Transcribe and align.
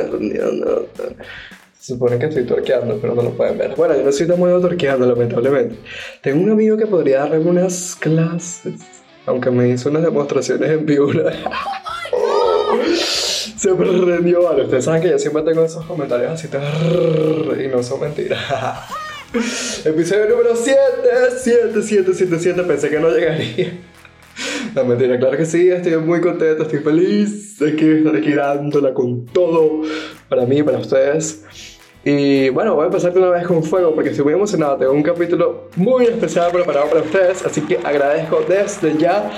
prendió. 0.05 0.87
Se 1.79 1.93
supone 1.93 2.19
que 2.19 2.27
estoy 2.27 2.45
torqueando, 2.45 2.99
pero 3.01 3.15
no 3.15 3.23
lo 3.23 3.31
pueden 3.31 3.57
ver. 3.59 3.75
Bueno, 3.77 3.97
yo 3.97 4.03
no 4.03 4.11
estoy 4.11 4.27
tan 4.27 4.41
torqueando, 4.41 5.07
lamentablemente. 5.07 5.77
Tengo 6.23 6.43
un 6.43 6.51
amigo 6.51 6.77
que 6.77 6.87
podría 6.87 7.21
darme 7.21 7.39
unas 7.39 7.97
clases, 7.97 8.81
aunque 9.27 9.51
me 9.51 9.69
hizo 9.69 9.89
unas 9.89 10.03
demostraciones 10.03 10.71
en 10.71 10.87
vivo. 10.87 11.11
se 13.57 13.75
prendió, 13.75 14.43
vale. 14.43 14.65
Ustedes 14.65 14.85
saben 14.85 15.03
que 15.03 15.11
yo 15.11 15.19
siempre 15.19 15.43
tengo 15.43 15.65
esos 15.65 15.85
comentarios 15.87 16.33
así, 16.33 16.49
y 16.49 17.69
no 17.69 17.83
son 17.83 18.01
mentiras. 18.01 18.41
Episodio 19.85 20.29
número 20.29 20.57
7, 20.57 20.79
7, 21.37 21.83
7, 21.83 22.15
7, 22.15 22.37
7. 22.39 22.63
Pensé 22.63 22.89
que 22.89 22.99
no 22.99 23.11
llegaría. 23.11 23.73
No, 24.75 24.85
mentira, 24.85 25.19
claro 25.19 25.37
que 25.37 25.47
sí, 25.47 25.71
estoy 25.71 25.97
muy 25.97 26.21
contento, 26.21 26.63
estoy 26.63 26.81
feliz 26.81 27.59
de 27.59 27.75
que 27.75 27.99
estar 27.99 28.15
aquí 28.15 28.33
dándola 28.33 28.93
con 28.93 29.25
todo 29.27 29.83
para 30.29 30.45
mí, 30.45 30.63
para 30.63 30.79
ustedes. 30.79 31.45
Y 32.05 32.51
bueno, 32.51 32.75
voy 32.75 32.85
a 32.85 32.87
empezar 32.87 33.13
de 33.13 33.19
una 33.19 33.31
vez 33.31 33.47
con 33.47 33.63
fuego 33.63 33.95
porque 33.95 34.11
estoy 34.11 34.25
muy 34.25 34.35
emocionado. 34.35 34.77
Tengo 34.77 34.93
un 34.93 35.03
capítulo 35.03 35.71
muy 35.77 36.05
especial 36.05 36.51
preparado 36.53 36.89
para 36.89 37.03
ustedes, 37.03 37.45
así 37.45 37.63
que 37.63 37.79
agradezco 37.79 38.45
desde 38.47 38.97
ya 38.99 39.31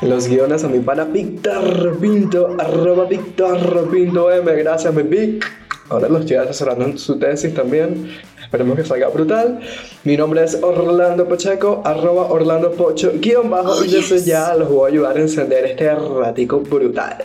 los 0.00 0.28
guiones 0.28 0.64
a 0.64 0.68
mi 0.68 0.78
pana 0.78 1.04
Víctor 1.04 1.98
Pinto, 1.98 2.56
arroba 2.58 3.04
Víctor 3.06 3.88
Pinto 3.90 4.30
M. 4.30 4.52
Gracias, 4.54 4.94
mi 4.94 5.02
Vic. 5.02 5.44
Ahora 5.90 6.08
lo 6.08 6.18
estoy 6.18 6.36
asesorando 6.36 6.84
en 6.86 6.98
su 6.98 7.18
tesis 7.18 7.52
también. 7.52 8.10
Esperemos 8.54 8.76
que 8.76 8.84
salga 8.84 9.08
brutal. 9.08 9.58
Mi 10.04 10.16
nombre 10.16 10.44
es 10.44 10.56
Orlando 10.62 11.28
Pacheco, 11.28 11.82
arroba 11.84 12.30
Orlando 12.30 12.70
Pocho, 12.70 13.10
guion 13.16 13.50
bajo, 13.50 13.84
y 13.84 13.88
desde 13.88 14.20
ya 14.22 14.54
los 14.54 14.68
voy 14.68 14.84
a 14.84 14.92
ayudar 14.92 15.16
a 15.16 15.20
encender 15.22 15.64
este 15.64 15.92
ratico 15.92 16.60
brutal. 16.60 17.16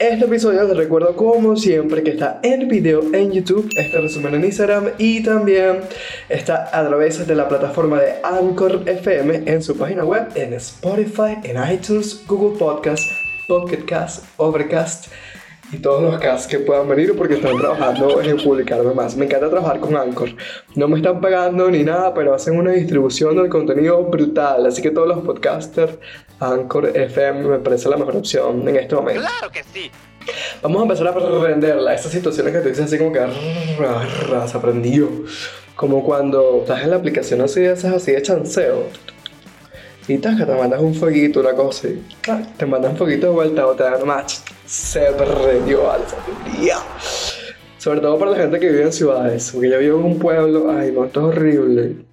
Este 0.00 0.24
episodio 0.24 0.64
les 0.64 0.76
recuerdo 0.76 1.14
como 1.14 1.56
siempre 1.56 2.02
que 2.02 2.10
está 2.10 2.40
en 2.42 2.66
video 2.66 3.02
en 3.14 3.30
YouTube, 3.30 3.70
este 3.76 4.00
resumen 4.00 4.34
en 4.34 4.44
Instagram 4.46 4.88
y 4.98 5.22
también 5.22 5.82
está 6.28 6.76
a 6.76 6.88
través 6.88 7.24
de 7.24 7.34
la 7.36 7.46
plataforma 7.48 8.00
de 8.00 8.14
Anchor 8.24 8.82
FM 8.84 9.44
en 9.46 9.62
su 9.62 9.76
página 9.76 10.04
web, 10.04 10.26
en 10.34 10.54
Spotify, 10.54 11.38
en 11.44 11.72
iTunes, 11.72 12.20
Google 12.26 12.58
Podcast, 12.58 13.04
Pocket 13.46 13.84
Cast, 13.84 14.24
Overcast 14.38 15.06
todos 15.80 16.02
los 16.02 16.20
casts 16.20 16.46
que 16.46 16.58
puedan 16.58 16.88
venir 16.88 17.16
porque 17.16 17.34
están 17.34 17.56
trabajando 17.56 18.20
en 18.20 18.36
publicarme 18.36 18.92
más. 18.92 19.16
Me 19.16 19.24
encanta 19.24 19.48
trabajar 19.48 19.80
con 19.80 19.96
Anchor. 19.96 20.30
No 20.74 20.88
me 20.88 20.96
están 20.96 21.20
pagando 21.20 21.70
ni 21.70 21.82
nada, 21.82 22.12
pero 22.12 22.34
hacen 22.34 22.56
una 22.56 22.72
distribución 22.72 23.36
del 23.36 23.48
contenido 23.48 24.02
brutal. 24.04 24.66
Así 24.66 24.82
que 24.82 24.90
todos 24.90 25.08
los 25.08 25.20
podcasters, 25.20 25.98
Anchor 26.40 26.96
FM 26.96 27.48
me 27.48 27.58
parece 27.58 27.88
la 27.88 27.96
mejor 27.96 28.16
opción 28.16 28.68
en 28.68 28.76
este 28.76 28.94
momento. 28.94 29.22
Claro 29.22 29.52
que 29.52 29.62
sí. 29.64 29.90
Vamos 30.62 30.80
a 30.80 30.82
empezar 30.82 31.08
a 31.08 31.10
aprenderla. 31.10 31.94
Estas 31.94 32.12
situaciones 32.12 32.52
que 32.52 32.60
te 32.60 32.68
dicen 32.68 32.84
así 32.84 32.98
como 32.98 33.12
que 33.12 33.20
se 34.46 34.56
aprendió. 34.56 35.08
Como 35.74 36.04
cuando 36.04 36.58
estás 36.60 36.82
en 36.82 36.90
la 36.90 36.96
aplicación 36.96 37.40
así 37.40 37.64
esas 37.64 37.94
así 37.94 38.12
de 38.12 38.22
chanceo 38.22 38.84
y 40.08 40.18
te 40.18 40.28
mandas 40.28 40.80
un 40.80 40.94
fueguito, 40.94 41.40
una 41.40 41.52
cosa, 41.52 41.88
y 41.88 42.02
te 42.56 42.66
mandas 42.66 42.92
un 42.92 42.98
fueguito 42.98 43.28
de 43.28 43.32
vuelta 43.32 43.66
o 43.66 43.72
te 43.72 43.84
dan 43.84 44.06
match. 44.06 44.38
Se 44.66 45.00
perdió 45.12 45.90
al 45.90 46.02
día. 46.58 46.78
Sobre 47.78 48.00
todo 48.00 48.18
para 48.18 48.32
la 48.32 48.36
gente 48.38 48.60
que 48.60 48.68
vive 48.68 48.82
en 48.82 48.92
ciudades, 48.92 49.50
porque 49.52 49.70
yo 49.70 49.78
vivo 49.78 49.98
en 49.98 50.04
un 50.04 50.18
pueblo, 50.18 50.70
ay 50.70 50.92
no, 50.92 51.04
esto 51.04 51.20
es 51.20 51.36
horrible 51.36 52.11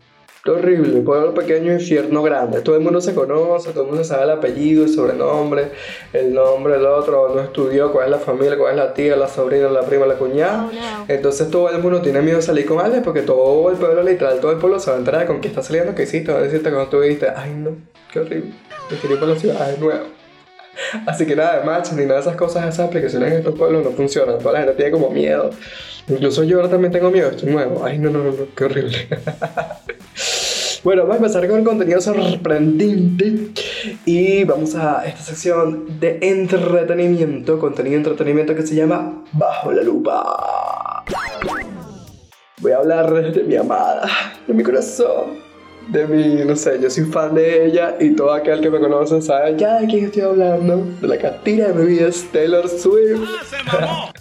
horrible, 0.53 1.01
pueblo 1.01 1.33
pequeño, 1.33 1.73
infierno 1.73 2.21
grande. 2.23 2.61
Todo 2.61 2.75
el 2.75 2.81
mundo 2.81 3.01
se 3.01 3.13
conoce, 3.13 3.71
todo 3.71 3.83
el 3.83 3.89
mundo 3.89 4.03
sabe 4.03 4.23
el 4.23 4.31
apellido, 4.31 4.83
el 4.83 4.89
sobrenombre, 4.89 5.71
el 6.13 6.33
nombre 6.33 6.73
del 6.73 6.85
otro, 6.85 7.33
no 7.33 7.41
estudió, 7.41 7.91
cuál 7.91 8.05
es 8.05 8.11
la 8.11 8.19
familia, 8.19 8.57
cuál 8.57 8.71
es 8.71 8.77
la 8.77 8.93
tía, 8.93 9.15
la 9.15 9.27
sobrina, 9.27 9.69
la 9.69 9.81
prima, 9.81 10.05
la 10.05 10.15
cuñada. 10.15 10.69
Oh, 10.71 11.05
Entonces 11.07 11.49
todo 11.49 11.69
el 11.69 11.81
mundo 11.81 12.01
tiene 12.01 12.21
miedo 12.21 12.37
de 12.37 12.43
salir 12.43 12.65
con 12.65 12.79
alguien 12.79 13.03
porque 13.03 13.21
todo 13.21 13.69
el 13.69 13.77
pueblo, 13.77 14.03
literal, 14.03 14.39
todo 14.39 14.51
el 14.51 14.57
pueblo 14.57 14.79
se 14.79 14.89
va 14.91 14.97
a 14.97 14.99
enterar 14.99 15.25
con 15.25 15.39
quién 15.39 15.51
está 15.51 15.63
saliendo, 15.63 15.95
qué 15.95 16.03
hiciste, 16.03 16.31
va 16.31 16.39
a 16.39 16.41
decirte 16.41 16.69
cuando 16.69 16.89
tú 16.89 17.01
dijiste, 17.01 17.27
ay 17.35 17.53
no, 17.53 17.71
qué 18.11 18.19
horrible, 18.19 18.53
me 18.89 18.97
quiero 18.97 19.15
ir 19.15 19.19
para 19.19 19.33
la 19.33 19.39
ciudad 19.39 19.67
de 19.67 19.77
nuevo. 19.77 20.19
Así 21.05 21.25
que 21.25 21.35
nada 21.35 21.59
de 21.59 21.65
match 21.65 21.91
ni 21.91 22.03
nada 22.03 22.15
de 22.15 22.21
esas 22.21 22.35
cosas, 22.35 22.67
esas 22.67 22.87
aplicaciones 22.87 23.31
en 23.31 23.37
estos 23.39 23.55
pueblos 23.57 23.83
no 23.83 23.91
funcionan. 23.91 24.39
Toda 24.39 24.53
la 24.53 24.59
gente 24.59 24.73
tiene 24.75 24.91
como 24.91 25.09
miedo. 25.09 25.51
Incluso 26.07 26.43
yo 26.43 26.57
ahora 26.57 26.69
también 26.69 26.91
tengo 26.91 27.11
miedo, 27.11 27.29
estoy 27.29 27.51
nuevo. 27.51 27.83
Ay, 27.83 27.99
no, 27.99 28.09
no, 28.09 28.23
no, 28.23 28.33
qué 28.55 28.63
horrible. 28.63 29.07
Bueno, 30.83 31.01
vamos 31.01 31.15
a 31.15 31.17
empezar 31.17 31.47
con 31.47 31.59
el 31.59 31.65
contenido 31.65 31.99
sorprendente 31.99 33.51
y 34.05 34.45
vamos 34.45 34.75
a 34.75 35.05
esta 35.05 35.21
sección 35.21 35.99
de 35.99 36.19
entretenimiento, 36.21 37.59
contenido 37.59 37.93
de 37.93 37.97
entretenimiento 37.97 38.55
que 38.55 38.65
se 38.65 38.75
llama 38.75 39.25
Bajo 39.33 39.73
la 39.73 39.83
Lupa. 39.83 41.03
Voy 42.61 42.71
a 42.71 42.77
hablar 42.77 43.11
de 43.33 43.43
mi 43.43 43.55
amada, 43.57 44.07
de 44.47 44.53
mi 44.53 44.63
corazón 44.63 45.49
de 45.91 46.05
mí, 46.05 46.43
no 46.45 46.55
sé, 46.55 46.79
yo 46.79 46.89
soy 46.89 47.05
fan 47.05 47.33
de 47.33 47.65
ella 47.65 47.95
y 47.99 48.11
todo 48.11 48.31
aquel 48.31 48.61
que 48.61 48.69
me 48.69 48.79
conoce 48.79 49.21
sabe 49.21 49.57
ya 49.57 49.79
de 49.79 49.87
quién 49.87 50.05
estoy 50.05 50.21
hablando, 50.21 50.85
de 51.01 51.07
la 51.07 51.17
catira 51.17 51.69
de 51.69 51.73
mi 51.73 51.87
vida 51.87 52.07
es 52.07 52.31
Taylor 52.31 52.69
Swift. 52.69 53.27
Ah, 53.71 54.11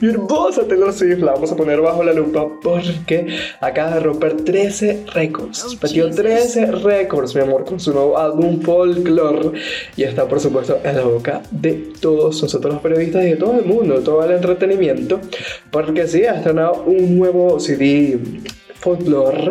mi 0.00 0.08
hermosa 0.08 0.66
Taylor 0.66 0.92
Swift 0.92 1.20
la 1.20 1.32
vamos 1.32 1.52
a 1.52 1.56
poner 1.56 1.80
bajo 1.80 2.02
la 2.02 2.12
lupa 2.12 2.46
porque 2.62 3.26
acaba 3.60 3.94
de 3.94 4.00
romper 4.00 4.36
13 4.36 5.04
récords. 5.14 5.78
Batió 5.80 6.10
13 6.10 6.66
récords, 6.66 7.34
mi 7.34 7.42
amor, 7.42 7.64
con 7.64 7.80
su 7.80 7.92
nuevo 7.92 8.18
álbum 8.18 8.60
Folklore 8.60 9.52
y 9.96 10.02
está, 10.02 10.26
por 10.26 10.40
supuesto, 10.40 10.78
en 10.84 10.96
la 10.96 11.02
boca 11.02 11.42
de 11.50 11.92
todos 12.00 12.42
nosotros 12.42 12.74
los 12.74 12.82
periodistas 12.82 13.24
y 13.24 13.30
de 13.30 13.36
todo 13.36 13.58
el 13.58 13.64
mundo, 13.64 14.00
todo 14.00 14.24
el 14.24 14.32
entretenimiento, 14.32 15.20
porque 15.70 16.06
sí, 16.06 16.24
ha 16.24 16.36
estrenado 16.36 16.84
un 16.86 17.18
nuevo 17.18 17.58
CD 17.60 18.18
Folklore 18.80 19.50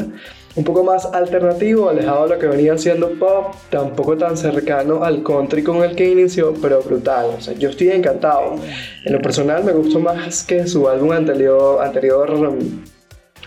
un 0.55 0.63
poco 0.63 0.83
más 0.83 1.05
alternativo, 1.05 1.89
alejado 1.89 2.27
de 2.27 2.35
lo 2.35 2.39
que 2.39 2.47
venía 2.47 2.77
siendo 2.77 3.11
pop, 3.19 3.53
tampoco 3.69 4.17
tan 4.17 4.37
cercano 4.37 5.03
al 5.03 5.21
country 5.21 5.63
con 5.63 5.83
el 5.83 5.95
que 5.95 6.09
inició, 6.09 6.53
pero 6.61 6.81
brutal. 6.81 7.31
O 7.37 7.41
sea, 7.41 7.53
yo 7.53 7.69
estoy 7.69 7.89
encantado. 7.89 8.55
En 9.03 9.13
lo 9.13 9.21
personal 9.21 9.63
me 9.63 9.73
gustó 9.73 9.99
más 9.99 10.43
que 10.43 10.65
su 10.67 10.87
álbum 10.87 11.11
anterior, 11.11 12.31
um, 12.31 12.83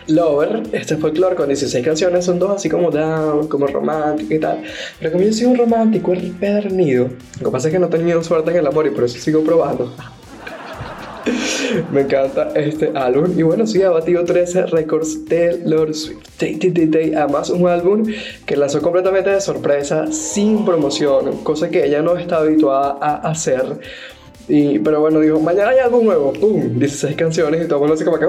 Lover, 0.09 0.63
este 0.73 0.97
folklore 0.97 1.37
con 1.37 1.49
16 1.49 1.85
canciones, 1.85 2.25
son 2.25 2.39
dos 2.39 2.53
así 2.53 2.71
como 2.71 2.91
down, 2.91 3.47
como 3.47 3.67
romántico 3.67 4.35
y 4.35 4.39
tal. 4.39 4.63
Pero 4.99 5.13
como 5.13 5.25
yo 5.25 5.33
soy 5.33 5.47
un 5.47 5.59
romántico 5.59 6.13
pernido, 6.41 7.11
lo 7.41 7.47
que 7.47 7.53
pasa 7.53 7.69
es 7.69 7.75
que 7.75 7.79
no 7.79 7.87
he 7.87 7.91
tenido 7.91 8.23
suerte 8.23 8.51
en 8.51 8.57
el 8.57 8.67
amor 8.67 8.87
y 8.87 8.91
por 8.91 9.05
eso 9.05 9.19
sigo 9.19 9.43
probando. 9.43 9.93
Me 11.93 12.03
encanta 12.03 12.51
este 12.55 12.91
álbum. 12.95 13.39
Y 13.39 13.43
bueno, 13.43 13.67
sí, 13.67 13.83
ha 13.83 13.91
batido 13.91 14.25
13 14.25 14.67
récords 14.67 15.25
de 15.27 15.61
Lord 15.65 15.95
Swift. 15.95 16.27
Además, 16.41 17.51
un 17.51 17.69
álbum 17.69 18.05
que 18.47 18.57
lanzó 18.57 18.81
completamente 18.81 19.31
de 19.31 19.41
sorpresa, 19.41 20.11
sin 20.11 20.65
promoción, 20.65 21.39
cosa 21.43 21.69
que 21.71 21.85
ella 21.85 22.03
no 22.03 22.17
está 22.17 22.39
habituada 22.39 22.99
a 23.01 23.31
hacer. 23.31 23.81
Y, 24.49 24.79
pero 24.79 25.01
bueno, 25.01 25.21
dijo, 25.21 25.39
mañana 25.41 25.71
hay 25.71 25.79
álbum 25.79 26.07
nuevo, 26.07 26.33
¡pum! 26.33 26.79
16 26.79 27.17
canciones 27.17 27.65
y 27.65 27.69
todo 27.69 27.77
el 27.77 27.81
mundo 27.81 27.95
así 27.95 28.05
como 28.05 28.19
que, 28.19 28.27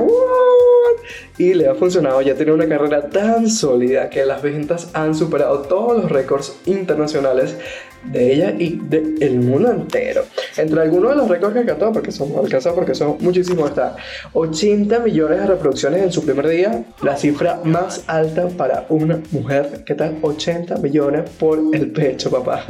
y 1.38 1.54
le 1.54 1.68
ha 1.68 1.76
funcionado. 1.76 2.22
Ya 2.22 2.36
tiene 2.36 2.52
una 2.52 2.68
carrera 2.68 3.10
tan 3.10 3.50
sólida 3.50 4.10
que 4.10 4.26
las 4.26 4.42
ventas 4.42 4.90
han 4.94 5.16
superado 5.16 5.60
todos 5.62 6.04
los 6.04 6.12
récords 6.12 6.58
internacionales 6.66 7.56
de 8.04 8.34
ella 8.34 8.56
y 8.58 8.80
del 8.82 9.40
mundo 9.40 9.72
entero. 9.72 10.24
Entre 10.58 10.82
algunos 10.82 11.12
de 11.12 11.18
los 11.18 11.28
récords 11.28 11.54
que 11.54 11.60
alcanzó, 11.60 11.92
porque 11.92 12.12
son 12.12 12.32
alcanzados 12.38 12.76
porque 12.76 12.96
son 12.96 13.18
muchísimos, 13.20 13.70
está 13.70 13.96
80 14.34 15.00
millones 15.00 15.40
de 15.40 15.48
reproducciones 15.48 16.04
en 16.04 16.12
su 16.12 16.24
primer 16.24 16.48
día, 16.48 16.86
la 17.02 17.18
cifra 17.18 17.60
más 17.64 18.04
alta 18.08 18.48
para 18.48 18.86
una 18.90 19.22
mujer. 19.32 19.84
¿Qué 19.86 19.96
tal? 19.96 20.18
80 20.22 20.78
millones 20.78 21.30
por 21.38 21.60
el 21.74 21.92
pecho, 21.92 22.30
papá. 22.30 22.66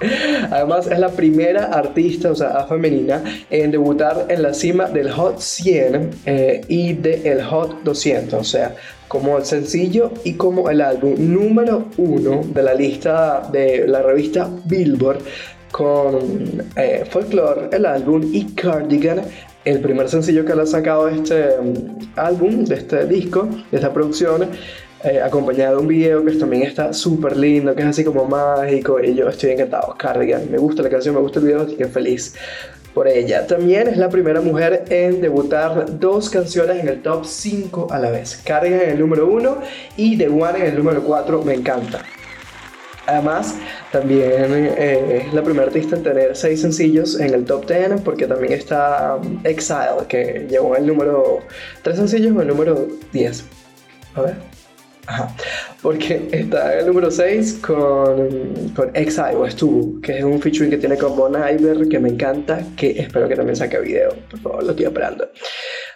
Además, 0.50 0.86
es 0.86 0.98
la 0.98 1.10
primera 1.10 1.64
artista, 1.66 2.30
o 2.30 2.34
sea, 2.34 2.64
femenina, 2.66 3.22
en 3.50 3.70
debutar 3.70 4.26
en 4.28 4.42
la 4.42 4.54
cima 4.54 4.86
del 4.86 5.10
Hot 5.10 5.40
100 5.40 6.10
eh, 6.24 6.60
y 6.68 6.92
del 6.94 7.42
Hot 7.42 7.77
200, 7.84 8.40
o 8.40 8.44
sea, 8.44 8.74
como 9.08 9.38
el 9.38 9.44
sencillo 9.44 10.12
y 10.24 10.34
como 10.34 10.70
el 10.70 10.80
álbum 10.80 11.14
número 11.18 11.86
uno 11.96 12.42
de 12.44 12.62
la 12.62 12.74
lista 12.74 13.48
de 13.50 13.86
la 13.86 14.02
revista 14.02 14.48
Billboard 14.66 15.20
con 15.72 16.18
eh, 16.76 17.04
Folklore, 17.10 17.68
el 17.72 17.86
álbum 17.86 18.22
y 18.32 18.44
Cardigan, 18.54 19.22
el 19.64 19.80
primer 19.80 20.08
sencillo 20.08 20.44
que 20.44 20.54
le 20.54 20.62
ha 20.62 20.66
sacado 20.66 21.08
este 21.08 21.58
um, 21.58 21.98
álbum, 22.16 22.64
de 22.64 22.76
este 22.76 23.06
disco, 23.06 23.48
de 23.70 23.76
esta 23.76 23.92
producción. 23.92 24.48
Eh, 25.04 25.20
acompañado 25.20 25.76
de 25.76 25.82
un 25.82 25.86
video 25.86 26.24
que 26.24 26.32
también 26.32 26.64
está 26.64 26.92
súper 26.92 27.36
lindo, 27.36 27.72
que 27.72 27.82
es 27.82 27.88
así 27.88 28.02
como 28.02 28.24
mágico 28.24 28.98
y 29.00 29.14
yo 29.14 29.28
estoy 29.28 29.50
encantado. 29.50 29.94
Cardigan, 29.96 30.50
me 30.50 30.58
gusta 30.58 30.82
la 30.82 30.90
canción, 30.90 31.14
me 31.14 31.20
gusta 31.20 31.38
el 31.38 31.46
video, 31.46 31.76
que 31.76 31.84
feliz 31.84 32.34
por 32.98 33.06
ella. 33.06 33.46
También 33.46 33.86
es 33.86 33.96
la 33.96 34.08
primera 34.08 34.40
mujer 34.40 34.86
en 34.88 35.20
debutar 35.20 36.00
dos 36.00 36.28
canciones 36.30 36.80
en 36.80 36.88
el 36.88 37.00
top 37.00 37.24
5 37.24 37.86
a 37.92 37.98
la 38.00 38.10
vez. 38.10 38.40
Carga 38.44 38.82
en 38.82 38.90
el 38.90 38.98
número 38.98 39.28
1 39.28 39.58
y 39.96 40.18
The 40.18 40.26
One 40.26 40.58
en 40.58 40.66
el 40.66 40.76
número 40.78 41.04
4. 41.04 41.44
Me 41.44 41.54
encanta. 41.54 42.02
Además, 43.06 43.54
también 43.92 44.74
eh, 44.76 45.26
es 45.28 45.32
la 45.32 45.44
primera 45.44 45.68
artista 45.68 45.94
en 45.94 46.02
tener 46.02 46.34
seis 46.34 46.60
sencillos 46.60 47.20
en 47.20 47.34
el 47.34 47.44
top 47.44 47.68
10 47.68 48.00
porque 48.00 48.26
también 48.26 48.54
está 48.54 49.14
um, 49.14 49.38
Exile, 49.44 50.08
que 50.08 50.48
llegó 50.50 50.74
en 50.74 50.82
el 50.82 50.88
número... 50.88 51.38
Tres 51.84 51.98
sencillos 51.98 52.32
en 52.32 52.40
el 52.40 52.48
número 52.48 52.88
10. 53.12 53.44
A 54.16 54.22
ver. 54.22 54.57
Ajá. 55.08 55.34
Porque 55.80 56.28
está 56.32 56.74
en 56.74 56.80
el 56.80 56.86
número 56.86 57.10
6 57.10 57.60
con, 57.66 58.28
con 58.76 58.94
Exile 58.94 59.36
o 59.36 59.46
estuvo, 59.46 59.98
que 60.02 60.18
es 60.18 60.24
un 60.24 60.38
featuring 60.38 60.70
que 60.70 60.76
tiene 60.76 60.98
con 60.98 61.16
Bon 61.16 61.34
Iver 61.34 61.88
que 61.88 61.98
me 61.98 62.10
encanta, 62.10 62.60
que 62.76 62.90
espero 62.90 63.26
que 63.26 63.34
también 63.34 63.56
saque 63.56 63.78
video. 63.78 64.10
Por 64.30 64.38
favor, 64.40 64.64
lo 64.64 64.70
estoy 64.72 64.84
esperando. 64.84 65.30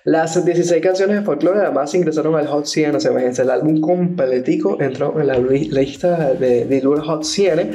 Las 0.04 0.42
16 0.42 0.82
canciones 0.82 1.16
de 1.16 1.22
folklore 1.22 1.60
además 1.60 1.94
ingresaron 1.94 2.36
al 2.36 2.46
Hot 2.46 2.64
100, 2.64 2.96
o 2.96 3.00
sea, 3.00 3.10
imagínense, 3.10 3.42
el 3.42 3.50
álbum 3.50 3.82
completico 3.82 4.80
entró 4.80 5.20
en 5.20 5.26
la 5.26 5.38
lista 5.38 6.32
de 6.32 6.64
Billboard 6.64 7.02
Hot 7.02 7.24
100, 7.24 7.72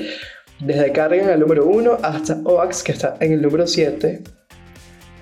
desde 0.62 0.92
Cargan 0.92 1.30
el 1.30 1.40
número 1.40 1.68
1 1.68 2.00
hasta 2.02 2.42
Oax, 2.46 2.82
que 2.82 2.94
está 2.94 3.16
en 3.20 3.34
el 3.34 3.44
número 3.44 3.68
7. 3.68 4.24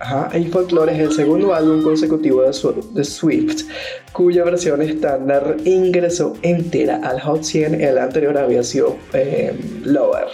Ajá, 0.06 0.38
y 0.38 0.46
Folklore 0.46 0.94
es 0.94 1.00
el 1.00 1.12
segundo 1.14 1.52
álbum 1.52 1.82
consecutivo 1.82 2.44
de, 2.44 3.04
Swift, 3.04 3.64
cuya 4.12 4.44
versión 4.44 4.84
estándar 4.84 5.58
ingresó 5.66 6.36
entera 6.44 6.98
al 7.04 7.20
Hot 7.22 7.42
100, 7.42 7.82
el 7.82 7.98
anterior 7.98 8.38
había 8.38 8.62
sido 8.62 8.98
eh, 9.14 9.60
Lower. 9.84 10.28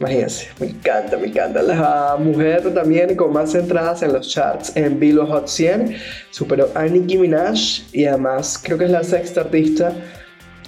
Imagínense, 0.00 0.48
me 0.58 0.66
encanta, 0.66 1.16
me 1.16 1.28
encanta. 1.28 1.62
La 1.62 2.16
mujer 2.18 2.74
también 2.74 3.14
con 3.14 3.32
más 3.32 3.54
entradas 3.54 4.02
en 4.02 4.14
los 4.14 4.28
charts 4.28 4.76
en 4.76 4.98
Billboard 4.98 5.28
Hot 5.28 5.48
100 5.48 5.94
superó 6.30 6.68
a 6.74 6.84
Nicki 6.86 7.18
Minaj 7.18 7.56
y 7.92 8.04
además 8.04 8.60
creo 8.60 8.78
que 8.78 8.86
es 8.86 8.90
la 8.90 9.04
sexta 9.04 9.42
artista 9.42 9.92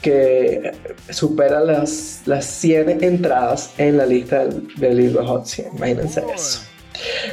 que 0.03 0.73
supera 1.11 1.61
las, 1.61 2.23
las 2.27 2.45
100 2.45 3.03
entradas 3.03 3.73
en 3.77 3.97
la 3.97 4.07
lista 4.07 4.45
del, 4.45 4.69
del 4.77 4.97
Billboard 4.97 5.27
Hot 5.27 5.47
100. 5.47 5.77
Imagínense 5.77 6.23
eso. 6.33 6.70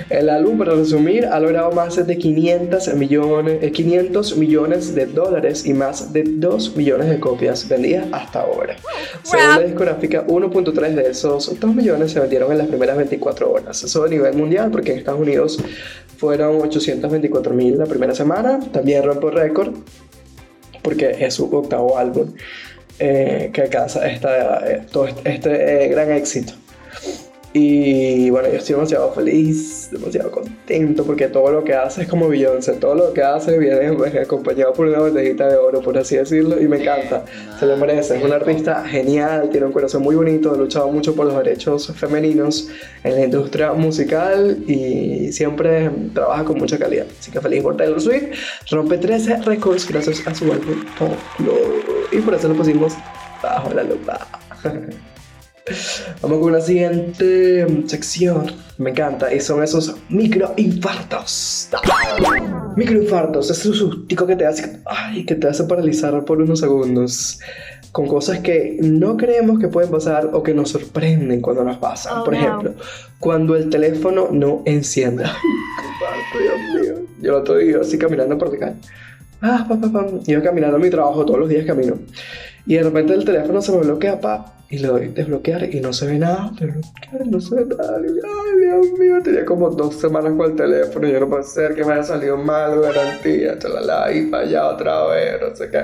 El 0.09 0.29
álbum, 0.29 0.57
para 0.57 0.73
resumir, 0.73 1.25
ha 1.25 1.39
logrado 1.39 1.71
más 1.71 1.95
de 1.95 2.17
500 2.17 2.93
millones, 2.95 3.71
500 3.71 4.31
eh, 4.31 4.35
millones 4.35 4.95
de 4.95 5.05
dólares 5.05 5.65
y 5.65 5.73
más 5.73 6.13
de 6.13 6.23
2 6.23 6.75
millones 6.75 7.09
de 7.09 7.19
copias 7.19 7.67
vendidas 7.67 8.05
hasta 8.11 8.41
ahora. 8.41 8.75
Según 9.23 9.49
la 9.49 9.59
discográfica, 9.61 10.25
1.3 10.25 10.93
de 10.93 11.09
esos 11.09 11.59
2 11.59 11.75
millones 11.75 12.11
se 12.11 12.19
vendieron 12.19 12.51
en 12.51 12.59
las 12.59 12.67
primeras 12.67 12.97
24 12.97 13.51
horas. 13.51 13.83
Eso 13.83 14.03
a 14.03 14.07
nivel 14.07 14.35
mundial, 14.35 14.71
porque 14.71 14.91
en 14.91 14.99
Estados 14.99 15.19
Unidos 15.19 15.59
fueron 16.17 16.61
824 16.61 17.53
mil 17.53 17.77
la 17.77 17.85
primera 17.85 18.15
semana. 18.15 18.59
También 18.71 19.03
rompo 19.03 19.29
récord, 19.29 19.73
porque 20.81 21.15
es 21.19 21.33
su 21.33 21.45
octavo 21.53 21.97
álbum 21.97 22.33
eh, 22.99 23.51
que 23.53 23.61
alcanza 23.61 24.09
esta, 24.09 24.67
eh, 24.67 24.81
todo 24.91 25.07
este, 25.07 25.29
este 25.29 25.87
gran 25.89 26.11
éxito. 26.11 26.53
Y 27.59 28.29
bueno, 28.29 28.49
yo 28.49 28.57
estoy 28.59 28.75
demasiado 28.75 29.11
feliz, 29.13 29.89
demasiado 29.91 30.29
contento 30.29 31.03
porque 31.03 31.27
todo 31.27 31.51
lo 31.51 31.63
que 31.63 31.73
hace 31.73 32.03
es 32.03 32.07
como 32.07 32.29
Beyoncé, 32.29 32.73
todo 32.73 32.93
lo 32.93 33.13
que 33.13 33.23
hace 33.23 33.57
viene 33.57 33.93
pues, 33.93 34.13
acompañado 34.15 34.73
por 34.73 34.85
una 34.85 34.99
botellita 34.99 35.47
de 35.47 35.55
oro, 35.55 35.81
por 35.81 35.97
así 35.97 36.17
decirlo, 36.17 36.61
y 36.61 36.67
me 36.67 36.79
encanta, 36.79 37.25
se 37.59 37.65
lo 37.65 37.75
merece, 37.77 38.17
es 38.17 38.23
un 38.23 38.31
artista 38.31 38.85
genial, 38.87 39.49
tiene 39.49 39.65
un 39.65 39.71
corazón 39.71 40.03
muy 40.03 40.15
bonito, 40.15 40.53
ha 40.53 40.55
luchado 40.55 40.91
mucho 40.91 41.15
por 41.15 41.25
los 41.25 41.35
derechos 41.35 41.91
femeninos 41.95 42.69
en 43.03 43.15
la 43.15 43.23
industria 43.23 43.73
musical 43.73 44.59
y 44.67 45.31
siempre 45.31 45.89
trabaja 46.13 46.43
con 46.43 46.59
mucha 46.59 46.77
calidad. 46.77 47.07
Así 47.19 47.31
que 47.31 47.41
feliz 47.41 47.63
por 47.63 47.75
Taylor 47.75 47.99
Swift, 47.99 48.37
rompe 48.69 48.99
13 48.99 49.37
récords 49.37 49.87
gracias 49.87 50.27
a 50.27 50.35
su 50.35 50.45
álbum 50.51 50.75
y 52.11 52.17
por 52.19 52.35
eso 52.35 52.49
lo 52.49 52.53
pusimos 52.53 52.93
bajo 53.41 53.73
la 53.73 53.81
lupa. 53.81 54.27
Vamos 56.21 56.39
con 56.39 56.53
la 56.53 56.61
siguiente 56.61 57.67
sección. 57.87 58.51
Me 58.77 58.91
encanta. 58.91 59.33
Y 59.33 59.39
son 59.39 59.63
esos 59.63 59.95
microinfartos. 60.09 61.69
Microinfartos. 62.75 63.49
Es 63.49 63.65
un 63.65 63.73
sustico 63.73 64.25
que 64.27 64.35
te 64.35 64.45
hace. 64.45 64.79
Ay, 64.85 65.25
que 65.25 65.35
te 65.35 65.47
hace 65.47 65.63
paralizar 65.63 66.23
por 66.25 66.41
unos 66.41 66.59
segundos. 66.59 67.39
Con 67.91 68.07
cosas 68.07 68.39
que 68.39 68.77
no 68.81 69.17
creemos 69.17 69.59
que 69.59 69.67
pueden 69.67 69.89
pasar 69.89 70.29
o 70.33 70.43
que 70.43 70.53
nos 70.53 70.69
sorprenden 70.69 71.41
cuando 71.41 71.63
nos 71.63 71.77
pasan. 71.77 72.19
Oh, 72.19 72.23
por 72.23 72.35
ejemplo, 72.35 72.73
cuando 73.19 73.55
el 73.55 73.69
teléfono 73.69 74.29
no 74.31 74.61
enciende. 74.65 75.23
Ay, 75.25 76.43
Dios 76.43 76.81
mío. 76.81 76.93
Yo 77.21 77.31
lo 77.31 77.37
estoy 77.39 77.73
así 77.73 77.97
caminando 77.97 78.37
por 78.37 78.53
la 78.53 78.59
calle. 78.59 78.75
Ah, 79.41 79.65
pa, 79.67 79.79
pa, 79.79 79.91
pa. 79.91 80.07
Yo 80.25 80.43
caminando 80.43 80.77
a 80.77 80.79
mi 80.79 80.89
trabajo 80.89 81.25
todos 81.25 81.39
los 81.39 81.49
días 81.49 81.65
camino. 81.65 81.97
Y 82.67 82.75
de 82.75 82.83
repente 82.83 83.13
el 83.13 83.25
teléfono 83.25 83.61
se 83.61 83.71
me 83.71 83.79
bloquea, 83.79 84.19
pa 84.19 84.53
y 84.69 84.79
le 84.79 84.87
doy 84.87 85.07
desbloquear 85.07 85.73
y 85.73 85.79
no 85.79 85.93
se 85.93 86.05
ve 86.07 86.19
nada, 86.19 86.51
desbloquear 86.59 87.27
no 87.27 87.39
se 87.39 87.55
ve 87.55 87.65
nada. 87.65 87.97
Ay, 87.97 88.61
Dios 88.61 88.99
mío, 88.99 89.15
tenía 89.23 89.45
como 89.45 89.69
dos 89.69 89.95
semanas 89.95 90.33
con 90.35 90.51
el 90.51 90.57
teléfono 90.57 91.07
y 91.07 91.13
yo 91.13 91.21
no 91.21 91.29
puedo 91.29 91.43
ser 91.43 91.73
que 91.73 91.85
me 91.85 91.93
haya 91.93 92.03
salido 92.03 92.37
mal, 92.37 92.81
garantía, 92.81 93.57
chalala, 93.57 94.11
y 94.11 94.25
para 94.25 94.43
allá 94.43 94.67
otra 94.67 95.07
vez, 95.07 95.41
no 95.41 95.55
sé 95.55 95.69
qué. 95.69 95.83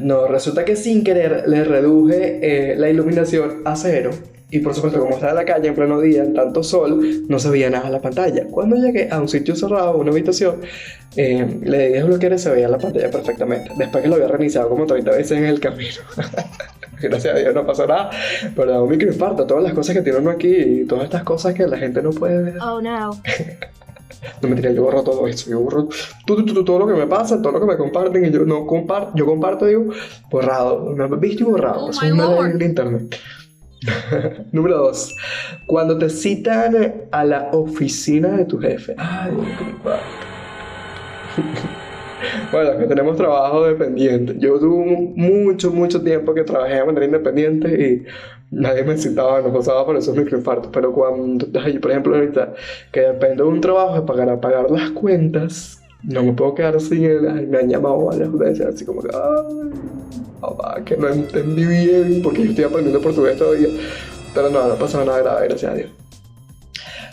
No, 0.00 0.26
resulta 0.26 0.64
que 0.64 0.76
sin 0.76 1.04
querer 1.04 1.48
le 1.48 1.64
reduje 1.64 2.40
eh, 2.42 2.76
la 2.76 2.90
iluminación 2.90 3.62
a 3.64 3.76
cero. 3.76 4.10
Y 4.50 4.60
por 4.60 4.74
supuesto, 4.74 5.00
como 5.00 5.14
estaba 5.14 5.32
en 5.32 5.36
la 5.36 5.44
calle 5.44 5.68
en 5.68 5.74
pleno 5.74 6.00
día, 6.00 6.22
en 6.22 6.32
tanto 6.32 6.62
sol, 6.62 7.24
no 7.28 7.38
se 7.38 7.50
veía 7.50 7.68
nada 7.68 7.86
en 7.86 7.92
la 7.92 8.00
pantalla. 8.00 8.46
Cuando 8.48 8.76
llegué 8.76 9.08
a 9.10 9.20
un 9.20 9.28
sitio 9.28 9.56
cerrado, 9.56 9.96
una 9.96 10.12
habitación, 10.12 10.60
eh, 11.16 11.58
le 11.62 11.88
di 11.88 11.92
desbloquear 11.94 12.34
y 12.34 12.38
se 12.38 12.50
veía 12.50 12.68
la 12.68 12.78
pantalla 12.78 13.10
perfectamente. 13.10 13.72
Después 13.76 14.02
que 14.02 14.08
lo 14.08 14.14
había 14.14 14.28
reiniciado 14.28 14.68
como 14.68 14.86
30 14.86 15.10
veces 15.10 15.38
en 15.38 15.46
el 15.46 15.58
camino. 15.58 15.96
gracias 17.00 17.34
a 17.34 17.38
Dios 17.38 17.54
no 17.54 17.66
pasó 17.66 17.86
nada, 17.86 18.10
pero 18.54 18.72
da 18.72 18.82
un 18.82 18.90
microinfarto, 18.90 19.46
todas 19.46 19.62
las 19.62 19.74
cosas 19.74 19.96
que 19.96 20.02
tiene 20.02 20.18
uno 20.18 20.30
aquí 20.30 20.54
y 20.54 20.84
todas 20.86 21.04
estas 21.04 21.22
cosas 21.22 21.54
que 21.54 21.66
la 21.66 21.78
gente 21.78 22.02
no 22.02 22.10
puede 22.10 22.42
ver. 22.42 22.58
Oh 22.60 22.80
no. 22.80 23.10
no 24.42 24.48
mentira, 24.48 24.70
yo 24.70 24.82
borro 24.82 25.02
todo 25.02 25.26
eso, 25.26 25.50
yo 25.50 25.60
borro 25.60 25.88
todo, 26.26 26.44
todo, 26.44 26.64
todo, 26.64 26.78
lo 26.80 26.86
que 26.86 26.94
me 26.94 27.06
pasa, 27.06 27.40
todo 27.40 27.52
lo 27.52 27.60
que 27.60 27.66
me 27.66 27.76
comparten 27.76 28.24
y 28.24 28.30
yo 28.30 28.44
no 28.44 28.66
comparto, 28.66 29.12
yo 29.14 29.26
comparto, 29.26 29.66
digo, 29.66 29.86
borrado, 30.30 30.94
me 30.94 31.16
visto 31.16 31.42
y 31.42 31.46
borrado, 31.46 31.86
oh 31.86 31.90
es 31.90 32.02
una 32.02 32.50
en 32.50 32.62
internet. 32.62 33.16
Número 34.52 34.78
2. 34.78 35.16
Cuando 35.66 35.98
te 35.98 36.08
citan 36.10 37.06
a 37.10 37.24
la 37.24 37.50
oficina 37.52 38.28
de 38.36 38.44
tu 38.44 38.58
jefe. 38.58 38.94
Ay. 38.98 39.32
Bueno, 42.50 42.78
que 42.78 42.86
tenemos 42.86 43.16
trabajo 43.16 43.66
dependiente. 43.66 44.36
Yo 44.38 44.58
tuve 44.58 45.12
mucho, 45.14 45.70
mucho 45.70 46.02
tiempo 46.02 46.32
que 46.32 46.44
trabajé 46.44 46.76
de 46.76 46.84
manera 46.84 47.06
independiente 47.06 47.68
y 47.68 48.04
nadie 48.50 48.84
me 48.84 48.96
citaba, 48.96 49.42
no 49.42 49.52
pasaba 49.52 49.84
por 49.84 49.96
esos 49.96 50.16
microinfartos. 50.16 50.70
Pero 50.72 50.92
cuando, 50.92 51.46
por 51.52 51.90
ejemplo, 51.90 52.14
ahorita 52.14 52.54
que 52.90 53.00
depende 53.00 53.36
de 53.36 53.42
un 53.42 53.60
trabajo 53.60 54.06
para 54.06 54.40
pagar 54.40 54.70
las 54.70 54.90
cuentas, 54.92 55.85
no 56.02 56.22
me 56.22 56.32
puedo 56.32 56.54
quedar 56.54 56.80
sin 56.80 57.04
él. 57.04 57.46
Me 57.48 57.58
han 57.58 57.68
llamado 57.68 58.06
varias 58.06 58.32
veces, 58.32 58.66
así 58.66 58.84
como 58.84 59.02
que, 59.02 59.10
ay, 59.12 59.70
papá, 60.40 60.82
que 60.84 60.96
no 60.96 61.08
entendí 61.08 61.64
bien 61.64 62.20
porque 62.22 62.44
yo 62.44 62.50
estoy 62.50 62.64
aprendiendo 62.64 63.00
portugués 63.00 63.36
todavía. 63.36 63.68
Pero 64.34 64.50
no, 64.50 64.68
no 64.68 64.74
pasó 64.74 65.04
nada 65.04 65.20
grave, 65.20 65.48
gracias 65.48 65.72
a 65.72 65.74
Dios. 65.74 65.90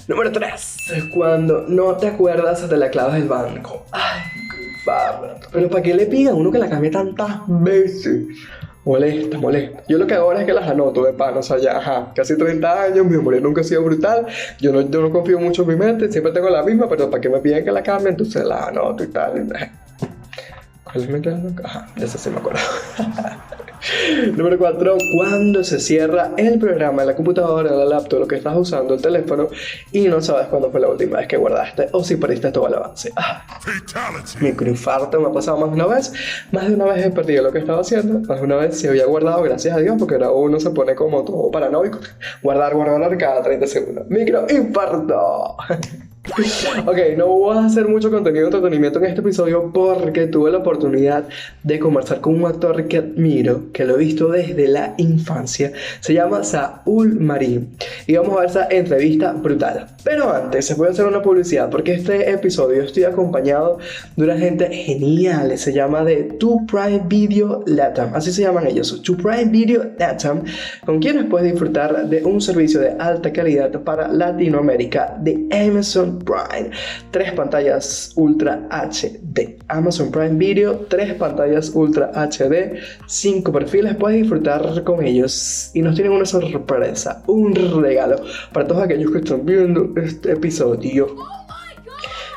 Número 0.08 0.32
3. 0.32 0.78
Cuando 1.14 1.66
no 1.68 1.96
te 1.96 2.08
acuerdas 2.08 2.70
de 2.70 2.78
la 2.78 2.90
clave 2.90 3.20
del 3.20 3.30
banco. 3.30 3.86
Ay, 3.92 4.22
pero 5.52 5.70
¿para 5.70 5.82
qué 5.82 5.94
le 5.94 6.06
pidan 6.06 6.36
uno 6.36 6.52
que 6.52 6.60
la 6.60 6.70
cambie 6.70 6.92
tantas 6.92 7.42
veces? 7.48 8.26
Molesta, 8.86 9.38
molesta. 9.38 9.84
Yo 9.88 9.98
lo 9.98 10.06
que 10.06 10.14
hago 10.14 10.26
ahora 10.26 10.42
es 10.42 10.46
que 10.46 10.54
las 10.54 10.70
anoto 10.70 11.06
de 11.06 11.14
pan, 11.14 11.38
o 11.38 11.44
sea, 11.44 11.58
ya, 11.58 11.78
ajá, 11.78 12.12
casi 12.14 12.38
30 12.38 12.84
años, 12.84 13.06
mi 13.06 13.16
memoria 13.16 13.40
nunca 13.40 13.62
ha 13.62 13.64
sido 13.64 13.82
brutal, 13.82 14.26
yo 14.60 14.74
no, 14.74 14.82
yo 14.82 15.02
no 15.02 15.10
confío 15.10 15.40
mucho 15.40 15.62
en 15.62 15.70
mi 15.70 15.76
mente, 15.76 16.12
siempre 16.12 16.34
tengo 16.34 16.50
la 16.50 16.64
misma, 16.64 16.90
pero 16.90 17.10
¿para 17.10 17.22
qué 17.22 17.30
me 17.30 17.40
piden 17.40 17.64
que 17.64 17.72
la 17.72 17.82
cambie? 17.82 18.10
Entonces 18.10 18.44
la 18.44 18.68
anoto 18.68 19.04
y 19.04 19.08
tal. 19.08 19.48
¿Cuál 20.84 20.96
es 20.96 21.10
mi? 21.10 21.22
Ajá, 21.64 21.88
esa 21.96 22.18
sí 22.18 22.30
me 22.30 22.38
acuerdo. 22.38 22.60
Número 24.36 24.58
4. 24.58 24.98
Cuando 25.16 25.64
se 25.64 25.80
cierra 25.80 26.32
el 26.38 26.60
programa 26.60 27.04
en 27.04 27.08
la 27.10 27.16
computadora, 27.16 27.70
en 27.70 27.78
la 27.78 27.86
laptop, 27.86 28.22
lo 28.22 28.28
que 28.28 28.36
estás 28.36 28.56
usando, 28.56 28.94
el 28.94 29.02
teléfono, 29.02 29.50
y 29.92 30.08
no 30.08 30.22
sabes 30.22 30.48
cuándo 30.48 30.72
fue 30.72 30.80
la 30.80 30.90
última 30.90 31.18
vez 31.18 31.28
que 31.28 31.38
guardaste 31.38 31.90
o 31.92 32.04
si 32.04 32.16
perdiste 32.16 32.52
todo 32.52 32.68
el 32.68 32.76
avance. 32.76 33.12
Ah, 33.16 33.46
microinfarto 34.40 35.20
me 35.20 35.28
ha 35.28 35.32
pasado 35.32 35.58
más 35.58 35.70
de 35.70 35.76
una 35.76 35.88
vez. 35.88 36.14
Más 36.52 36.68
de 36.68 36.76
una 36.76 36.86
vez 36.86 37.06
he 37.06 37.12
perdido 37.12 37.44
lo 37.44 37.52
que 37.52 37.60
estaba 37.60 37.82
haciendo. 37.82 38.20
Más 38.28 38.40
de 38.40 38.46
una 38.46 38.56
vez 38.56 38.80
se 38.80 38.90
había 38.90 39.06
guardado, 39.06 39.42
gracias 39.44 39.76
a 39.76 39.80
Dios, 39.80 39.96
porque 40.00 40.16
ahora 40.16 40.32
uno 40.32 40.60
se 40.60 40.70
pone 40.70 40.96
como 40.96 41.24
todo 41.24 41.52
paranoico. 41.52 42.00
Guardar, 42.42 42.76
guardar 42.76 43.18
cada 43.18 43.42
30 43.42 43.68
segundos. 43.68 44.08
Microinfarto. 44.10 45.58
Ok, 46.86 46.98
no 47.18 47.28
voy 47.28 47.58
a 47.58 47.66
hacer 47.66 47.86
mucho 47.86 48.10
contenido 48.10 48.46
de 48.46 48.56
entretenimiento 48.56 48.98
en 49.00 49.06
este 49.06 49.20
episodio 49.20 49.72
porque 49.74 50.28
tuve 50.28 50.52
la 50.52 50.60
oportunidad 50.60 51.26
de 51.64 51.80
conversar 51.80 52.22
con 52.22 52.36
un 52.36 52.46
actor 52.46 52.88
que 52.88 53.00
admiro, 53.00 53.72
que 53.74 53.84
lo 53.84 53.96
he 53.96 54.00
visto 54.00 54.30
desde 54.30 54.70
la 54.70 54.94
infancia. 54.98 55.74
Se 56.00 56.14
llama 56.14 56.46
Saúl 56.46 57.20
Marín. 57.20 57.76
Y 58.08 58.16
vamos 58.16 58.38
a 58.38 58.40
ver 58.40 58.50
esa 58.50 58.68
entrevista 58.70 59.34
brutal. 59.34 59.88
Pero 60.06 60.34
antes, 60.34 60.66
se 60.66 60.76
puede 60.76 60.92
hacer 60.92 61.06
una 61.06 61.22
publicidad 61.22 61.70
porque 61.70 61.94
este 61.94 62.32
episodio 62.32 62.84
estoy 62.84 63.04
acompañado 63.04 63.80
de 64.16 64.24
una 64.24 64.38
gente 64.38 64.72
genial. 64.72 65.58
Se 65.58 65.74
llama 65.74 66.06
de 66.06 66.24
Tu 66.40 66.66
Prime 66.68 67.04
Video 67.06 67.64
Latam. 67.68 68.16
Así 68.16 68.32
se 68.32 68.44
llaman 68.44 68.66
ellos. 68.66 69.02
Tu 69.02 69.18
Prime 69.18 69.46
Video 69.46 69.92
Latam. 70.00 70.44
Con 70.86 71.02
quienes 71.02 71.26
puedes 71.26 71.52
disfrutar 71.52 72.08
de 72.08 72.24
un 72.24 72.40
servicio 72.40 72.80
de 72.80 72.92
alta 72.98 73.34
calidad 73.34 73.72
para 73.82 74.08
Latinoamérica 74.08 75.18
de 75.20 75.48
Amazon 75.52 76.13
Prime. 76.20 76.72
Tres 77.12 77.32
pantallas 77.34 78.14
Ultra 78.16 78.68
HD. 78.70 79.58
Amazon 79.68 80.12
Prime 80.12 80.38
Video, 80.38 80.86
tres 80.90 81.14
pantallas 81.16 81.72
Ultra 81.74 82.12
HD, 82.14 82.80
cinco 83.08 83.52
perfiles. 83.52 83.96
Puedes 83.96 84.22
disfrutar 84.22 84.84
con 84.84 85.06
ellos. 85.06 85.72
Y 85.74 85.82
nos 85.82 85.96
tienen 85.96 86.14
una 86.14 86.26
sorpresa, 86.26 87.24
un 87.28 87.56
regalo 87.56 88.18
para 88.52 88.68
todos 88.68 88.84
aquellos 88.84 89.12
que 89.12 89.20
están 89.20 89.46
viendo 89.46 89.90
este 89.96 90.34
episodio 90.34 91.16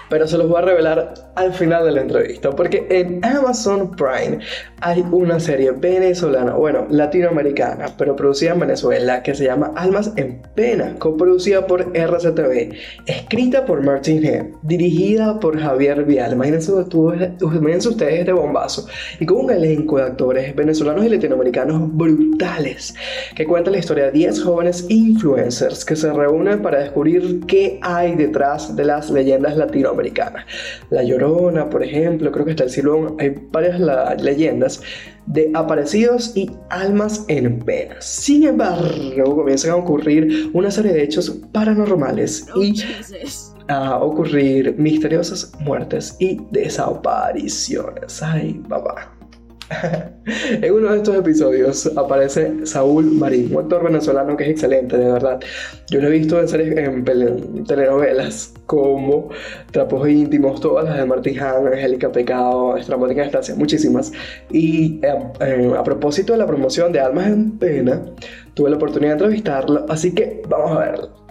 pero 0.08 0.26
se 0.26 0.38
los 0.38 0.48
voy 0.48 0.58
a 0.58 0.64
revelar 0.64 1.14
al 1.34 1.52
final 1.52 1.84
de 1.84 1.92
la 1.92 2.00
entrevista, 2.00 2.50
porque 2.50 2.86
en 2.88 3.24
Amazon 3.24 3.90
Prime 3.90 4.38
hay 4.80 5.04
una 5.10 5.40
serie 5.40 5.72
venezolana, 5.72 6.52
bueno, 6.52 6.86
latinoamericana, 6.88 7.86
pero 7.98 8.16
producida 8.16 8.52
en 8.52 8.60
Venezuela, 8.60 9.22
que 9.22 9.34
se 9.34 9.44
llama 9.44 9.72
Almas 9.76 10.12
en 10.16 10.40
Pena, 10.54 10.94
coproducida 10.98 11.66
por 11.66 11.94
RCTV, 11.94 12.74
escrita 13.06 13.66
por 13.66 13.82
Martin 13.82 14.22
G, 14.22 14.54
dirigida 14.62 15.40
por 15.40 15.58
Javier 15.58 16.04
Vial. 16.04 16.32
Imagínense, 16.32 16.72
imagínense 16.72 17.88
ustedes 17.88 18.20
este 18.20 18.32
bombazo, 18.32 18.86
y 19.20 19.26
con 19.26 19.38
un 19.44 19.50
elenco 19.50 19.98
de 19.98 20.04
actores 20.04 20.54
venezolanos 20.54 21.04
y 21.04 21.08
latinoamericanos 21.08 21.94
brutales, 21.96 22.94
que 23.34 23.44
cuenta 23.44 23.70
la 23.70 23.78
historia 23.78 24.06
de 24.06 24.12
10 24.12 24.42
jóvenes 24.42 24.86
influencers 24.88 25.84
que 25.84 25.96
se 25.96 26.12
reúnen 26.12 26.62
para 26.62 26.80
descubrir 26.80 27.40
qué 27.46 27.78
hay 27.82 28.14
detrás 28.14 28.74
de 28.74 28.84
las 28.84 29.10
leyendas 29.10 29.56
latinoamericanas 29.56 29.95
la 30.90 31.02
Llorona, 31.02 31.68
por 31.68 31.82
ejemplo, 31.82 32.30
creo 32.30 32.44
que 32.44 32.52
está 32.52 32.64
el 32.64 32.70
Silón, 32.70 33.16
hay 33.18 33.34
varias 33.50 33.80
leyendas 34.20 34.82
de 35.26 35.50
aparecidos 35.54 36.36
y 36.36 36.50
almas 36.70 37.24
en 37.28 37.58
penas. 37.60 38.04
Sin 38.04 38.44
embargo, 38.44 39.36
comienzan 39.36 39.72
a 39.72 39.76
ocurrir 39.76 40.50
una 40.52 40.70
serie 40.70 40.92
de 40.92 41.02
hechos 41.02 41.30
paranormales 41.52 42.46
y 42.54 42.74
a 43.68 43.96
ocurrir 43.98 44.76
misteriosas 44.78 45.52
muertes 45.60 46.16
y 46.20 46.38
desapariciones. 46.52 48.22
Ay, 48.22 48.62
papá. 48.68 49.15
En 50.62 50.72
uno 50.72 50.92
de 50.92 50.98
estos 50.98 51.16
episodios 51.16 51.90
aparece 51.96 52.66
Saúl 52.66 53.06
Marín, 53.12 53.54
un 53.54 53.62
actor 53.62 53.84
venezolano 53.84 54.36
que 54.36 54.44
es 54.44 54.50
excelente, 54.50 54.96
de 54.96 55.12
verdad. 55.12 55.40
Yo 55.90 56.00
lo 56.00 56.08
he 56.08 56.10
visto 56.10 56.40
en 56.40 56.48
series, 56.48 56.76
en, 56.76 57.64
telenovelas 57.64 58.54
como 58.66 59.28
Trapos 59.72 60.08
íntimos, 60.08 60.60
todas 60.60 60.84
las 60.84 60.96
de 60.98 61.06
Martín 61.06 61.38
Han, 61.40 61.66
Angélica 61.68 62.10
Pecado, 62.10 62.76
Estramática 62.76 63.24
Estancia, 63.24 63.54
muchísimas. 63.56 64.12
Y 64.50 65.00
eh, 65.04 65.14
eh, 65.40 65.74
a 65.76 65.82
propósito 65.82 66.32
de 66.32 66.38
la 66.38 66.46
promoción 66.46 66.92
de 66.92 67.00
Almas 67.00 67.26
en 67.26 67.58
Pena, 67.58 68.02
tuve 68.54 68.70
la 68.70 68.76
oportunidad 68.76 69.10
de 69.10 69.14
entrevistarlo, 69.14 69.86
así 69.88 70.14
que 70.14 70.42
vamos 70.48 70.72
a 70.72 70.80
verlo. 70.80 71.26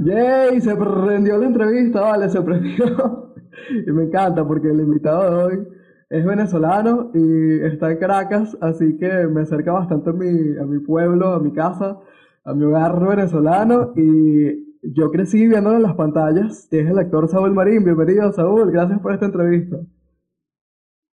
¡Yay! 0.00 0.60
Se 0.60 0.74
prendió 0.76 1.38
la 1.38 1.46
entrevista, 1.46 2.00
vale, 2.00 2.28
se 2.28 2.40
prendió. 2.40 3.25
Y 3.70 3.90
me 3.92 4.04
encanta 4.04 4.46
porque 4.46 4.68
el 4.68 4.80
invitado 4.80 5.22
de 5.22 5.44
hoy 5.44 5.68
es 6.08 6.24
venezolano 6.24 7.10
y 7.14 7.60
está 7.64 7.90
en 7.90 7.98
Caracas, 7.98 8.56
así 8.60 8.96
que 8.96 9.08
me 9.26 9.42
acerca 9.42 9.72
bastante 9.72 10.10
a 10.10 10.12
mi, 10.12 10.56
a 10.56 10.64
mi 10.64 10.78
pueblo, 10.80 11.32
a 11.34 11.40
mi 11.40 11.52
casa, 11.52 11.98
a 12.44 12.54
mi 12.54 12.64
hogar 12.64 13.04
venezolano 13.04 13.92
y 13.96 14.66
yo 14.94 15.10
crecí 15.10 15.46
viéndolo 15.46 15.76
en 15.76 15.82
las 15.82 15.94
pantallas. 15.94 16.68
Es 16.70 16.88
el 16.88 16.98
actor 16.98 17.28
Saúl 17.28 17.52
Marín. 17.52 17.84
Bienvenido, 17.84 18.32
Saúl. 18.32 18.70
Gracias 18.70 19.00
por 19.00 19.12
esta 19.12 19.26
entrevista. 19.26 19.76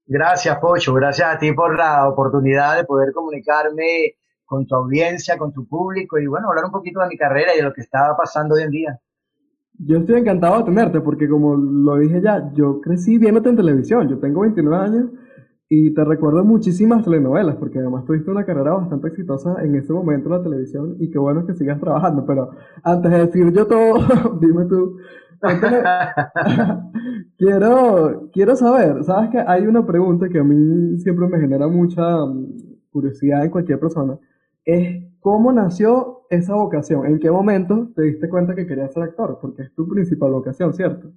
Gracias, 0.06 0.60
Pocho. 0.60 0.94
Gracias 0.94 1.36
a 1.36 1.40
ti 1.40 1.54
por 1.54 1.76
la 1.76 2.08
oportunidad 2.08 2.78
de 2.78 2.84
poder 2.84 3.14
comunicarme 3.14 4.16
con 4.46 4.68
tu 4.68 4.76
audiencia, 4.76 5.38
con 5.38 5.52
tu 5.54 5.68
público 5.68 6.20
y 6.20 6.28
bueno, 6.28 6.50
hablar 6.50 6.66
un 6.66 6.72
poquito 6.72 7.00
de 7.00 7.08
mi 7.08 7.18
carrera 7.18 7.54
y 7.54 7.58
de 7.58 7.64
lo 7.64 7.74
que 7.74 7.82
estaba 7.82 8.16
pasando 8.16 8.56
hoy 8.56 8.64
en 8.64 8.70
día. 8.70 9.00
Yo 9.80 9.98
estoy 9.98 10.20
encantado 10.20 10.60
de 10.60 10.66
tenerte 10.66 11.02
porque 11.02 11.28
como 11.28 11.56
lo 11.56 11.98
dije 11.98 12.22
ya, 12.22 12.52
yo 12.54 12.80
crecí 12.80 13.18
viéndote 13.18 13.50
en 13.50 13.56
televisión, 13.56 14.08
yo 14.08 14.20
tengo 14.20 14.42
29 14.42 14.76
años 14.78 15.06
y 15.68 15.94
te 15.94 16.06
recuerdo 16.06 16.44
muchísimas 16.46 17.04
telenovelas 17.04 17.56
porque 17.56 17.80
además 17.80 18.06
tuviste 18.06 18.30
una 18.30 18.46
carrera 18.46 18.74
bastante 18.74 19.08
exitosa 19.08 19.56
en 19.64 19.76
ese 19.76 19.92
momento 19.92 20.30
en 20.30 20.38
la 20.38 20.44
televisión 20.44 20.96
y 21.00 21.10
qué 21.10 21.18
bueno 21.18 21.46
que 21.48 21.56
sigas 21.56 21.80
trabajando, 21.80 22.24
pero 22.26 22.52
antes 22.84 23.12
de 23.12 23.26
decir 23.26 23.52
yo 23.52 23.66
todo, 23.66 23.96
dime 24.40 24.66
tú, 24.66 24.98
quiero, 27.38 28.30
quiero 28.32 28.56
saber, 28.56 29.04
sabes 29.04 29.32
que 29.32 29.40
hay 29.40 29.66
una 29.66 29.86
pregunta 29.86 30.30
que 30.30 30.40
a 30.40 30.44
mí 30.44 31.00
siempre 31.00 31.28
me 31.28 31.40
genera 31.40 31.68
mucha 31.68 32.24
mm, 32.26 32.46
curiosidad 32.92 33.44
en 33.44 33.50
cualquier 33.50 33.80
persona, 33.80 34.20
es 34.66 35.04
cómo 35.20 35.52
nació 35.52 36.26
esa 36.30 36.56
vocación? 36.56 37.06
¿En 37.06 37.20
qué 37.20 37.32
momento 37.32 37.90
te 37.96 38.04
diste 38.04 38.30
cuenta 38.30 38.56
que 38.56 38.68
querías 38.68 38.94
ser 38.94 39.04
actor? 39.04 39.40
Porque 39.42 39.64
es 39.64 39.74
tu 39.74 39.88
principal 39.88 40.32
vocación, 40.32 40.74
¿cierto? 40.74 41.12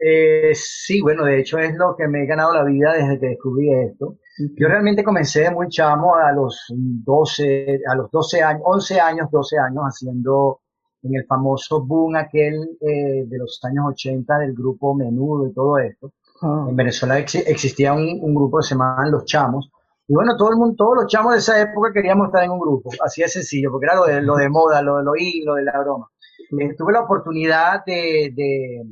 Eh, 0.00 0.52
sí, 0.54 1.00
bueno, 1.00 1.24
de 1.24 1.40
hecho 1.40 1.58
es 1.58 1.74
lo 1.76 1.96
que 1.96 2.06
me 2.06 2.22
he 2.22 2.26
ganado 2.26 2.54
la 2.54 2.64
vida 2.64 2.92
desde 2.92 3.18
que 3.18 3.26
descubrí 3.28 3.72
esto. 3.72 4.18
Yo 4.56 4.68
realmente 4.68 5.02
comencé 5.02 5.50
muy 5.50 5.68
chamo 5.68 6.14
a 6.14 6.32
los 6.32 6.66
12, 6.68 7.80
a 7.90 7.96
los 7.96 8.10
12 8.10 8.42
años, 8.42 8.62
11 8.64 9.00
años, 9.00 9.30
12 9.30 9.58
años, 9.58 9.84
haciendo 9.84 10.60
en 11.02 11.16
el 11.16 11.26
famoso 11.26 11.84
boom 11.84 12.16
aquel 12.16 12.54
eh, 12.80 13.24
de 13.26 13.38
los 13.38 13.60
años 13.64 13.86
80 13.88 14.38
del 14.38 14.54
grupo 14.54 14.94
Menudo 14.94 15.48
y 15.48 15.52
todo 15.52 15.78
esto. 15.78 16.12
Ah. 16.42 16.66
En 16.68 16.76
Venezuela 16.76 17.18
existía 17.18 17.92
un, 17.92 18.20
un, 18.22 18.34
grupo 18.34 18.58
que 18.58 18.64
se 18.64 18.74
llamaban 18.74 19.10
Los 19.10 19.24
Chamos, 19.24 19.70
y 20.08 20.14
bueno, 20.14 20.36
todo 20.38 20.50
el 20.50 20.56
mundo, 20.56 20.74
todos 20.76 20.96
los 21.02 21.06
chamos 21.06 21.34
de 21.34 21.38
esa 21.38 21.60
época 21.60 21.92
queríamos 21.92 22.28
estar 22.28 22.42
en 22.42 22.50
un 22.50 22.60
grupo, 22.60 22.90
así 23.04 23.20
de 23.20 23.28
sencillo, 23.28 23.70
porque 23.70 23.84
era 23.84 23.94
lo 23.94 24.06
de, 24.06 24.22
lo 24.22 24.36
de 24.36 24.48
moda, 24.48 24.80
lo 24.80 24.96
de 24.96 25.04
lo 25.04 25.14
in, 25.16 25.44
lo 25.44 25.54
de 25.54 25.64
la 25.64 25.78
broma. 25.78 26.10
Eh, 26.58 26.74
tuve 26.78 26.94
la 26.94 27.02
oportunidad 27.02 27.84
de, 27.84 28.32
de 28.34 28.82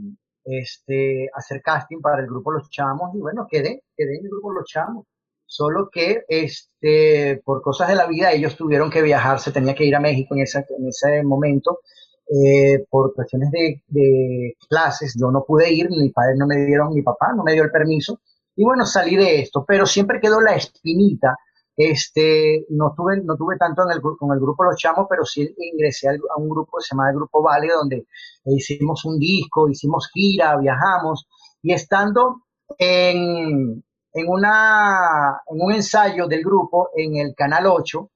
este, 0.44 1.28
hacer 1.34 1.62
casting 1.62 2.02
para 2.02 2.20
el 2.20 2.26
grupo 2.26 2.52
Los 2.52 2.68
Chamos 2.68 3.14
y 3.14 3.18
bueno, 3.20 3.46
quedé, 3.50 3.84
quedé 3.96 4.18
en 4.18 4.24
el 4.24 4.30
grupo 4.30 4.52
Los 4.52 4.66
Chamos. 4.66 5.06
Solo 5.46 5.88
que 5.90 6.24
este, 6.28 7.40
por 7.44 7.62
cosas 7.62 7.88
de 7.88 7.94
la 7.94 8.06
vida 8.06 8.32
ellos 8.32 8.54
tuvieron 8.54 8.90
que 8.90 9.00
viajar, 9.00 9.40
se 9.40 9.52
tenía 9.52 9.74
que 9.74 9.84
ir 9.86 9.96
a 9.96 10.00
México 10.00 10.34
en, 10.34 10.42
esa, 10.42 10.66
en 10.68 10.86
ese 10.86 11.22
momento. 11.22 11.80
Eh, 12.28 12.84
por 12.90 13.14
cuestiones 13.14 13.50
de, 13.52 13.82
de, 13.86 14.56
clases, 14.68 15.16
yo 15.18 15.30
no 15.30 15.44
pude 15.46 15.72
ir, 15.72 15.88
mi 15.88 16.10
padre 16.10 16.34
no 16.36 16.46
me 16.46 16.56
dieron, 16.66 16.92
mi 16.92 17.00
papá 17.00 17.32
no 17.34 17.44
me 17.44 17.52
dio 17.52 17.62
el 17.62 17.70
permiso, 17.70 18.20
y 18.56 18.64
bueno, 18.64 18.86
salí 18.86 19.16
de 19.16 19.40
esto, 19.40 19.64
pero 19.66 19.86
siempre 19.86 20.20
quedó 20.20 20.40
la 20.40 20.54
espinita. 20.54 21.36
Este, 21.76 22.64
no 22.70 22.94
tuve, 22.96 23.20
no 23.22 23.36
tuve 23.36 23.58
tanto 23.58 23.82
en 23.84 23.90
el, 23.92 24.00
con 24.00 24.32
el 24.32 24.40
grupo 24.40 24.64
Los 24.64 24.76
Chamos, 24.76 25.06
pero 25.10 25.26
sí 25.26 25.54
ingresé 25.58 26.08
a 26.08 26.40
un 26.40 26.48
grupo 26.48 26.78
que 26.78 26.84
se 26.84 26.94
llama 26.94 27.10
el 27.10 27.16
Grupo 27.16 27.42
Vale, 27.42 27.68
donde 27.70 28.06
hicimos 28.46 29.04
un 29.04 29.18
disco, 29.18 29.68
hicimos 29.68 30.08
gira, 30.10 30.56
viajamos, 30.56 31.28
y 31.60 31.74
estando 31.74 32.44
en, 32.78 33.84
en, 34.14 34.28
una, 34.28 35.42
en 35.48 35.60
un 35.60 35.72
ensayo 35.72 36.26
del 36.26 36.42
grupo 36.42 36.88
en 36.96 37.16
el 37.16 37.34
Canal 37.34 37.66
8, 37.66 38.10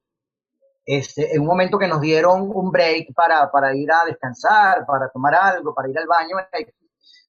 este, 0.87 1.35
en 1.35 1.43
un 1.43 1.49
momento 1.49 1.79
que 1.79 1.87
nos 1.87 2.01
dieron 2.01 2.51
un 2.55 2.71
break 2.71 3.13
para, 3.15 3.51
para 3.51 3.77
ir 3.77 3.93
a 3.93 4.07
descansar, 4.07 4.87
para 4.87 5.11
tomar 5.11 5.35
algo, 5.35 5.75
para 5.75 5.91
ir 5.91 5.99
al 5.99 6.07
baño, 6.07 6.37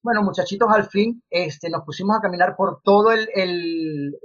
bueno, 0.02 0.22
muchachitos, 0.22 0.68
al 0.70 0.88
fin 0.88 1.22
este, 1.30 1.70
nos 1.70 1.84
pusimos 1.84 2.16
a 2.16 2.20
caminar 2.20 2.56
por 2.56 2.80
todo 2.82 3.12
el, 3.12 4.18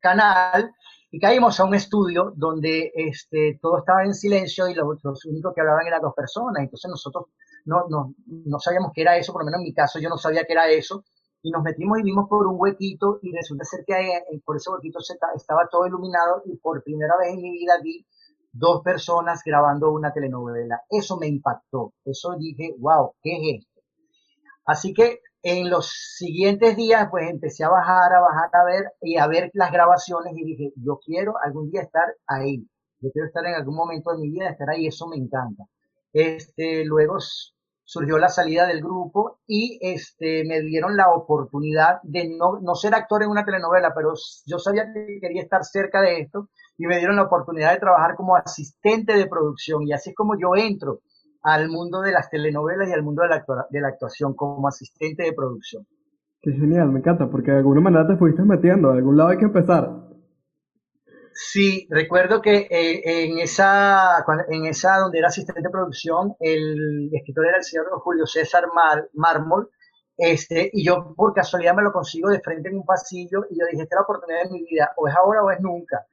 canal 0.00 0.72
y 1.10 1.18
caímos 1.18 1.58
a 1.58 1.64
un 1.64 1.74
estudio 1.74 2.32
donde 2.36 2.92
este, 2.94 3.58
todo 3.60 3.78
estaba 3.78 4.04
en 4.04 4.14
silencio 4.14 4.68
y 4.68 4.74
los, 4.74 5.24
únicos 5.26 5.52
que 5.54 5.60
hablaban 5.60 5.86
eran 5.86 6.02
dos 6.02 6.14
personas. 6.14 6.62
Entonces 6.62 6.88
nosotros 6.90 7.26
no, 7.64 7.86
no, 7.88 8.14
no 8.26 8.58
sabíamos 8.60 8.92
qué 8.94 9.02
era 9.02 9.16
eso, 9.16 9.32
por 9.32 9.42
lo 9.42 9.46
menos 9.46 9.58
en 9.60 9.64
mi 9.64 9.74
caso 9.74 9.98
yo 9.98 10.08
no 10.08 10.18
sabía 10.18 10.44
qué 10.44 10.52
era 10.52 10.68
eso. 10.70 11.04
Y 11.42 11.50
nos 11.50 11.62
metimos 11.62 11.98
y 11.98 12.02
vimos 12.02 12.28
por 12.28 12.46
un 12.46 12.56
huequito 12.58 13.20
y 13.22 13.32
resulta 13.32 13.64
ser 13.64 13.84
que 13.86 13.94
ahí, 13.94 14.10
por 14.44 14.56
ese 14.56 14.70
huequito 14.70 14.98
estaba 15.34 15.68
todo 15.70 15.86
iluminado 15.86 16.42
y 16.46 16.56
por 16.56 16.82
primera 16.82 17.16
vez 17.16 17.34
en 17.34 17.42
mi 17.42 17.52
vida 17.52 17.74
vi 17.82 18.04
dos 18.52 18.82
personas 18.82 19.42
grabando 19.44 19.92
una 19.92 20.12
telenovela. 20.12 20.82
Eso 20.88 21.16
me 21.16 21.28
impactó. 21.28 21.94
Eso 22.04 22.34
dije, 22.38 22.74
wow, 22.78 23.14
¿qué 23.22 23.36
es 23.36 23.62
esto? 23.62 23.77
Así 24.68 24.92
que 24.92 25.20
en 25.42 25.70
los 25.70 25.88
siguientes 26.18 26.76
días, 26.76 27.08
pues 27.10 27.30
empecé 27.30 27.64
a 27.64 27.70
bajar, 27.70 28.12
a 28.12 28.20
bajar, 28.20 28.50
a 28.52 28.64
ver 28.66 28.92
y 29.00 29.16
a 29.16 29.26
ver 29.26 29.50
las 29.54 29.72
grabaciones 29.72 30.34
y 30.36 30.44
dije, 30.44 30.72
yo 30.76 31.00
quiero 31.02 31.36
algún 31.42 31.70
día 31.70 31.80
estar 31.80 32.04
ahí. 32.26 32.68
Yo 33.00 33.10
quiero 33.10 33.28
estar 33.28 33.46
en 33.46 33.54
algún 33.54 33.76
momento 33.76 34.12
de 34.12 34.18
mi 34.18 34.28
vida, 34.28 34.50
estar 34.50 34.68
ahí, 34.68 34.86
eso 34.86 35.06
me 35.06 35.16
encanta. 35.16 35.64
Este, 36.12 36.84
luego 36.84 37.16
surgió 37.82 38.18
la 38.18 38.28
salida 38.28 38.66
del 38.66 38.82
grupo 38.82 39.40
y 39.46 39.78
este, 39.80 40.44
me 40.44 40.60
dieron 40.60 40.98
la 40.98 41.14
oportunidad 41.14 42.00
de 42.02 42.28
no, 42.36 42.60
no 42.60 42.74
ser 42.74 42.94
actor 42.94 43.22
en 43.22 43.30
una 43.30 43.46
telenovela, 43.46 43.94
pero 43.94 44.12
yo 44.44 44.58
sabía 44.58 44.92
que 44.92 45.18
quería 45.18 45.40
estar 45.44 45.64
cerca 45.64 46.02
de 46.02 46.20
esto 46.20 46.50
y 46.76 46.86
me 46.86 46.98
dieron 46.98 47.16
la 47.16 47.22
oportunidad 47.22 47.72
de 47.72 47.80
trabajar 47.80 48.16
como 48.16 48.36
asistente 48.36 49.14
de 49.14 49.28
producción 49.28 49.88
y 49.88 49.94
así 49.94 50.10
es 50.10 50.16
como 50.16 50.38
yo 50.38 50.54
entro 50.56 51.00
al 51.42 51.68
mundo 51.68 52.00
de 52.00 52.12
las 52.12 52.30
telenovelas 52.30 52.88
y 52.88 52.92
al 52.92 53.02
mundo 53.02 53.22
de 53.22 53.28
la, 53.28 53.44
de 53.70 53.80
la 53.80 53.88
actuación 53.88 54.34
como 54.34 54.66
asistente 54.68 55.22
de 55.22 55.32
producción. 55.32 55.86
Qué 56.40 56.52
genial, 56.52 56.90
me 56.90 57.00
encanta, 57.00 57.28
porque 57.28 57.50
de 57.50 57.58
alguna 57.58 57.80
manera 57.80 58.06
te 58.06 58.16
fuiste 58.16 58.42
metiendo, 58.42 58.92
de 58.92 58.98
algún 58.98 59.16
lado 59.16 59.30
hay 59.30 59.38
que 59.38 59.46
empezar. 59.46 60.08
Sí, 61.32 61.86
recuerdo 61.90 62.42
que 62.42 62.66
eh, 62.68 63.24
en, 63.24 63.38
esa, 63.38 64.24
en 64.48 64.66
esa 64.66 64.98
donde 64.98 65.18
era 65.18 65.28
asistente 65.28 65.62
de 65.62 65.70
producción, 65.70 66.34
el 66.40 67.10
escritor 67.12 67.46
era 67.46 67.58
el 67.58 67.62
señor 67.62 67.86
Julio 68.00 68.26
César 68.26 68.64
Mar, 68.74 69.08
Mármol, 69.14 69.70
este, 70.16 70.68
y 70.72 70.84
yo 70.84 71.14
por 71.16 71.32
casualidad 71.32 71.76
me 71.76 71.84
lo 71.84 71.92
consigo 71.92 72.28
de 72.28 72.40
frente 72.40 72.68
en 72.68 72.78
un 72.78 72.84
pasillo 72.84 73.44
y 73.50 73.58
yo 73.58 73.66
dije, 73.70 73.84
esta 73.84 73.94
es 73.94 73.98
la 73.98 74.02
oportunidad 74.02 74.44
de 74.44 74.50
mi 74.50 74.64
vida, 74.64 74.90
o 74.96 75.06
es 75.06 75.14
ahora 75.14 75.44
o 75.44 75.50
es 75.52 75.60
nunca. 75.60 76.06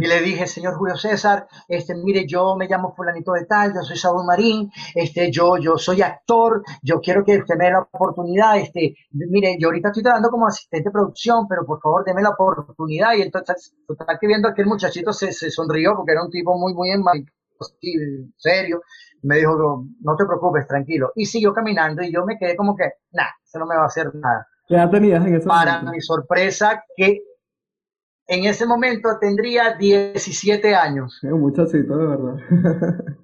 Y 0.00 0.06
le 0.06 0.20
dije, 0.20 0.46
señor 0.46 0.74
Julio 0.74 0.96
César, 0.96 1.46
este, 1.68 1.94
mire, 1.94 2.26
yo 2.26 2.56
me 2.56 2.66
llamo 2.66 2.94
fulanito 2.94 3.32
de 3.32 3.46
tal, 3.46 3.72
yo 3.74 3.82
soy 3.82 3.96
Saúl 3.96 4.24
Marín, 4.26 4.70
este, 4.94 5.30
yo, 5.30 5.56
yo 5.58 5.76
soy 5.78 6.02
actor, 6.02 6.62
yo 6.82 7.00
quiero 7.00 7.24
que 7.24 7.38
usted 7.38 7.56
me 7.56 7.66
dé 7.66 7.70
la 7.72 7.80
oportunidad, 7.80 8.58
este, 8.58 8.94
mire, 9.10 9.56
yo 9.60 9.68
ahorita 9.68 9.88
estoy 9.88 10.02
trabajando 10.02 10.30
como 10.30 10.46
asistente 10.46 10.88
de 10.88 10.92
producción, 10.92 11.46
pero 11.48 11.64
por 11.64 11.80
favor 11.80 12.04
deme 12.04 12.22
la 12.22 12.30
oportunidad. 12.30 13.14
Y 13.14 13.22
entonces, 13.22 13.74
está 13.88 14.18
que 14.18 14.26
viendo 14.26 14.48
aquel 14.48 14.66
muchachito 14.66 15.12
se, 15.12 15.32
se 15.32 15.50
sonrió 15.50 15.94
porque 15.96 16.12
era 16.12 16.24
un 16.24 16.30
tipo 16.30 16.56
muy, 16.58 16.74
muy 16.74 16.90
en 16.90 17.02
serio. 18.36 18.82
Me 19.22 19.36
dijo, 19.36 19.84
no 20.00 20.16
te 20.16 20.24
preocupes, 20.24 20.66
tranquilo. 20.66 21.12
Y 21.14 21.26
siguió 21.26 21.52
caminando 21.52 22.02
y 22.02 22.12
yo 22.12 22.24
me 22.24 22.38
quedé 22.38 22.56
como 22.56 22.74
que, 22.74 22.84
nah, 23.12 23.28
eso 23.44 23.58
no 23.58 23.66
me 23.66 23.76
va 23.76 23.82
a 23.82 23.86
hacer 23.86 24.14
nada. 24.14 24.46
Ya 24.68 24.88
tenías 24.88 25.24
en 25.26 25.34
ese 25.34 25.46
Para 25.46 25.82
mi 25.82 26.00
sorpresa, 26.00 26.84
que 26.96 27.18
en 28.26 28.44
ese 28.44 28.66
momento 28.66 29.18
tendría 29.20 29.74
17 29.76 30.74
años. 30.74 31.18
un 31.22 31.40
muchachito, 31.40 31.96
de 31.96 32.06
verdad. 32.06 32.36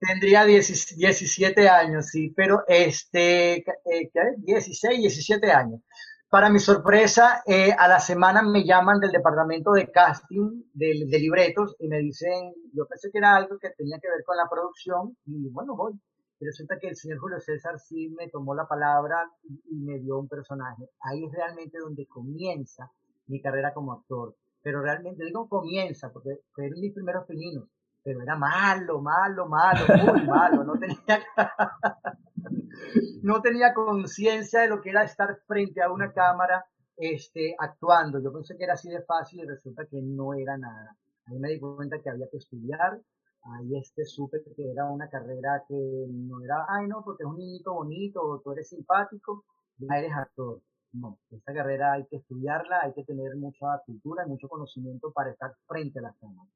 tendría 0.00 0.44
17 0.44 1.68
años, 1.68 2.06
sí, 2.06 2.32
pero 2.34 2.64
este, 2.66 3.58
eh, 3.58 4.10
16, 4.38 5.00
17 5.00 5.50
años. 5.52 5.80
Para 6.28 6.48
mi 6.48 6.60
sorpresa, 6.60 7.42
eh, 7.44 7.72
a 7.76 7.88
la 7.88 7.98
semana 7.98 8.40
me 8.42 8.64
llaman 8.64 9.00
del 9.00 9.10
departamento 9.10 9.72
de 9.72 9.90
casting 9.90 10.62
de, 10.72 11.06
de, 11.08 11.18
libretos 11.18 11.74
y 11.80 11.88
me 11.88 11.98
dicen, 11.98 12.54
yo 12.72 12.86
pensé 12.86 13.10
que 13.10 13.18
era 13.18 13.34
algo 13.34 13.58
que 13.58 13.70
tenía 13.70 13.98
que 14.00 14.08
ver 14.08 14.22
con 14.24 14.36
la 14.36 14.48
producción 14.48 15.16
y 15.26 15.48
bueno, 15.48 15.74
voy. 15.76 15.92
Y 16.38 16.46
resulta 16.46 16.78
que 16.78 16.88
el 16.88 16.96
señor 16.96 17.18
Julio 17.18 17.40
César 17.40 17.78
sí 17.78 18.08
me 18.16 18.28
tomó 18.28 18.54
la 18.54 18.66
palabra 18.66 19.28
y 19.42 19.76
me 19.80 19.98
dio 19.98 20.18
un 20.18 20.28
personaje. 20.28 20.88
Ahí 21.00 21.24
es 21.24 21.32
realmente 21.32 21.78
donde 21.78 22.06
comienza 22.06 22.90
mi 23.30 23.40
carrera 23.40 23.72
como 23.72 23.92
actor. 23.92 24.34
Pero 24.62 24.82
realmente, 24.82 25.24
digo 25.24 25.48
comienza, 25.48 26.12
porque 26.12 26.40
fueron 26.52 26.80
mis 26.80 26.92
primeros 26.92 27.26
pininos, 27.26 27.68
pero 28.02 28.22
era 28.22 28.36
malo, 28.36 29.00
malo, 29.00 29.48
malo, 29.48 29.86
muy 30.12 30.26
malo. 30.26 30.64
No 30.64 30.74
tenía, 30.78 31.24
no 33.22 33.40
tenía 33.40 33.72
conciencia 33.72 34.60
de 34.60 34.68
lo 34.68 34.80
que 34.80 34.90
era 34.90 35.04
estar 35.04 35.38
frente 35.46 35.82
a 35.82 35.90
una 35.90 36.12
cámara 36.12 36.64
este, 36.96 37.54
actuando. 37.58 38.20
Yo 38.22 38.32
pensé 38.32 38.56
que 38.56 38.64
era 38.64 38.74
así 38.74 38.90
de 38.90 39.02
fácil 39.02 39.40
y 39.40 39.46
resulta 39.46 39.86
que 39.86 40.00
no 40.02 40.34
era 40.34 40.58
nada. 40.58 40.96
Ahí 41.26 41.38
me 41.38 41.50
di 41.50 41.60
cuenta 41.60 42.00
que 42.02 42.10
había 42.10 42.28
que 42.30 42.38
estudiar. 42.38 43.00
Ahí 43.42 43.78
este 43.78 44.04
supe 44.04 44.42
que 44.54 44.70
era 44.70 44.84
una 44.84 45.08
carrera 45.08 45.64
que 45.66 45.74
no 45.74 46.44
era, 46.44 46.66
ay 46.68 46.86
no, 46.86 47.02
porque 47.02 47.22
es 47.22 47.26
un 47.26 47.38
niñito 47.38 47.72
bonito, 47.72 48.20
o 48.22 48.38
tú 48.40 48.52
eres 48.52 48.68
simpático, 48.68 49.44
ya 49.78 49.96
eres 49.96 50.12
actor. 50.12 50.60
No, 50.92 51.18
esta 51.30 51.54
carrera 51.54 51.92
hay 51.92 52.04
que 52.06 52.16
estudiarla, 52.16 52.80
hay 52.82 52.92
que 52.92 53.04
tener 53.04 53.36
mucha 53.36 53.66
cultura 53.86 54.24
y 54.26 54.28
mucho 54.28 54.48
conocimiento 54.48 55.12
para 55.12 55.30
estar 55.30 55.54
frente 55.66 56.00
a 56.00 56.02
las 56.02 56.16
cámaras. 56.16 56.52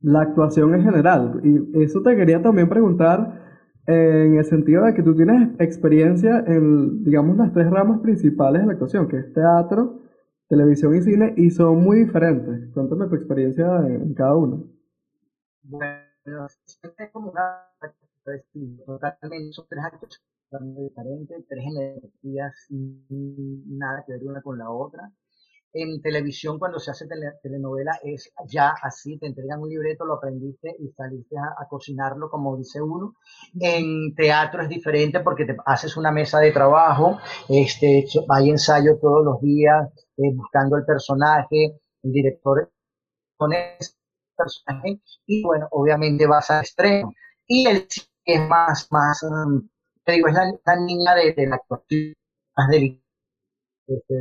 La 0.00 0.20
actuación 0.20 0.74
en 0.74 0.84
general, 0.84 1.40
y 1.42 1.82
eso 1.82 2.00
te 2.02 2.14
quería 2.14 2.40
también 2.40 2.68
preguntar 2.68 3.48
en 3.86 4.36
el 4.36 4.44
sentido 4.44 4.84
de 4.84 4.94
que 4.94 5.02
tú 5.02 5.16
tienes 5.16 5.58
experiencia 5.58 6.44
en, 6.46 7.02
digamos, 7.02 7.36
las 7.38 7.52
tres 7.52 7.70
ramas 7.70 8.00
principales 8.00 8.60
de 8.60 8.66
la 8.66 8.72
actuación, 8.74 9.08
que 9.08 9.18
es 9.18 9.32
teatro, 9.32 10.02
televisión 10.46 10.94
y 10.94 11.00
cine, 11.00 11.34
y 11.36 11.50
son 11.50 11.82
muy 11.82 12.04
diferentes. 12.04 12.70
Cuéntame 12.74 13.06
tu 13.08 13.16
experiencia 13.16 13.66
en, 13.86 14.14
cada 14.14 14.36
uno. 14.36 14.64
Bueno, 15.62 16.46
es 16.46 17.12
como 17.12 17.30
una 17.30 17.64
totalmente, 18.86 19.52
son 19.52 19.66
tres 19.68 19.84
actos 19.84 20.22
diferentes, 20.50 21.44
tres 21.48 21.64
energías 21.64 22.54
nada 22.70 24.04
que 24.06 24.12
ver 24.14 24.22
una 24.24 24.42
con 24.42 24.58
la 24.58 24.70
otra. 24.70 25.10
En 25.70 26.00
televisión, 26.00 26.58
cuando 26.58 26.78
se 26.78 26.90
hace 26.90 27.06
telenovela, 27.42 27.92
es 28.02 28.32
ya 28.48 28.72
así, 28.82 29.18
te 29.18 29.26
entregan 29.26 29.60
un 29.60 29.68
libreto, 29.68 30.06
lo 30.06 30.14
aprendiste 30.14 30.74
y 30.78 30.88
saliste 30.92 31.36
a, 31.36 31.66
cocinarlo, 31.68 32.30
como 32.30 32.56
dice 32.56 32.80
uno. 32.80 33.16
En 33.60 34.14
teatro 34.14 34.62
es 34.62 34.68
diferente 34.70 35.20
porque 35.20 35.44
te 35.44 35.56
haces 35.66 35.96
una 35.98 36.10
mesa 36.10 36.40
de 36.40 36.52
trabajo, 36.52 37.18
este, 37.50 38.06
hay 38.30 38.48
ensayo 38.48 38.98
todos 38.98 39.22
los 39.22 39.42
días, 39.42 39.92
eh, 40.16 40.32
buscando 40.34 40.76
el 40.78 40.86
personaje, 40.86 41.78
el 42.02 42.12
director 42.12 42.72
con 43.36 43.52
ese 43.52 43.92
personaje, 44.34 45.00
y 45.26 45.44
bueno, 45.44 45.68
obviamente 45.72 46.26
vas 46.26 46.50
al 46.50 46.62
estreno. 46.62 47.12
Y 47.46 47.66
el 47.66 47.86
es 48.28 48.48
más, 48.48 48.88
más, 48.90 49.22
um, 49.22 49.68
digo, 50.12 50.28
es 50.28 50.34
la, 50.34 50.76
niña 50.76 51.14
de, 51.14 51.46
la 51.46 51.56
actuación 51.56 52.14
más 52.56 52.68
delicada. 52.68 53.02
Este, 53.86 54.14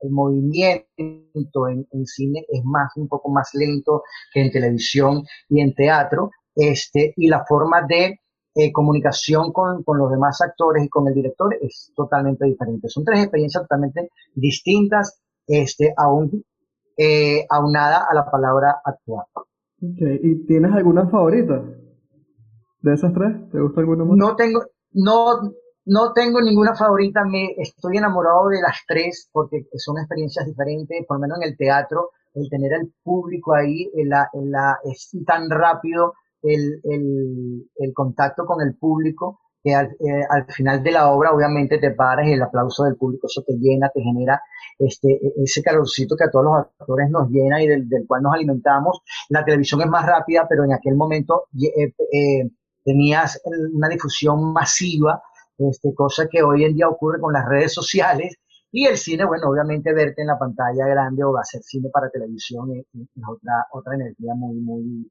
el, 0.00 0.10
movimiento 0.10 1.68
en, 1.68 2.06
cine 2.06 2.44
es 2.48 2.62
más, 2.64 2.96
un 2.96 3.08
poco 3.08 3.30
más 3.30 3.50
lento 3.54 4.02
que 4.32 4.42
en 4.42 4.50
televisión 4.50 5.24
y 5.48 5.60
en 5.60 5.74
teatro, 5.74 6.30
este, 6.54 7.12
y 7.16 7.28
la 7.28 7.44
forma 7.46 7.82
de 7.86 8.20
eh, 8.54 8.72
comunicación 8.72 9.52
con, 9.52 9.82
con, 9.82 9.98
los 9.98 10.10
demás 10.10 10.40
actores 10.40 10.84
y 10.84 10.88
con 10.88 11.08
el 11.08 11.14
director 11.14 11.56
es 11.60 11.92
totalmente 11.94 12.46
diferente. 12.46 12.88
Son 12.88 13.04
tres 13.04 13.20
experiencias 13.20 13.64
totalmente 13.64 14.10
distintas, 14.34 15.20
este, 15.46 15.92
aún 15.96 16.44
eh, 16.96 17.44
aunada 17.50 18.06
a 18.08 18.14
la 18.14 18.30
palabra 18.30 18.80
actuar. 18.84 19.26
Okay. 19.82 20.20
¿Y 20.22 20.46
tienes 20.46 20.72
alguna 20.72 21.08
favorita? 21.08 21.62
¿De 22.84 22.92
esas 22.92 23.14
tres? 23.14 23.32
¿Te 23.50 23.58
gusta 23.58 23.80
alguna 23.80 24.04
más? 24.04 24.14
No 24.18 24.36
tengo, 24.36 24.60
no, 24.92 25.40
no 25.86 26.12
tengo 26.12 26.42
ninguna 26.42 26.74
favorita, 26.74 27.24
me 27.24 27.54
estoy 27.56 27.96
enamorado 27.96 28.48
de 28.50 28.60
las 28.60 28.76
tres 28.86 29.30
porque 29.32 29.64
son 29.76 29.96
experiencias 29.96 30.44
diferentes, 30.44 31.06
por 31.08 31.16
lo 31.16 31.22
menos 31.22 31.38
en 31.40 31.48
el 31.48 31.56
teatro, 31.56 32.10
el 32.34 32.46
tener 32.50 32.74
al 32.74 32.92
público 33.02 33.54
ahí, 33.54 33.90
la, 34.04 34.28
en 34.34 34.50
la, 34.50 34.76
es 34.84 35.16
tan 35.26 35.48
rápido 35.48 36.12
el, 36.42 36.82
el, 36.84 37.70
el 37.76 37.94
contacto 37.94 38.44
con 38.44 38.60
el 38.60 38.76
público 38.76 39.40
que 39.62 39.74
al, 39.74 39.86
eh, 39.92 40.26
al, 40.28 40.44
final 40.52 40.82
de 40.82 40.92
la 40.92 41.10
obra 41.10 41.32
obviamente 41.32 41.78
te 41.78 41.92
paras 41.92 42.26
y 42.28 42.32
el 42.32 42.42
aplauso 42.42 42.84
del 42.84 42.96
público, 42.96 43.28
eso 43.28 43.42
te 43.46 43.54
llena, 43.54 43.88
te 43.88 44.02
genera 44.02 44.42
este, 44.78 45.08
e, 45.10 45.32
ese 45.42 45.62
calorcito 45.62 46.16
que 46.16 46.24
a 46.24 46.30
todos 46.30 46.44
los 46.44 46.66
actores 46.78 47.08
nos 47.08 47.30
llena 47.30 47.62
y 47.62 47.66
del, 47.66 47.88
del 47.88 48.06
cual 48.06 48.20
nos 48.24 48.34
alimentamos. 48.34 49.00
La 49.30 49.42
televisión 49.42 49.80
es 49.80 49.86
más 49.86 50.04
rápida, 50.04 50.46
pero 50.46 50.64
en 50.64 50.74
aquel 50.74 50.96
momento 50.96 51.46
eh, 51.54 51.94
eh, 52.12 52.50
tenías 52.84 53.40
una 53.72 53.88
difusión 53.88 54.52
masiva, 54.52 55.22
este, 55.58 55.94
cosa 55.94 56.28
que 56.30 56.42
hoy 56.42 56.64
en 56.64 56.74
día 56.74 56.88
ocurre 56.88 57.20
con 57.20 57.32
las 57.32 57.48
redes 57.48 57.72
sociales. 57.72 58.36
Y 58.70 58.86
el 58.86 58.96
cine, 58.96 59.24
bueno, 59.24 59.48
obviamente 59.48 59.94
verte 59.94 60.22
en 60.22 60.28
la 60.28 60.38
pantalla 60.38 60.86
grande 60.86 61.22
o 61.22 61.36
hacer 61.38 61.62
cine 61.62 61.88
para 61.92 62.10
televisión 62.10 62.72
es, 62.72 62.86
otra, 63.26 63.66
otra 63.72 63.94
energía 63.94 64.34
muy, 64.34 64.56
muy 64.56 65.10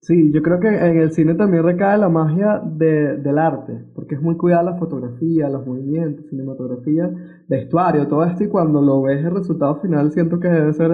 Sí, 0.00 0.30
yo 0.34 0.42
creo 0.42 0.60
que 0.60 0.68
en 0.68 0.98
el 0.98 1.12
cine 1.12 1.34
también 1.34 1.62
recae 1.62 1.96
la 1.96 2.10
magia 2.10 2.60
de, 2.62 3.16
del 3.18 3.38
arte, 3.38 3.72
porque 3.94 4.16
es 4.16 4.20
muy 4.20 4.36
cuidada 4.36 4.62
la 4.64 4.76
fotografía, 4.76 5.48
los 5.48 5.66
movimientos, 5.66 6.26
cinematografía, 6.28 7.10
vestuario, 7.48 8.06
todo 8.06 8.24
esto, 8.24 8.44
y 8.44 8.48
cuando 8.48 8.82
lo 8.82 9.00
ves 9.00 9.24
el 9.24 9.34
resultado 9.34 9.80
final 9.80 10.12
siento 10.12 10.38
que 10.38 10.48
debe 10.48 10.74
ser, 10.74 10.90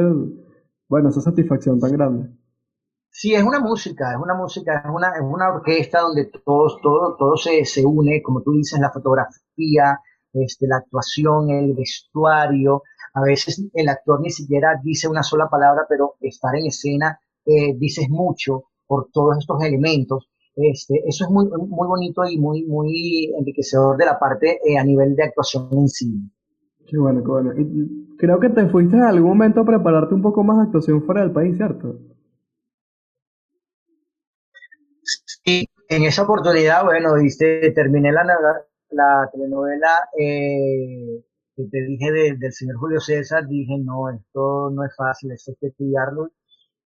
bueno, 0.89 1.09
esa 1.09 1.23
satisfacción 1.23 1.81
tan 1.81 1.93
grande. 1.93 2.29
Sí, 3.13 3.35
es 3.35 3.43
una 3.43 3.61
música, 3.61 4.13
es 4.13 4.19
una 4.23 4.35
música, 4.35 4.83
es 4.85 4.91
una, 4.91 5.11
es 5.11 5.23
una 5.23 5.49
orquesta 5.49 6.01
donde 6.01 6.31
todos, 6.45 6.81
todo, 6.81 7.17
todo 7.17 7.37
se, 7.37 7.65
se 7.65 7.85
une, 7.85 8.23
como 8.23 8.41
tú 8.43 8.53
dices, 8.53 8.79
la 8.81 8.91
fotografía, 8.91 9.99
este, 10.33 10.67
la 10.67 10.77
actuación, 10.77 11.51
el 11.51 11.75
vestuario. 11.75 12.83
A 13.15 13.23
veces 13.23 13.63
el 13.75 13.89
actor 13.89 14.21
ni 14.21 14.31
siquiera 14.31 14.81
dice 14.83 15.09
una 15.09 15.23
sola 15.23 15.49
palabra, 15.49 15.85
pero 15.89 16.15
estar 16.21 16.55
en 16.57 16.67
escena 16.67 17.19
eh, 17.45 17.75
dices 17.77 18.09
mucho 18.09 18.65
por 18.87 19.09
todos 19.13 19.39
estos 19.39 19.63
elementos. 19.63 20.29
Este, 20.55 21.03
eso 21.07 21.25
es 21.25 21.31
muy, 21.31 21.47
muy 21.47 21.89
bonito 21.89 22.25
y 22.25 22.39
muy, 22.39 22.65
muy 22.65 23.33
enriquecedor 23.39 23.97
de 23.97 24.07
la 24.07 24.19
parte 24.19 24.61
eh, 24.65 24.79
a 24.79 24.85
nivel 24.85 25.17
de 25.17 25.25
actuación 25.25 25.69
en 25.73 25.89
sí. 25.89 26.31
Qué 26.87 26.99
bueno, 26.99 27.23
qué 27.23 27.31
bueno. 27.31 27.53
Creo 28.19 28.41
que 28.41 28.51
te 28.51 28.69
fuiste 28.69 28.97
en 28.97 29.03
algún 29.03 29.31
momento 29.31 29.61
a 29.61 29.65
prepararte 29.65 30.15
un 30.15 30.23
poco 30.23 30.43
más 30.43 30.59
de 30.59 30.63
actuación 30.65 31.03
fuera 31.05 31.23
del 31.23 31.33
país, 31.33 31.57
¿cierto? 31.57 31.99
En 35.89 36.05
esa 36.05 36.23
oportunidad, 36.23 36.85
bueno, 36.85 37.15
viste, 37.15 37.73
terminé 37.73 38.13
la, 38.13 38.25
la 38.91 39.29
telenovela 39.33 40.09
eh, 40.19 41.25
que 41.57 41.65
te 41.65 41.83
dije 41.85 42.37
del 42.39 42.53
señor 42.53 42.77
Julio 42.77 43.01
César, 43.01 43.47
dije, 43.47 43.77
no, 43.79 44.11
esto 44.11 44.71
no 44.71 44.85
es 44.85 44.95
fácil, 44.97 45.33
esto 45.33 45.53
hay 45.53 45.57
que 45.61 45.67
estudiarlo. 45.69 46.31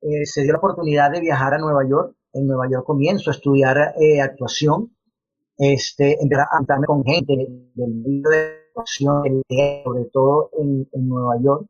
Eh, 0.01 0.27
se 0.27 0.43
dio 0.43 0.53
la 0.53 0.59
oportunidad 0.59 1.11
de 1.11 1.21
viajar 1.21 1.55
a 1.55 1.59
Nueva 1.59 1.89
York. 1.89 2.17
En 2.33 2.47
Nueva 2.47 2.69
York 2.71 2.85
comienzo 2.85 3.31
a 3.31 3.35
estudiar 3.35 3.95
eh, 4.01 4.21
actuación. 4.21 4.95
Este, 5.57 6.21
empecé 6.21 6.43
a 6.43 6.57
juntarme 6.57 6.87
con 6.87 7.05
gente 7.05 7.33
del 7.37 7.95
mundo 7.95 8.29
de 8.29 8.65
actuación, 8.69 9.23
sobre 9.85 10.05
todo 10.13 10.51
en, 10.59 10.89
en 10.93 11.09
Nueva 11.09 11.41
York. 11.43 11.67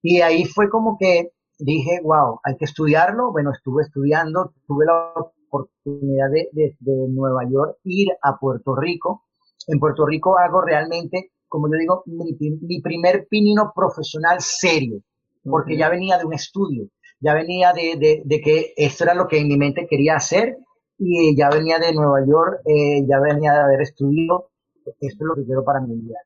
Y 0.00 0.20
ahí 0.20 0.44
fue 0.44 0.70
como 0.70 0.96
que 0.98 1.32
dije, 1.58 2.00
wow, 2.04 2.38
hay 2.44 2.56
que 2.56 2.66
estudiarlo. 2.66 3.32
Bueno, 3.32 3.50
estuve 3.52 3.82
estudiando, 3.82 4.52
tuve 4.66 4.86
la 4.86 5.12
oportunidad 5.48 6.30
de, 6.30 6.76
de, 6.78 7.08
Nueva 7.08 7.42
York 7.50 7.78
ir 7.84 8.08
a 8.22 8.36
Puerto 8.38 8.74
Rico. 8.74 9.24
En 9.66 9.78
Puerto 9.78 10.06
Rico 10.06 10.38
hago 10.38 10.62
realmente, 10.62 11.32
como 11.48 11.68
yo 11.68 11.78
digo, 11.78 12.02
mi, 12.06 12.80
primer 12.80 13.26
pinino 13.28 13.72
profesional 13.74 14.38
serio, 14.40 15.00
porque 15.42 15.76
ya 15.76 15.88
venía 15.88 16.18
de 16.18 16.24
un 16.24 16.34
estudio, 16.34 16.88
ya 17.20 17.34
venía 17.34 17.72
de, 17.72 18.22
de, 18.24 18.40
que 18.40 18.72
esto 18.76 19.04
era 19.04 19.14
lo 19.14 19.26
que 19.26 19.38
en 19.38 19.48
mi 19.48 19.56
mente 19.56 19.86
quería 19.88 20.16
hacer 20.16 20.56
y 20.98 21.36
ya 21.36 21.48
venía 21.50 21.78
de 21.78 21.92
Nueva 21.92 22.24
York, 22.26 22.60
eh, 22.64 23.04
ya 23.08 23.18
venía 23.20 23.52
de 23.52 23.60
haber 23.60 23.82
estudiado, 23.82 24.50
esto 24.84 24.96
es 25.00 25.20
lo 25.20 25.34
que 25.34 25.44
quiero 25.44 25.64
para 25.64 25.80
mi 25.80 25.96
vida. 25.96 26.18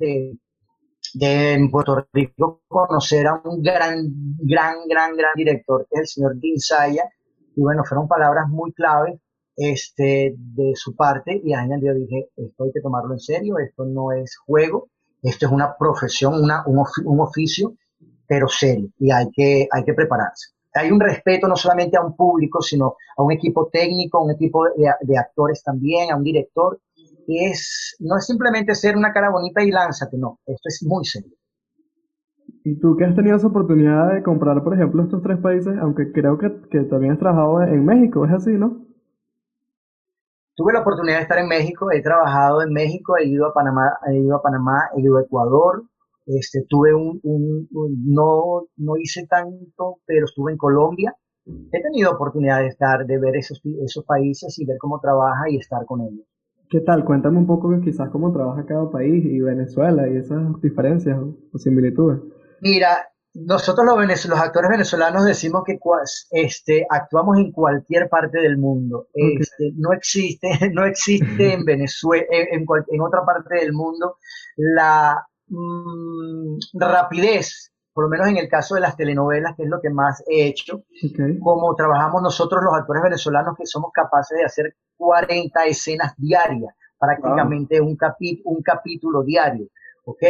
De, 0.00 0.38
de 1.14 1.68
Puerto 1.70 2.06
Rico 2.12 2.62
conocer 2.68 3.26
a 3.26 3.40
un 3.44 3.62
gran, 3.62 4.06
gran, 4.38 4.86
gran, 4.88 5.16
gran 5.16 5.32
director, 5.34 5.86
el 5.90 6.06
señor 6.06 6.36
Dean 6.36 6.58
Saya, 6.58 7.04
y 7.58 7.60
bueno, 7.60 7.82
fueron 7.84 8.06
palabras 8.06 8.48
muy 8.48 8.72
claves 8.72 9.18
este, 9.56 10.32
de 10.36 10.76
su 10.76 10.94
parte 10.94 11.40
y 11.44 11.52
ahí 11.52 11.68
yo 11.82 11.92
dije, 11.92 12.28
esto 12.36 12.64
hay 12.64 12.70
que 12.72 12.80
tomarlo 12.80 13.14
en 13.14 13.18
serio, 13.18 13.58
esto 13.58 13.84
no 13.84 14.12
es 14.12 14.36
juego, 14.46 14.90
esto 15.20 15.46
es 15.46 15.52
una 15.52 15.76
profesión, 15.76 16.34
una, 16.40 16.62
un, 16.66 17.20
oficio, 17.20 17.74
pero 18.28 18.46
serio 18.46 18.90
y 19.00 19.10
hay 19.10 19.28
que, 19.32 19.66
hay 19.72 19.84
que 19.84 19.92
prepararse. 19.92 20.50
Hay 20.72 20.92
un 20.92 21.00
respeto 21.00 21.48
no 21.48 21.56
solamente 21.56 21.96
a 21.96 22.02
un 22.02 22.14
público, 22.14 22.62
sino 22.62 22.94
a 23.16 23.22
un 23.24 23.32
equipo 23.32 23.68
técnico, 23.72 24.18
a 24.18 24.24
un 24.24 24.30
equipo 24.30 24.66
de, 24.66 24.92
de 25.00 25.18
actores 25.18 25.60
también, 25.64 26.12
a 26.12 26.16
un 26.16 26.22
director. 26.22 26.80
Y 27.26 27.44
es, 27.44 27.96
no 27.98 28.18
es 28.18 28.24
simplemente 28.24 28.76
ser 28.76 28.96
una 28.96 29.12
cara 29.12 29.30
bonita 29.30 29.64
y 29.64 29.72
lánzate, 29.72 30.16
no, 30.16 30.38
esto 30.46 30.68
es 30.68 30.84
muy 30.86 31.04
serio. 31.04 31.37
¿Y 32.68 32.78
tú 32.80 32.96
que 32.96 33.06
has 33.06 33.16
tenido 33.16 33.34
esa 33.34 33.46
oportunidad 33.46 34.12
de 34.12 34.22
comprar, 34.22 34.62
por 34.62 34.74
ejemplo, 34.74 35.02
estos 35.02 35.22
tres 35.22 35.38
países, 35.38 35.74
aunque 35.80 36.12
creo 36.12 36.36
que, 36.36 36.52
que 36.70 36.80
también 36.80 37.12
has 37.14 37.18
trabajado 37.18 37.62
en 37.62 37.82
México, 37.82 38.26
es 38.26 38.32
así, 38.32 38.50
¿no? 38.50 38.84
Tuve 40.54 40.74
la 40.74 40.80
oportunidad 40.80 41.16
de 41.16 41.22
estar 41.22 41.38
en 41.38 41.48
México, 41.48 41.90
he 41.90 42.02
trabajado 42.02 42.60
en 42.60 42.70
México, 42.74 43.16
he 43.16 43.26
ido 43.26 43.46
a 43.46 43.54
Panamá, 43.54 43.92
he 44.06 44.18
ido 44.18 44.36
a 44.36 44.42
Panamá, 44.42 44.90
he 44.94 45.00
ido 45.00 45.16
a 45.16 45.22
Ecuador, 45.22 45.84
este, 46.26 46.66
tuve 46.68 46.92
un, 46.92 47.18
un, 47.22 47.68
no, 48.04 48.66
no 48.76 48.96
hice 48.98 49.26
tanto, 49.26 50.00
pero 50.04 50.26
estuve 50.26 50.52
en 50.52 50.58
Colombia. 50.58 51.16
He 51.72 51.80
tenido 51.80 52.10
oportunidad 52.10 52.60
de 52.60 52.66
estar, 52.66 53.06
de 53.06 53.18
ver 53.18 53.36
esos, 53.36 53.62
esos 53.82 54.04
países 54.04 54.58
y 54.58 54.66
ver 54.66 54.76
cómo 54.78 55.00
trabaja 55.00 55.48
y 55.48 55.56
estar 55.56 55.86
con 55.86 56.02
ellos. 56.02 56.26
¿Qué 56.68 56.80
tal? 56.80 57.06
Cuéntame 57.06 57.38
un 57.38 57.46
poco 57.46 57.70
quizás 57.80 58.10
cómo 58.10 58.30
trabaja 58.30 58.66
cada 58.66 58.90
país 58.90 59.24
y 59.24 59.40
Venezuela 59.40 60.06
y 60.06 60.18
esas 60.18 60.60
diferencias 60.60 61.18
o 61.18 61.56
similitudes. 61.56 62.20
Mira, 62.60 63.08
nosotros 63.34 63.86
los, 63.86 64.26
los 64.26 64.40
actores 64.40 64.70
venezolanos 64.70 65.24
decimos 65.24 65.62
que 65.64 65.78
este, 66.30 66.86
actuamos 66.88 67.38
en 67.38 67.52
cualquier 67.52 68.08
parte 68.08 68.40
del 68.40 68.58
mundo. 68.58 69.08
Este, 69.14 69.72
no 69.76 69.92
existe, 69.92 70.48
no 70.72 70.84
existe 70.84 71.52
en 71.52 71.64
Venezuela, 71.64 72.26
en, 72.30 72.66
en, 72.88 73.00
otra 73.00 73.24
parte 73.24 73.56
del 73.56 73.72
mundo, 73.72 74.16
la 74.56 75.24
mm, 75.46 76.58
rapidez, 76.74 77.72
por 77.92 78.04
lo 78.04 78.10
menos 78.10 78.28
en 78.28 78.38
el 78.38 78.48
caso 78.48 78.74
de 78.74 78.80
las 78.80 78.96
telenovelas, 78.96 79.54
que 79.56 79.64
es 79.64 79.68
lo 79.68 79.80
que 79.80 79.90
más 79.90 80.22
he 80.28 80.46
hecho, 80.46 80.84
como 81.40 81.74
trabajamos 81.74 82.22
nosotros 82.22 82.62
los 82.62 82.74
actores 82.74 83.02
venezolanos, 83.02 83.56
que 83.56 83.66
somos 83.66 83.92
capaces 83.92 84.38
de 84.38 84.44
hacer 84.44 84.76
40 84.96 85.64
escenas 85.66 86.14
diarias, 86.16 86.74
prácticamente 86.98 87.80
un, 87.80 87.96
un 88.44 88.62
capítulo 88.62 89.22
diario. 89.22 89.68
¿ok? 90.08 90.22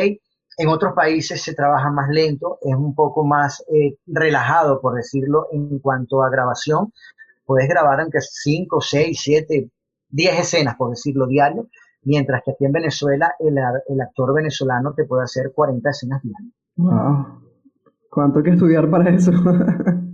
En 0.59 0.69
otros 0.69 0.93
países 0.93 1.41
se 1.41 1.55
trabaja 1.55 1.89
más 1.91 2.09
lento, 2.09 2.59
es 2.63 2.75
un 2.75 2.93
poco 2.93 3.25
más 3.25 3.65
eh, 3.73 3.97
relajado, 4.07 4.81
por 4.81 4.97
decirlo, 4.97 5.47
en 5.53 5.79
cuanto 5.79 6.23
a 6.25 6.31
grabación. 6.31 6.93
Puedes 7.47 7.69
grabar 7.69 8.01
aunque 8.01 8.21
5, 8.21 8.81
6, 8.81 9.21
7, 9.23 9.71
10 10.11 10.41
escenas, 10.41 10.75
por 10.75 10.91
decirlo, 10.91 11.29
diario, 11.29 11.69
mientras 12.03 12.43
que 12.45 12.51
aquí 12.51 12.65
en 12.65 12.73
Venezuela 12.73 13.35
el, 13.39 13.57
actor 14.01 14.35
venezolano 14.35 14.95
te 14.95 15.05
puede 15.05 15.23
hacer 15.23 15.53
40 15.55 15.91
escenas 15.91 16.23
diarias. 16.23 16.53
Wow. 16.77 17.41
¿Cuánto 18.11 18.41
hay 18.41 18.45
que 18.45 18.51
estudiar 18.51 18.91
para 18.91 19.11
eso? 19.11 19.31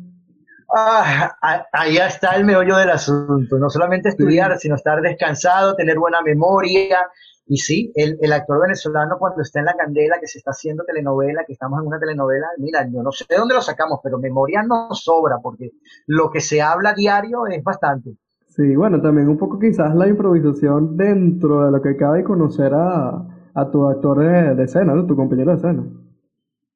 ah, 0.77 1.67
ahí 1.73 1.97
está 1.97 2.37
el 2.37 2.45
meollo 2.45 2.77
del 2.77 2.91
asunto. 2.91 3.59
No 3.59 3.69
solamente 3.71 4.11
estudiar, 4.11 4.59
sino 4.59 4.75
estar 4.75 5.01
descansado, 5.01 5.75
tener 5.75 5.99
buena 5.99 6.23
memoria, 6.23 6.99
y 7.47 7.59
sí, 7.59 7.93
el, 7.95 8.17
el, 8.23 8.33
actor 8.33 8.63
venezolano 8.63 9.19
cuando 9.19 9.43
está 9.43 9.59
en 9.59 9.67
la 9.67 9.75
candela, 9.75 10.19
que 10.19 10.27
se 10.27 10.39
está 10.39 10.53
haciendo 10.53 10.83
telenovela, 10.85 11.45
que 11.47 11.53
estamos 11.53 11.81
en 11.81 11.87
una 11.87 11.99
telenovela, 11.99 12.47
mira, 12.59 12.89
yo 12.91 13.03
no 13.03 13.13
sé 13.13 13.27
de 13.29 13.37
dónde 13.37 13.55
lo 13.55 13.61
sacamos, 13.61 14.01
pero 14.03 14.19
memoria 14.19 14.63
no 14.63 14.89
sobra, 14.93 15.37
porque 15.43 15.73
lo 16.07 16.31
que 16.31 16.41
se 16.41 16.63
habla 16.63 16.95
diario 16.95 17.47
es 17.47 17.63
bastante. 17.63 18.17
Sí, 18.49 18.75
bueno, 18.77 19.01
también 19.03 19.29
un 19.29 19.37
poco 19.37 19.59
quizás 19.59 19.95
la 19.95 20.07
improvisación 20.07 20.97
dentro 20.97 21.67
de 21.67 21.73
lo 21.73 21.83
que 21.83 21.97
cabe 21.97 22.25
conocer 22.25 22.73
a, 22.73 23.27
a 23.55 23.71
tu 23.71 23.89
actor 23.89 24.21
de, 24.57 24.63
escena, 24.63 24.95
¿no? 24.95 25.07
tu 25.07 25.17
compañero 25.17 25.51
de 25.51 25.57
escena. 25.57 25.85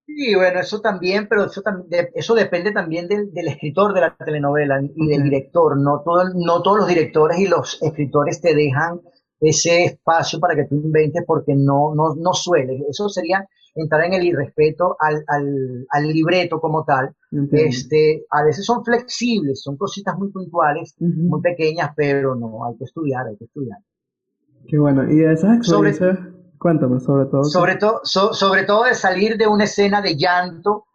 Sí, 0.09 0.35
bueno, 0.35 0.61
eso 0.61 0.81
también, 0.81 1.29
pero 1.29 1.45
eso, 1.45 1.63
eso 2.15 2.35
depende 2.35 2.73
también 2.73 3.09
del, 3.09 3.31
del, 3.31 3.49
escritor 3.49 3.93
de 3.93 4.01
la 4.01 4.17
telenovela 4.17 4.81
y 4.83 5.07
del 5.07 5.25
director. 5.25 5.79
No, 5.79 6.01
todo, 6.03 6.25
no 6.35 6.63
todos 6.63 6.79
los 6.79 6.89
directores 6.89 7.39
y 7.39 7.47
los 7.47 7.79
escritores 7.83 8.41
te 8.41 8.55
dejan 8.55 9.03
ese 9.39 9.85
espacio 9.85 10.41
para 10.41 10.55
que 10.55 10.65
tú 10.65 10.77
inventes 10.77 11.23
porque 11.27 11.55
no, 11.55 11.95
no, 11.95 12.15
no 12.17 12.33
suele. 12.33 12.87
Eso 12.89 13.11
sería 13.11 13.47
entrar 13.75 14.03
en 14.07 14.15
el 14.15 14.25
irrespeto 14.25 14.97
al, 14.99 15.23
al, 15.27 15.87
al 15.91 16.09
libreto 16.09 16.59
como 16.59 16.85
tal. 16.85 17.15
Este, 17.53 18.25
a 18.31 18.45
veces 18.45 18.65
son 18.65 18.83
flexibles, 18.83 19.61
son 19.63 19.77
cositas 19.77 20.17
muy 20.17 20.33
puntuales, 20.33 20.95
muy 20.99 21.43
pequeñas, 21.43 21.91
pero 21.95 22.35
no, 22.35 22.65
hay 22.65 22.79
que 22.79 22.85
estudiar, 22.85 23.27
hay 23.27 23.37
que 23.37 23.45
estudiar. 23.45 23.79
Qué 24.67 24.79
bueno. 24.79 25.05
Y 25.13 25.23
esas 25.23 25.59
experiencias, 25.59 26.19
cuéntame 26.59 27.01
sobre 27.01 27.27
todo. 27.27 27.45
Sobre, 27.45 27.77
todo 27.77 28.01
sobre 28.05 28.65
todo 28.65 28.85
de 28.85 28.95
salir 28.95 29.37
de 29.37 29.47
una 29.47 29.65
escena 29.65 30.01
de 30.01 30.17
llanto 30.17 30.87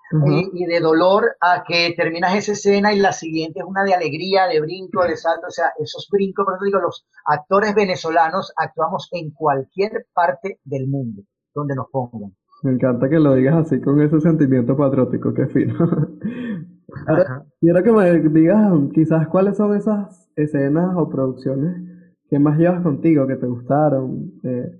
y, 0.53 0.65
de 0.65 0.79
dolor 0.79 1.35
a 1.41 1.63
que 1.67 1.93
terminas 1.97 2.35
esa 2.35 2.51
escena 2.51 2.93
y 2.93 2.99
la 2.99 3.11
siguiente 3.11 3.59
es 3.59 3.65
una 3.65 3.83
de 3.83 3.93
alegría, 3.93 4.45
de 4.47 4.61
brinco, 4.61 5.03
de 5.03 5.17
salto, 5.17 5.47
o 5.47 5.51
sea, 5.51 5.71
esos 5.79 6.07
brincos, 6.11 6.45
por 6.45 6.55
eso 6.55 6.65
digo, 6.65 6.79
los 6.79 7.05
actores 7.25 7.73
venezolanos 7.73 8.53
actuamos 8.55 9.09
en 9.11 9.31
cualquier 9.31 10.05
parte 10.13 10.59
del 10.63 10.87
mundo 10.87 11.23
donde 11.55 11.75
nos 11.75 11.87
pongan. 11.91 12.35
Me 12.63 12.71
encanta 12.71 13.09
que 13.09 13.19
lo 13.19 13.33
digas 13.33 13.55
así, 13.55 13.81
con 13.81 14.01
ese 14.01 14.21
sentimiento 14.21 14.77
patriótico, 14.77 15.33
qué 15.33 15.47
fino. 15.47 15.73
quiero 17.59 17.83
que 17.83 17.91
me 17.91 18.19
digas 18.19 18.71
quizás 18.93 19.27
cuáles 19.27 19.57
son 19.57 19.75
esas 19.75 20.29
escenas 20.35 20.95
o 20.95 21.09
producciones 21.09 21.75
que 22.29 22.39
más 22.39 22.57
llevas 22.57 22.81
contigo, 22.81 23.27
que 23.27 23.35
te 23.35 23.47
gustaron, 23.47 24.31
eh, 24.43 24.71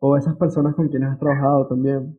o 0.00 0.16
esas 0.16 0.36
personas 0.36 0.74
con 0.74 0.88
quienes 0.88 1.10
has 1.10 1.18
trabajado 1.18 1.66
también 1.68 2.18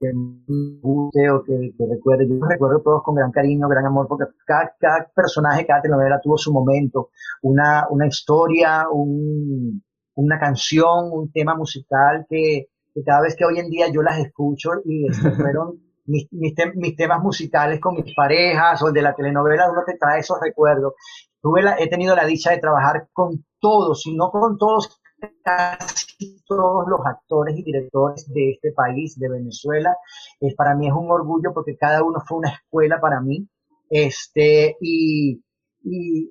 que 0.00 0.12
me 0.14 0.80
guste 0.80 1.30
o 1.30 1.44
que, 1.44 1.74
recuerde. 1.78 2.26
Yo 2.26 2.40
recuerdo 2.46 2.80
todos 2.80 3.02
con 3.02 3.14
gran 3.14 3.30
cariño, 3.30 3.68
gran 3.68 3.84
amor, 3.84 4.08
porque 4.08 4.24
cada, 4.46 4.74
personaje, 5.14 5.66
cada 5.66 5.82
telenovela 5.82 6.20
tuvo 6.22 6.38
su 6.38 6.52
momento, 6.52 7.10
una, 7.42 7.86
una 7.90 8.06
historia, 8.06 8.86
un, 8.90 9.82
una 10.14 10.38
canción, 10.38 11.10
un 11.12 11.30
tema 11.30 11.54
musical 11.54 12.26
que, 12.28 12.68
cada 13.04 13.22
vez 13.22 13.36
que 13.36 13.44
hoy 13.44 13.58
en 13.58 13.68
día 13.68 13.86
yo 13.92 14.02
las 14.02 14.18
escucho 14.18 14.70
y 14.84 15.06
fueron 15.36 15.78
mis, 16.06 16.26
mis, 16.32 16.96
temas 16.96 17.22
musicales 17.22 17.78
con 17.78 17.94
mis 17.94 18.14
parejas 18.14 18.82
o 18.82 18.88
el 18.88 18.94
de 18.94 19.02
la 19.02 19.14
telenovela, 19.14 19.70
uno 19.70 19.82
te 19.86 19.96
trae 19.98 20.20
esos 20.20 20.38
recuerdos. 20.40 20.94
Tuve 21.42 21.62
la, 21.62 21.76
he 21.78 21.88
tenido 21.88 22.14
la 22.14 22.26
dicha 22.26 22.50
de 22.50 22.58
trabajar 22.58 23.08
con 23.12 23.44
todos, 23.60 24.06
y 24.06 24.14
no 24.14 24.30
con 24.30 24.58
todos 24.58 25.00
casi 25.42 26.42
todos 26.46 26.84
los 26.88 27.00
actores 27.04 27.56
y 27.58 27.62
directores 27.62 28.26
de 28.32 28.52
este 28.52 28.72
país, 28.72 29.18
de 29.18 29.28
Venezuela. 29.28 29.96
Eh, 30.40 30.54
para 30.56 30.74
mí 30.74 30.86
es 30.86 30.92
un 30.92 31.10
orgullo 31.10 31.52
porque 31.54 31.76
cada 31.76 32.02
uno 32.02 32.20
fue 32.26 32.38
una 32.38 32.50
escuela 32.50 33.00
para 33.00 33.20
mí. 33.20 33.48
Este, 33.88 34.76
y, 34.80 35.42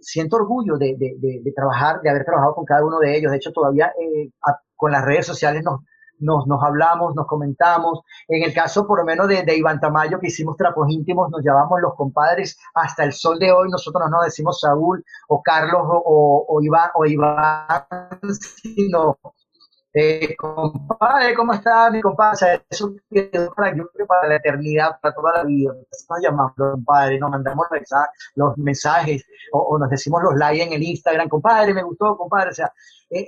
siento 0.01 0.35
orgullo 0.37 0.77
de, 0.77 0.95
de, 0.97 1.53
trabajar, 1.55 2.01
de 2.01 2.09
haber 2.11 2.23
trabajado 2.23 2.53
con 2.53 2.65
cada 2.65 2.85
uno 2.85 2.99
de 2.99 3.17
ellos. 3.17 3.31
De 3.31 3.37
hecho, 3.37 3.51
todavía 3.51 3.91
eh, 3.99 4.29
con 4.75 4.91
las 4.91 5.03
redes 5.03 5.25
sociales 5.25 5.63
nos, 5.63 5.81
nos, 6.19 6.47
nos 6.47 6.63
hablamos, 6.63 7.15
nos 7.15 7.27
comentamos. 7.27 8.01
En 8.27 8.43
el 8.43 8.53
caso, 8.53 8.85
por 8.87 8.99
lo 8.99 9.05
menos, 9.05 9.27
de, 9.27 9.43
de 9.43 9.57
Iván 9.57 9.79
Tamayo, 9.79 10.19
que 10.19 10.27
hicimos 10.27 10.57
trapos 10.57 10.89
íntimos, 10.89 11.29
nos 11.31 11.43
llamamos 11.43 11.79
los 11.81 11.95
compadres 11.95 12.57
hasta 12.73 13.03
el 13.03 13.13
sol 13.13 13.39
de 13.39 13.51
hoy. 13.51 13.69
Nosotros 13.69 14.09
no 14.09 14.21
decimos 14.21 14.59
Saúl 14.59 15.03
o 15.27 15.41
Carlos 15.41 15.81
o, 15.83 16.45
o, 16.47 16.61
Iván, 16.61 16.89
o 16.95 17.05
Iván, 17.05 17.85
sino 18.63 19.17
eh, 19.93 20.35
compadre, 20.35 21.33
¿cómo 21.35 21.53
está 21.53 21.89
mi 21.89 21.99
compadre? 21.99 22.63
eso 22.69 22.93
quedó 23.09 23.51
para, 23.55 23.75
para 24.07 24.27
la 24.27 24.35
eternidad, 24.35 24.99
para 25.01 25.15
toda 25.15 25.33
la 25.37 25.43
vida. 25.43 25.73
Nos 25.73 26.21
llamamos 26.21 26.53
compadre, 26.55 27.19
nos 27.19 27.31
mandamos 27.31 27.65
los 28.35 28.57
mensajes 28.57 29.25
o, 29.51 29.77
nos 29.79 29.89
decimos 29.89 30.21
los 30.23 30.35
likes 30.35 30.63
en 30.63 30.73
el 30.73 30.83
Instagram, 30.83 31.27
compadre, 31.27 31.73
me 31.73 31.83
gustó, 31.83 32.15
compadre. 32.17 32.51
O 32.51 32.53
sea, 32.53 32.71
e, 33.09 33.25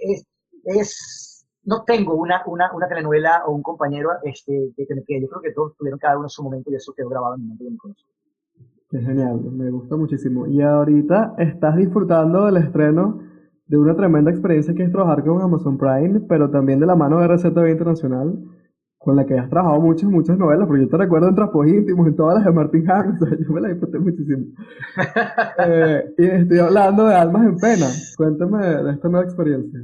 es 0.65 1.30
no 1.63 1.83
tengo 1.83 2.15
una, 2.15 2.41
una, 2.47 2.71
una, 2.73 2.87
telenovela 2.87 3.43
o 3.45 3.53
un 3.53 3.61
compañero 3.61 4.09
este, 4.23 4.71
que, 4.75 4.85
que, 4.85 5.21
yo 5.21 5.27
creo 5.27 5.41
que 5.41 5.53
todos 5.53 5.75
tuvieron 5.77 5.99
cada 5.99 6.17
uno 6.17 6.25
en 6.25 6.29
su 6.29 6.43
momento 6.43 6.71
y 6.71 6.75
eso 6.75 6.93
quedó 6.95 7.09
grabado 7.09 7.35
en 7.35 7.41
mi 7.41 7.47
mente 7.49 7.65
y 7.65 7.77
Qué 8.89 8.99
genial, 8.99 9.39
me 9.51 9.71
gusta 9.71 9.95
muchísimo. 9.95 10.47
Y 10.47 10.61
ahorita 10.61 11.35
estás 11.37 11.77
disfrutando 11.77 12.45
del 12.45 12.57
estreno 12.57 13.21
de 13.65 13.77
una 13.77 13.95
tremenda 13.95 14.31
experiencia 14.31 14.73
que 14.73 14.83
es 14.83 14.91
trabajar 14.91 15.23
con 15.23 15.41
Amazon 15.41 15.77
Prime, 15.77 16.19
pero 16.27 16.49
también 16.49 16.81
de 16.81 16.85
la 16.85 16.95
mano 16.95 17.19
de 17.19 17.25
RCTV 17.25 17.69
Internacional, 17.69 18.37
con 18.97 19.15
la 19.15 19.25
que 19.25 19.39
has 19.39 19.49
trabajado 19.49 19.79
muchas, 19.79 20.09
muchas 20.09 20.37
novelas, 20.37 20.67
porque 20.67 20.83
yo 20.83 20.89
te 20.89 20.97
recuerdo 20.97 21.29
en 21.29 21.35
Trapos 21.35 21.67
Íntimos, 21.67 22.05
en 22.05 22.15
todas 22.17 22.43
las 22.43 22.53
de 22.53 22.59
o 22.59 22.63
sea, 22.65 23.37
yo 23.39 23.53
me 23.53 23.61
las 23.61 23.71
disfruté 23.71 23.99
muchísimo. 23.99 24.45
eh, 25.65 26.13
y 26.17 26.25
estoy 26.25 26.57
hablando 26.59 27.05
de 27.05 27.15
Almas 27.15 27.45
en 27.45 27.55
Pena. 27.55 27.87
Cuéntame 28.17 28.67
de 28.83 28.91
esta 28.91 29.07
nueva 29.07 29.25
experiencia. 29.25 29.79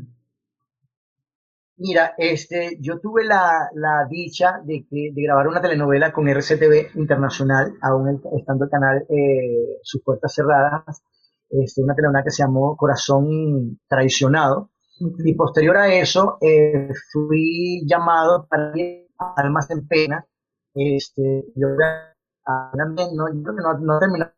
Mira, 1.80 2.16
este, 2.18 2.78
yo 2.82 3.00
tuve 3.00 3.24
la, 3.24 3.70
la 3.76 4.08
dicha 4.10 4.60
de, 4.64 4.86
que, 4.90 5.12
de 5.14 5.22
grabar 5.22 5.48
una 5.48 5.62
telenovela 5.62 6.12
con 6.12 6.28
RCTV 6.28 6.96
Internacional, 6.96 7.74
aún 7.82 8.20
estando 8.36 8.66
el 8.66 8.72
canal 8.72 9.06
eh, 9.10 9.78
sus 9.84 10.02
puertas 10.02 10.34
cerradas, 10.34 11.04
este, 11.50 11.84
una 11.84 11.94
telenovela 11.94 12.24
que 12.24 12.32
se 12.32 12.44
llamó 12.44 12.76
Corazón 12.76 13.80
Traicionado. 13.88 14.72
Y 15.00 15.36
posterior 15.36 15.78
a 15.78 15.94
eso, 15.94 16.40
eh, 16.42 16.90
fui 17.12 17.84
llamado 17.86 18.48
para 18.50 18.74
Almas 19.36 19.70
en 19.70 19.88
Pena. 19.88 20.26
Este, 20.74 21.46
yo 21.56 21.68
no, 22.74 22.86
no, 23.14 23.80
no 23.80 24.00
terminó. 24.00 24.32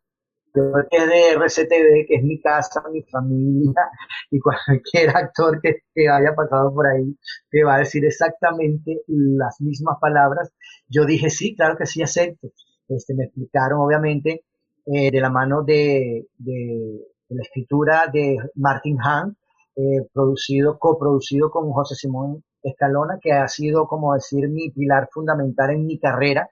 Yo 0.56 0.64
de 0.64 1.32
RCTV, 1.34 2.08
que 2.08 2.16
es 2.16 2.24
mi 2.24 2.42
casa, 2.42 2.84
mi 2.92 3.04
familia, 3.04 3.90
y 4.32 4.40
cualquier 4.40 5.10
actor 5.16 5.62
que, 5.62 5.84
que 5.94 6.10
haya 6.10 6.34
pasado 6.36 6.74
por 6.74 6.88
ahí 6.88 7.16
te 7.50 7.64
va 7.64 7.76
a 7.76 7.80
decir 7.80 8.04
exactamente 8.06 9.02
las 9.08 9.62
mismas 9.62 9.98
palabras. 10.00 10.52
Yo 10.88 11.06
dije, 11.06 11.30
sí, 11.30 11.56
claro 11.56 11.78
que 11.78 11.86
sí, 11.86 12.02
acepto. 12.02 12.50
Este, 12.88 13.14
me 13.14 13.26
explicaron, 13.26 13.80
obviamente, 13.80 14.44
eh, 14.86 15.12
de 15.12 15.22
la 15.22 15.30
mano 15.30 15.64
de, 15.64 16.28
de, 16.38 17.00
la 17.30 17.44
escritura 17.44 18.08
de 18.12 18.38
Martin 18.56 18.98
Hahn, 19.00 19.38
eh, 19.76 20.08
producido, 20.12 20.80
coproducido 20.80 21.52
con 21.52 21.72
José 21.72 21.94
Simón 21.96 22.44
Escalona, 22.64 23.20
que 23.22 23.32
ha 23.32 23.48
sido, 23.48 23.88
como 23.88 24.16
decir, 24.16 24.50
mi 24.50 24.72
pilar 24.72 25.08
fundamental 25.12 25.70
en 25.70 25.86
mi 25.86 26.00
carrera. 26.00 26.50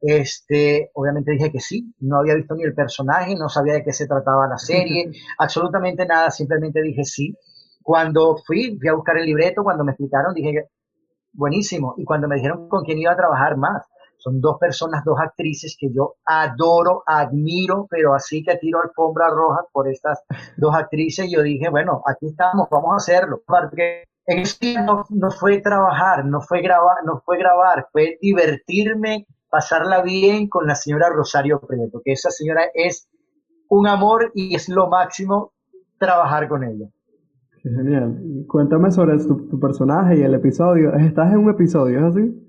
Este, 0.00 0.90
obviamente 0.94 1.32
dije 1.32 1.50
que 1.50 1.60
sí, 1.60 1.92
no 2.00 2.18
había 2.18 2.34
visto 2.34 2.54
ni 2.54 2.62
el 2.62 2.74
personaje, 2.74 3.34
no 3.34 3.48
sabía 3.48 3.74
de 3.74 3.82
qué 3.82 3.92
se 3.92 4.06
trataba 4.06 4.46
la 4.46 4.58
serie, 4.58 5.10
absolutamente 5.38 6.06
nada, 6.06 6.30
simplemente 6.30 6.82
dije 6.82 7.04
sí. 7.04 7.34
Cuando 7.82 8.36
fui, 8.46 8.76
fui 8.78 8.88
a 8.88 8.94
buscar 8.94 9.16
el 9.16 9.26
libreto, 9.26 9.62
cuando 9.62 9.82
me 9.82 9.92
explicaron, 9.92 10.34
dije, 10.34 10.68
buenísimo. 11.32 11.94
Y 11.96 12.04
cuando 12.04 12.28
me 12.28 12.36
dijeron 12.36 12.68
con 12.68 12.84
quién 12.84 12.98
iba 12.98 13.12
a 13.12 13.16
trabajar 13.16 13.56
más, 13.56 13.82
son 14.18 14.40
dos 14.40 14.58
personas, 14.58 15.04
dos 15.04 15.18
actrices 15.18 15.76
que 15.78 15.88
yo 15.92 16.16
adoro, 16.24 17.02
admiro, 17.06 17.86
pero 17.88 18.14
así 18.14 18.42
que 18.42 18.56
tiro 18.56 18.82
alfombra 18.82 19.28
roja 19.30 19.62
por 19.72 19.88
estas 19.88 20.22
dos 20.56 20.74
actrices. 20.74 21.26
Y 21.26 21.34
yo 21.34 21.42
dije, 21.42 21.70
bueno, 21.70 22.02
aquí 22.04 22.26
estamos, 22.26 22.68
vamos 22.70 22.92
a 22.92 22.96
hacerlo. 22.96 23.40
Porque 23.46 24.04
en 24.26 24.40
ese 24.40 24.74
no, 24.82 25.04
no 25.08 25.30
fue 25.30 25.60
trabajar, 25.60 26.24
no 26.24 26.40
fue 26.40 26.60
grabar, 26.60 26.98
no 27.04 27.22
fue 27.24 27.38
grabar, 27.38 27.86
fue 27.92 28.18
divertirme, 28.20 29.26
pasarla 29.50 30.02
bien 30.02 30.48
con 30.48 30.66
la 30.66 30.74
señora 30.74 31.08
Rosario 31.10 31.60
Prieto, 31.60 32.00
que 32.04 32.12
esa 32.12 32.30
señora 32.30 32.62
es 32.74 33.08
un 33.68 33.86
amor 33.86 34.30
y 34.34 34.54
es 34.54 34.68
lo 34.68 34.88
máximo 34.88 35.52
trabajar 35.98 36.48
con 36.48 36.64
ella. 36.64 36.86
genial. 37.62 38.44
Cuéntame 38.48 38.90
sobre 38.90 39.18
tu, 39.18 39.48
tu 39.48 39.58
personaje 39.60 40.18
y 40.18 40.22
el 40.22 40.34
episodio. 40.34 40.94
¿Estás 40.94 41.32
en 41.32 41.38
un 41.38 41.50
episodio, 41.50 41.98
es 41.98 42.04
así? 42.04 42.44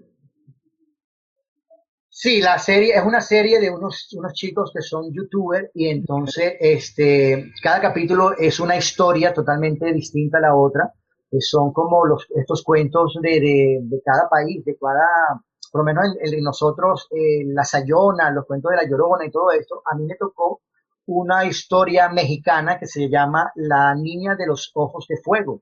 Sí, 2.10 2.42
la 2.42 2.58
serie 2.60 2.96
es 2.96 3.06
una 3.06 3.22
serie 3.22 3.60
de 3.62 3.70
unos, 3.72 4.10
unos 4.18 4.34
chicos 4.34 4.72
que 4.74 4.82
son 4.82 5.06
youtubers 5.14 5.70
y 5.74 5.88
entonces 5.88 6.56
este, 6.60 7.52
cada 7.64 7.80
capítulo 7.80 8.34
es 8.38 8.60
una 8.60 8.76
historia 8.76 9.34
totalmente 9.34 9.94
distinta 9.94 10.38
a 10.38 10.42
la 10.42 10.56
otra. 10.56 10.92
Que 11.32 11.40
son 11.42 11.72
como 11.72 12.06
los, 12.06 12.26
estos 12.36 12.64
cuentos 12.64 13.18
de, 13.22 13.40
de, 13.40 13.80
de 13.84 14.02
cada 14.04 14.28
país, 14.28 14.66
de 14.66 14.76
cada, 14.78 15.42
por 15.72 15.82
lo 15.82 15.86
menos 15.86 16.06
el, 16.22 16.32
de 16.32 16.42
nosotros, 16.42 17.08
eh, 17.12 17.44
La 17.46 17.64
Sayona, 17.64 18.32
los 18.32 18.46
cuentos 18.46 18.72
de 18.72 18.78
La 18.78 18.88
Llorona 18.88 19.26
y 19.26 19.32
todo 19.32 19.52
esto. 19.52 19.82
A 19.86 19.96
mí 19.96 20.06
me 20.06 20.16
tocó 20.16 20.62
una 21.06 21.46
historia 21.46 22.10
mexicana 22.10 22.78
que 22.78 22.86
se 22.86 23.10
llama 23.10 23.52
La 23.56 23.96
Niña 23.96 24.36
de 24.36 24.48
los 24.48 24.72
Ojos 24.76 25.06
de 25.08 25.18
Fuego. 25.18 25.62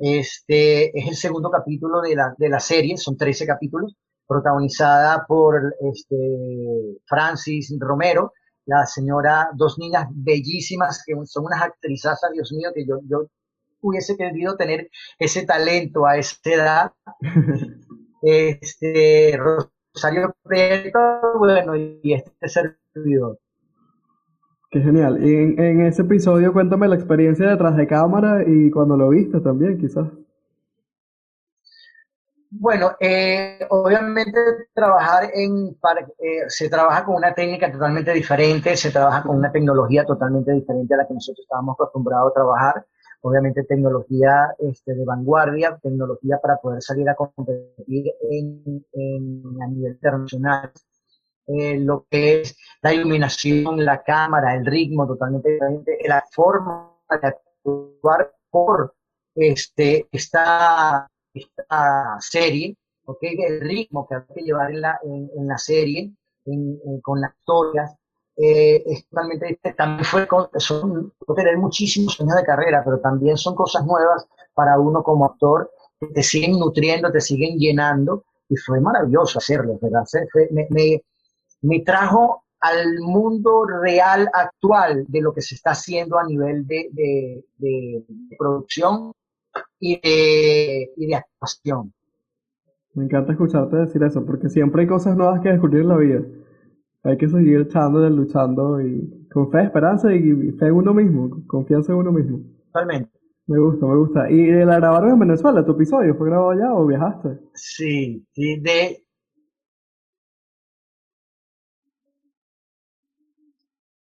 Este 0.00 0.96
es 0.96 1.08
el 1.08 1.16
segundo 1.16 1.50
capítulo 1.50 2.00
de 2.00 2.14
la, 2.14 2.34
de 2.38 2.48
la 2.48 2.60
serie, 2.60 2.96
son 2.96 3.16
13 3.16 3.46
capítulos 3.46 3.96
protagonizada 4.30 5.26
por 5.26 5.74
este, 5.80 6.16
Francis 7.04 7.74
Romero, 7.80 8.32
la 8.64 8.86
señora, 8.86 9.50
dos 9.54 9.76
niñas 9.76 10.06
bellísimas 10.10 11.02
que 11.04 11.14
son 11.24 11.46
unas 11.46 11.62
actrizas, 11.62 12.20
Dios 12.32 12.52
mío, 12.52 12.70
que 12.72 12.86
yo, 12.86 13.00
yo 13.08 13.26
hubiese 13.80 14.16
querido 14.16 14.56
tener 14.56 14.88
ese 15.18 15.44
talento 15.44 16.06
a 16.06 16.16
esa 16.16 16.36
edad. 16.44 16.92
este, 18.22 19.38
Rosario 19.38 20.34
Prieto, 20.42 20.98
bueno, 21.38 21.76
y 21.76 22.12
este 22.12 22.48
servidor. 22.48 23.38
Qué 24.70 24.80
genial. 24.80 25.18
Y 25.24 25.34
en, 25.34 25.60
en, 25.60 25.86
ese 25.86 26.02
episodio 26.02 26.52
cuéntame 26.52 26.86
la 26.86 26.94
experiencia 26.94 27.48
detrás 27.48 27.76
de 27.76 27.86
cámara 27.86 28.44
y 28.46 28.70
cuando 28.70 28.96
lo 28.96 29.08
viste 29.08 29.40
también, 29.40 29.78
quizás. 29.78 30.06
Bueno, 32.52 32.96
eh, 32.98 33.64
obviamente 33.70 34.38
trabajar 34.74 35.30
en, 35.32 35.68
eh, 36.18 36.44
se 36.48 36.68
trabaja 36.68 37.04
con 37.04 37.14
una 37.14 37.32
técnica 37.32 37.70
totalmente 37.70 38.12
diferente, 38.12 38.76
se 38.76 38.90
trabaja 38.90 39.22
con 39.22 39.36
una 39.36 39.52
tecnología 39.52 40.04
totalmente 40.04 40.52
diferente 40.52 40.94
a 40.94 40.96
la 40.98 41.06
que 41.06 41.14
nosotros 41.14 41.44
estábamos 41.44 41.74
acostumbrados 41.74 42.32
a 42.32 42.34
trabajar. 42.34 42.86
Obviamente 43.22 43.64
tecnología 43.64 44.54
este, 44.58 44.94
de 44.94 45.04
vanguardia, 45.04 45.78
tecnología 45.82 46.38
para 46.40 46.56
poder 46.56 46.82
salir 46.82 47.08
a 47.08 47.14
competir 47.14 48.12
en, 48.30 48.84
a 49.60 49.66
nivel 49.66 49.92
internacional. 49.92 50.72
Eh, 51.46 51.78
lo 51.78 52.06
que 52.08 52.40
es 52.40 52.56
la 52.80 52.94
iluminación, 52.94 53.84
la 53.84 54.02
cámara, 54.02 54.54
el 54.54 54.64
ritmo 54.64 55.06
totalmente 55.06 55.58
la 56.06 56.24
forma 56.30 56.96
de 57.10 57.28
actuar 57.28 58.32
por 58.50 58.94
este, 59.34 60.08
esta 60.12 61.10
esta 61.34 62.16
serie, 62.20 62.76
porque 63.04 63.32
el 63.32 63.60
ritmo 63.60 64.06
que 64.06 64.16
hay 64.16 64.22
que 64.34 64.42
llevar 64.42 64.70
en 64.70 64.80
la, 64.80 65.00
en, 65.02 65.46
la 65.46 65.58
serie, 65.58 66.12
con 67.02 67.20
las 67.20 67.36
historias, 67.38 67.94
eh, 68.42 68.82
es 68.86 69.06
totalmente. 69.08 69.60
También 69.76 70.04
fue 70.04 70.26
son, 70.56 71.12
tener 71.36 71.58
muchísimos 71.58 72.18
años 72.20 72.36
de 72.36 72.44
carrera, 72.44 72.82
pero 72.84 72.98
también 73.00 73.36
son 73.36 73.54
cosas 73.54 73.84
nuevas 73.84 74.26
para 74.54 74.78
uno 74.78 75.02
como 75.02 75.26
actor 75.26 75.70
que 75.98 76.06
te 76.06 76.22
siguen 76.22 76.58
nutriendo, 76.58 77.12
te 77.12 77.20
siguen 77.20 77.58
llenando, 77.58 78.24
y 78.48 78.56
fue 78.56 78.80
maravilloso 78.80 79.38
hacerlo, 79.38 79.78
¿verdad? 79.80 80.04
me, 80.50 80.66
me, 80.70 81.04
me 81.60 81.80
trajo 81.80 82.44
al 82.60 83.00
mundo 83.00 83.64
real 83.66 84.28
actual 84.32 85.04
de 85.08 85.20
lo 85.20 85.32
que 85.32 85.42
se 85.42 85.54
está 85.54 85.70
haciendo 85.70 86.18
a 86.18 86.24
nivel 86.24 86.66
de, 86.66 86.88
de, 86.92 87.44
de 87.58 88.04
producción 88.38 89.12
y 89.78 90.00
de, 90.00 90.92
y 90.96 91.06
de 91.06 91.14
actuación. 91.14 91.92
Me 92.94 93.04
encanta 93.04 93.32
escucharte 93.32 93.76
decir 93.76 94.02
eso, 94.02 94.24
porque 94.24 94.48
siempre 94.48 94.82
hay 94.82 94.88
cosas 94.88 95.16
nuevas 95.16 95.40
que 95.40 95.50
descubrir 95.50 95.82
en 95.82 95.88
la 95.88 95.96
vida. 95.96 96.20
Hay 97.02 97.16
que 97.16 97.28
seguir 97.28 97.60
echando, 97.60 98.08
luchando 98.10 98.80
y 98.80 99.26
con 99.32 99.50
fe, 99.50 99.62
esperanza 99.62 100.14
y 100.14 100.20
fe 100.52 100.66
en 100.66 100.74
uno 100.74 100.92
mismo, 100.92 101.42
confianza 101.46 101.92
en 101.92 101.98
uno 101.98 102.12
mismo. 102.12 102.40
Totalmente. 102.66 103.10
Me 103.46 103.58
gusta, 103.58 103.86
me 103.86 103.96
gusta. 103.96 104.30
¿Y 104.30 104.46
la 104.64 104.76
grabaron 104.76 105.10
en 105.10 105.18
Venezuela, 105.18 105.64
tu 105.64 105.72
episodio? 105.72 106.14
¿Fue 106.14 106.28
grabado 106.28 106.50
allá 106.50 106.74
o 106.74 106.86
viajaste? 106.86 107.38
Sí, 107.54 108.24
sí, 108.32 108.60
de... 108.60 109.02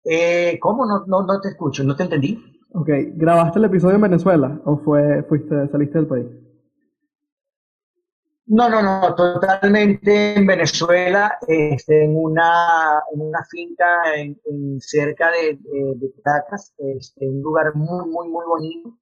Eh, 0.04 0.58
¿Cómo? 0.60 0.84
No, 0.86 1.04
no, 1.06 1.24
no 1.24 1.40
te 1.40 1.48
escucho, 1.48 1.84
no 1.84 1.94
te 1.94 2.02
entendí. 2.02 2.42
Ok, 2.72 2.88
¿grabaste 3.14 3.58
el 3.58 3.66
episodio 3.66 3.94
en 3.96 4.02
Venezuela 4.02 4.60
o 4.64 4.76
fue, 4.78 5.22
fuiste, 5.22 5.68
saliste 5.68 5.98
del 5.98 6.06
país? 6.06 6.26
No, 8.50 8.70
no, 8.70 8.80
no, 8.80 9.14
totalmente 9.14 10.34
en 10.34 10.46
Venezuela, 10.46 11.38
este, 11.46 12.04
en, 12.04 12.16
una, 12.16 13.02
en 13.12 13.20
una 13.20 13.44
finca 13.44 14.14
en, 14.16 14.80
cerca 14.80 15.30
de, 15.30 15.58
de, 15.96 16.12
Caracas, 16.24 16.72
este, 16.78 17.28
un 17.28 17.42
lugar 17.42 17.74
muy, 17.74 18.08
muy, 18.08 18.26
muy 18.28 18.46
bonito, 18.46 18.96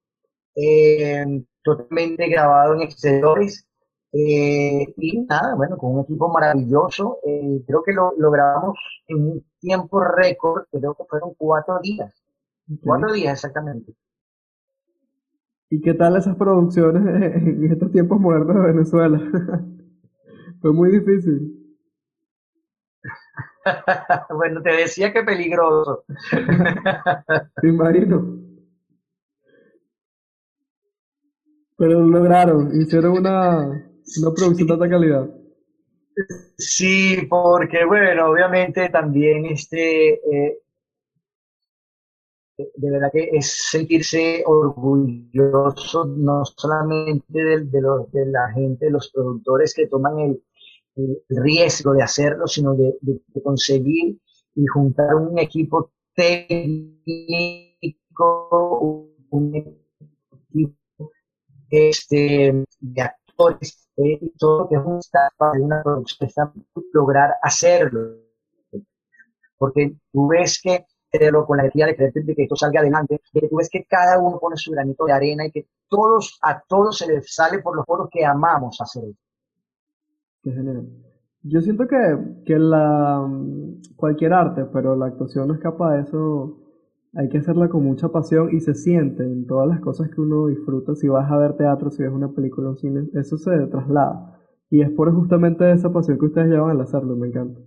eh, 0.53 1.43
totalmente 1.63 2.27
grabado 2.27 2.73
en 2.75 2.81
exteriores. 2.81 3.65
Eh, 4.11 4.93
y 4.97 5.19
nada, 5.21 5.55
bueno, 5.55 5.77
con 5.77 5.95
un 5.95 6.01
equipo 6.03 6.27
maravilloso, 6.27 7.19
eh, 7.25 7.61
creo 7.65 7.83
que 7.83 7.93
lo, 7.93 8.13
lo, 8.17 8.31
grabamos 8.31 8.77
en 9.07 9.17
un 9.17 9.45
tiempo 9.61 10.01
récord, 10.01 10.65
creo 10.71 10.93
que 10.93 11.05
fueron 11.05 11.33
cuatro 11.37 11.79
días, 11.81 12.13
cuatro 12.83 13.13
días 13.13 13.33
exactamente. 13.33 13.93
¿Y 15.69 15.81
qué 15.81 15.93
tal 15.93 16.15
esas 16.17 16.35
producciones 16.35 17.03
en 17.35 17.71
estos 17.71 17.91
tiempos 17.91 18.19
modernos 18.19 18.55
de 18.55 18.61
Venezuela? 18.73 19.19
Fue 20.61 20.73
muy 20.73 20.91
difícil. 20.91 21.53
bueno, 24.35 24.61
te 24.61 24.71
decía 24.71 25.11
que 25.11 25.23
peligroso. 25.23 26.03
Me 27.61 27.69
imagino. 27.69 28.37
Pero 31.77 31.99
lo 31.99 32.07
lograron, 32.07 32.71
hicieron 32.81 33.19
una, 33.19 33.67
una 33.67 34.33
producción 34.35 34.67
de 34.67 34.73
alta 34.73 34.89
calidad. 34.89 35.29
Sí, 36.57 37.27
porque 37.29 37.85
bueno, 37.85 38.31
obviamente 38.31 38.89
también 38.89 39.45
este 39.45 40.13
eh, 40.13 40.59
de 42.57 42.89
verdad 42.91 43.11
que 43.11 43.29
es 43.33 43.69
sentirse 43.69 44.43
orgulloso 44.45 46.05
no 46.05 46.43
solamente 46.45 47.25
de, 47.31 47.65
de, 47.65 47.81
los, 47.81 48.11
de 48.11 48.25
la 48.25 48.51
gente, 48.51 48.85
de 48.85 48.91
los 48.91 49.11
productores 49.11 49.73
que 49.75 49.87
toman 49.87 50.19
el, 50.19 50.41
riesgo 51.29 51.93
de 51.93 52.01
hacerlo, 52.01 52.47
sino 52.47 52.73
de, 52.73 52.97
conseguir 53.43 54.19
y 54.55 54.65
juntar 54.65 55.13
un 55.13 55.37
equipo 55.37 55.91
técnico, 56.15 56.97
un 59.29 59.55
equipo 59.55 60.73
este, 61.69 62.65
de 62.79 63.01
actores 63.01 63.87
eh, 63.97 64.17
y 64.21 64.29
todo 64.39 64.61
lo 64.61 64.69
que 64.69 64.75
es 64.75 64.81
un 64.83 64.99
para 65.37 65.59
una 65.59 65.83
producción, 65.83 66.31
lograr 66.93 67.35
hacerlo. 67.43 68.17
Porque 69.59 69.95
tú 70.11 70.27
ves 70.27 70.59
que 70.59 70.85
con 71.45 71.57
la 71.57 71.63
energía 71.63 71.87
de 71.87 72.11
de 72.13 72.35
que 72.35 72.43
esto 72.43 72.55
salga 72.55 72.81
adelante, 72.81 73.21
de 73.33 73.41
que 73.41 73.47
tú 73.47 73.57
ves 73.57 73.69
que 73.69 73.85
cada 73.85 74.19
uno 74.19 74.39
pone 74.39 74.57
su 74.57 74.71
granito 74.71 75.05
de 75.05 75.13
arena 75.13 75.45
y 75.45 75.51
que 75.51 75.67
todos, 75.89 76.37
a 76.41 76.61
todos 76.67 76.97
se 76.97 77.07
les 77.07 77.33
sale 77.33 77.59
por 77.59 77.75
los 77.75 77.85
poros 77.85 78.09
que 78.11 78.25
amamos 78.25 78.79
hacer 78.81 79.03
Qué 80.43 80.51
genial. 80.51 80.87
Yo 81.43 81.61
siento 81.61 81.87
que, 81.87 82.43
que 82.45 82.59
la, 82.59 83.25
cualquier 83.95 84.33
arte, 84.33 84.65
pero 84.65 84.95
la 84.95 85.07
actuación 85.07 85.47
no 85.47 85.53
escapa 85.53 85.93
de 85.93 86.01
eso, 86.01 86.57
hay 87.13 87.29
que 87.29 87.37
hacerla 87.37 87.69
con 87.69 87.83
mucha 87.83 88.09
pasión 88.09 88.49
y 88.53 88.59
se 88.59 88.73
siente 88.73 89.23
en 89.23 89.47
todas 89.47 89.67
las 89.67 89.79
cosas 89.79 90.09
que 90.09 90.21
uno 90.21 90.47
disfruta. 90.47 90.93
Si 90.95 91.07
vas 91.07 91.31
a 91.31 91.37
ver 91.37 91.55
teatro, 91.55 91.89
si 91.89 92.03
ves 92.03 92.11
una 92.11 92.29
película, 92.29 92.69
un 92.69 92.77
cine, 92.77 93.09
eso 93.13 93.37
se 93.37 93.51
traslada. 93.67 94.39
Y 94.69 94.81
es 94.81 94.89
por 94.91 95.13
justamente 95.13 95.71
esa 95.71 95.91
pasión 95.91 96.19
que 96.19 96.25
ustedes 96.25 96.49
llevan 96.49 96.71
al 96.71 96.81
hacerlo, 96.81 97.15
me 97.15 97.27
encanta. 97.27 97.61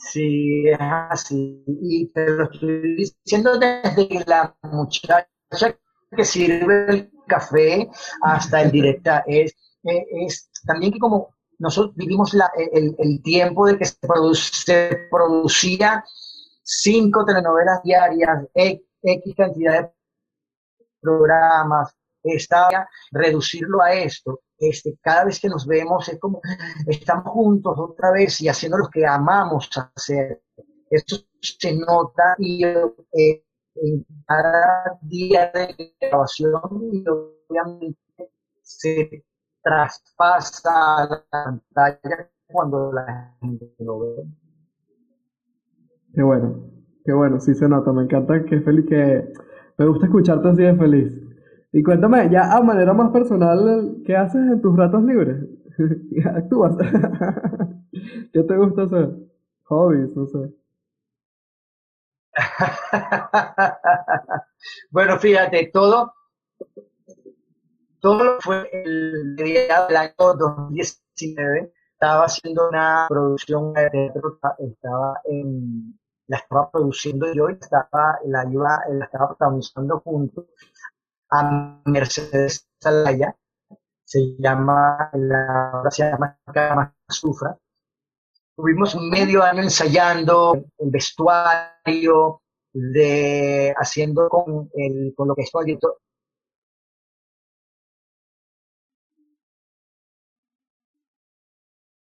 Sí, 0.00 0.66
es 0.68 0.78
así. 0.80 1.62
Y 1.66 2.08
te 2.12 2.30
lo 2.30 2.50
estoy 2.50 2.96
diciendo 2.96 3.58
desde 3.58 4.24
la 4.26 4.56
muchacha 4.62 5.28
que 6.16 6.24
sirve 6.24 6.86
el 6.88 7.10
café 7.26 7.88
hasta 8.22 8.62
el 8.62 8.70
directa. 8.70 9.24
Es, 9.26 9.54
es, 9.82 10.50
también 10.66 10.92
que 10.92 10.98
como 10.98 11.34
nosotros 11.58 11.94
vivimos 11.96 12.34
la, 12.34 12.50
el, 12.72 12.94
el, 12.98 13.22
tiempo 13.22 13.66
de 13.66 13.78
que 13.78 13.86
se, 13.86 13.96
se, 14.34 15.08
producía 15.10 16.04
cinco 16.62 17.24
telenovelas 17.24 17.82
diarias, 17.82 18.46
X 18.54 19.34
cantidad 19.34 19.82
de 19.82 19.90
programas, 21.00 21.94
estaba 22.22 22.88
reducirlo 23.10 23.80
a 23.80 23.94
esto 23.94 24.40
este, 24.60 24.98
cada 25.00 25.24
vez 25.24 25.40
que 25.40 25.48
nos 25.48 25.66
vemos 25.66 26.08
es 26.08 26.18
como 26.20 26.40
estamos 26.86 27.32
juntos 27.32 27.74
otra 27.78 28.12
vez 28.12 28.40
y 28.42 28.48
haciendo 28.48 28.78
lo 28.78 28.88
que 28.88 29.06
amamos 29.06 29.70
hacer. 29.74 30.42
Eso 30.90 31.16
se 31.40 31.76
nota 31.76 32.34
y 32.38 32.64
eh, 32.64 33.44
en 33.76 34.06
cada 34.26 34.98
día 35.02 35.50
de 35.54 35.94
grabación 36.00 36.60
y 36.92 37.04
obviamente 37.08 37.98
se 38.60 39.24
traspasa 39.62 40.70
a 40.98 41.08
la 41.08 41.24
pantalla 41.30 42.30
cuando 42.46 42.92
la 42.92 43.34
gente 43.40 43.74
lo 43.78 44.00
ve. 44.00 44.24
Qué 46.12 46.22
bueno, 46.22 46.70
qué 47.04 47.12
bueno, 47.12 47.40
sí 47.40 47.54
se 47.54 47.68
nota, 47.68 47.92
me 47.92 48.02
encanta 48.02 48.44
que 48.44 48.60
feliz, 48.60 48.86
que 48.88 49.32
me 49.78 49.86
gusta 49.86 50.06
escucharte 50.06 50.48
así 50.48 50.62
de 50.62 50.74
feliz. 50.74 51.29
Y 51.72 51.82
cuéntame, 51.84 52.28
ya 52.30 52.52
a 52.52 52.60
manera 52.62 52.92
más 52.92 53.10
personal, 53.10 54.02
¿qué 54.04 54.16
haces 54.16 54.40
en 54.40 54.60
tus 54.60 54.76
ratos 54.76 55.04
libres? 55.04 55.44
¿Actúas? 56.34 56.76
¿Qué 58.32 58.42
te 58.42 58.56
gusta 58.56 58.82
hacer? 58.82 59.10
Hobbies, 59.64 60.16
no 60.16 60.26
sé. 60.26 60.52
bueno, 64.90 65.18
fíjate, 65.18 65.70
todo, 65.72 66.12
todo 68.00 68.40
fue 68.40 68.68
el 68.72 69.36
día 69.36 69.86
del 69.86 69.96
año 69.96 70.14
2019. 70.18 71.72
Estaba 71.92 72.24
haciendo 72.24 72.68
una 72.68 73.06
producción 73.08 73.74
de 73.74 73.90
teatro, 73.90 74.40
estaba 74.58 75.20
en, 75.24 75.96
la 76.26 76.38
estaba 76.38 76.68
produciendo 76.70 77.32
yo 77.32 77.48
y 77.50 77.52
estaba, 77.52 78.18
la, 78.24 78.44
iba, 78.50 78.80
la 78.88 79.04
estaba 79.04 79.28
protagonizando 79.28 80.00
junto 80.00 80.46
a 81.30 81.82
Mercedes 81.84 82.66
Salaya, 82.80 83.36
se 84.04 84.36
llama, 84.38 85.10
la 85.14 85.72
obra 85.80 85.90
se 85.90 86.04
llama 86.04 86.94
Sufra. 87.08 87.56
Tuvimos 88.56 88.96
medio 88.96 89.42
año 89.42 89.62
ensayando 89.62 90.54
el 90.78 90.90
vestuario, 90.90 92.42
de, 92.72 93.74
haciendo 93.76 94.28
con, 94.28 94.70
el, 94.74 95.12
con 95.16 95.28
lo 95.28 95.34
que 95.34 95.42
es 95.42 95.50
con 95.50 95.64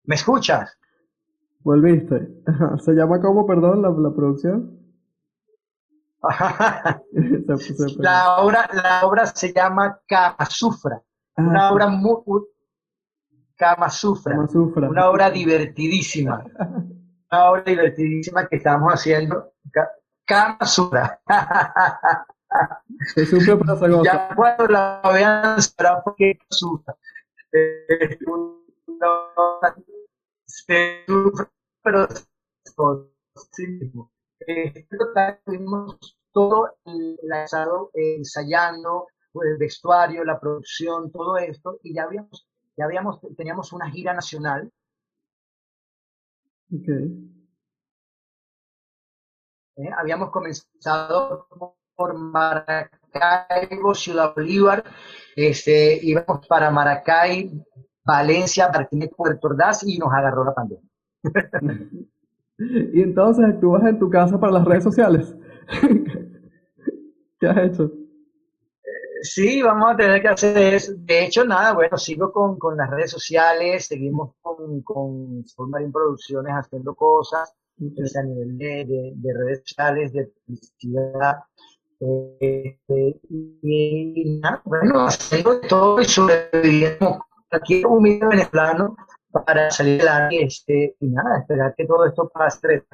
¿Me 0.05 0.15
escuchas? 0.15 0.77
Volviste. 1.61 2.43
¿Se 2.83 2.91
llama 2.93 3.21
cómo, 3.21 3.45
perdón, 3.45 3.81
la, 3.81 3.89
la 3.89 4.13
producción? 4.13 4.82
la, 7.97 8.37
obra, 8.37 8.69
la 8.71 9.01
obra 9.05 9.25
se 9.25 9.51
llama 9.51 9.99
Kama 10.07 10.45
Sufra, 10.49 11.01
ah, 11.35 11.41
una 11.41 11.71
obra 11.71 11.87
muy, 11.87 12.21
Kama 13.55 13.89
Sufra, 13.89 14.37
una 14.37 15.09
obra 15.09 15.29
divertidísima, 15.29 16.43
una 17.31 17.49
obra 17.49 17.63
divertidísima 17.63 18.47
que 18.47 18.55
estamos 18.55 18.93
haciendo, 18.93 19.53
Kama 20.25 20.65
Sufra. 20.65 21.19
Ya 24.03 24.29
cuando 24.35 24.67
la 24.67 25.01
vean 25.11 25.61
será 25.61 26.01
porque 26.03 26.37
sufra. 26.49 26.95
Eh, 27.51 28.17
se 30.45 31.03
sufre, 31.07 31.47
pero 31.83 32.07
sí 33.51 33.67
mismo. 33.67 34.12
Tuvimos 35.45 36.17
todo 36.31 36.75
el, 36.85 37.17
ensayando, 37.93 39.07
el 39.35 39.57
vestuario, 39.57 40.23
la 40.23 40.39
producción, 40.39 41.11
todo 41.11 41.37
esto, 41.37 41.79
y 41.83 41.93
ya 41.93 42.03
habíamos, 42.03 42.47
ya 42.77 42.85
habíamos, 42.85 43.19
teníamos 43.37 43.73
una 43.73 43.89
gira 43.89 44.13
nacional. 44.13 44.71
Eh, 49.75 49.89
habíamos 49.97 50.31
comenzado 50.31 51.47
por 51.95 52.17
Maracaibo, 52.17 53.93
Ciudad 53.93 54.33
Bolívar, 54.35 54.83
este, 55.35 55.99
íbamos 56.03 56.47
para 56.47 56.71
Maracay, 56.71 57.51
Valencia, 58.03 58.69
Martínez, 58.69 59.11
Puerto 59.15 59.47
Ordaz 59.47 59.83
y 59.83 59.97
nos 59.97 60.11
agarró 60.11 60.43
la 60.43 60.53
pandemia. 60.53 60.89
Y 62.93 63.01
entonces 63.01 63.45
actúas 63.45 63.83
en 63.85 63.99
tu 63.99 64.09
casa 64.09 64.39
para 64.39 64.53
las 64.53 64.65
redes 64.65 64.83
sociales. 64.83 65.35
¿Qué 67.39 67.47
has 67.47 67.57
hecho? 67.57 67.91
Sí, 69.21 69.61
vamos 69.61 69.91
a 69.91 69.95
tener 69.95 70.21
que 70.21 70.27
hacer 70.27 70.73
eso. 70.73 70.93
De 70.97 71.25
hecho, 71.25 71.45
nada, 71.45 71.73
bueno, 71.73 71.97
sigo 71.97 72.31
con, 72.31 72.57
con 72.59 72.75
las 72.75 72.89
redes 72.89 73.11
sociales, 73.11 73.85
seguimos 73.87 74.35
con, 74.41 74.81
con 74.81 75.43
Producciones 75.91 76.53
haciendo 76.53 76.93
cosas 76.93 77.53
a 77.79 78.23
nivel 78.23 78.57
de, 78.57 79.13
de, 79.15 79.33
redes 79.33 79.61
sociales, 79.65 80.13
de 80.13 80.31
publicidad. 80.45 81.37
Eh, 81.99 82.77
y, 83.29 84.39
nada, 84.41 84.61
bueno, 84.65 85.05
haciendo 85.05 85.61
todo 85.61 86.01
y 86.01 86.05
sobreviviendo 86.05 87.25
cualquier 87.49 87.87
humilde 87.87 88.27
venezolano 88.27 88.95
para 89.33 89.71
salir 89.71 90.01
adelante 90.01 90.43
este, 90.43 90.95
y 90.99 91.07
nada, 91.07 91.39
esperar 91.39 91.73
que 91.75 91.85
todo 91.85 92.05
esto 92.05 92.29
pase, 92.29 92.85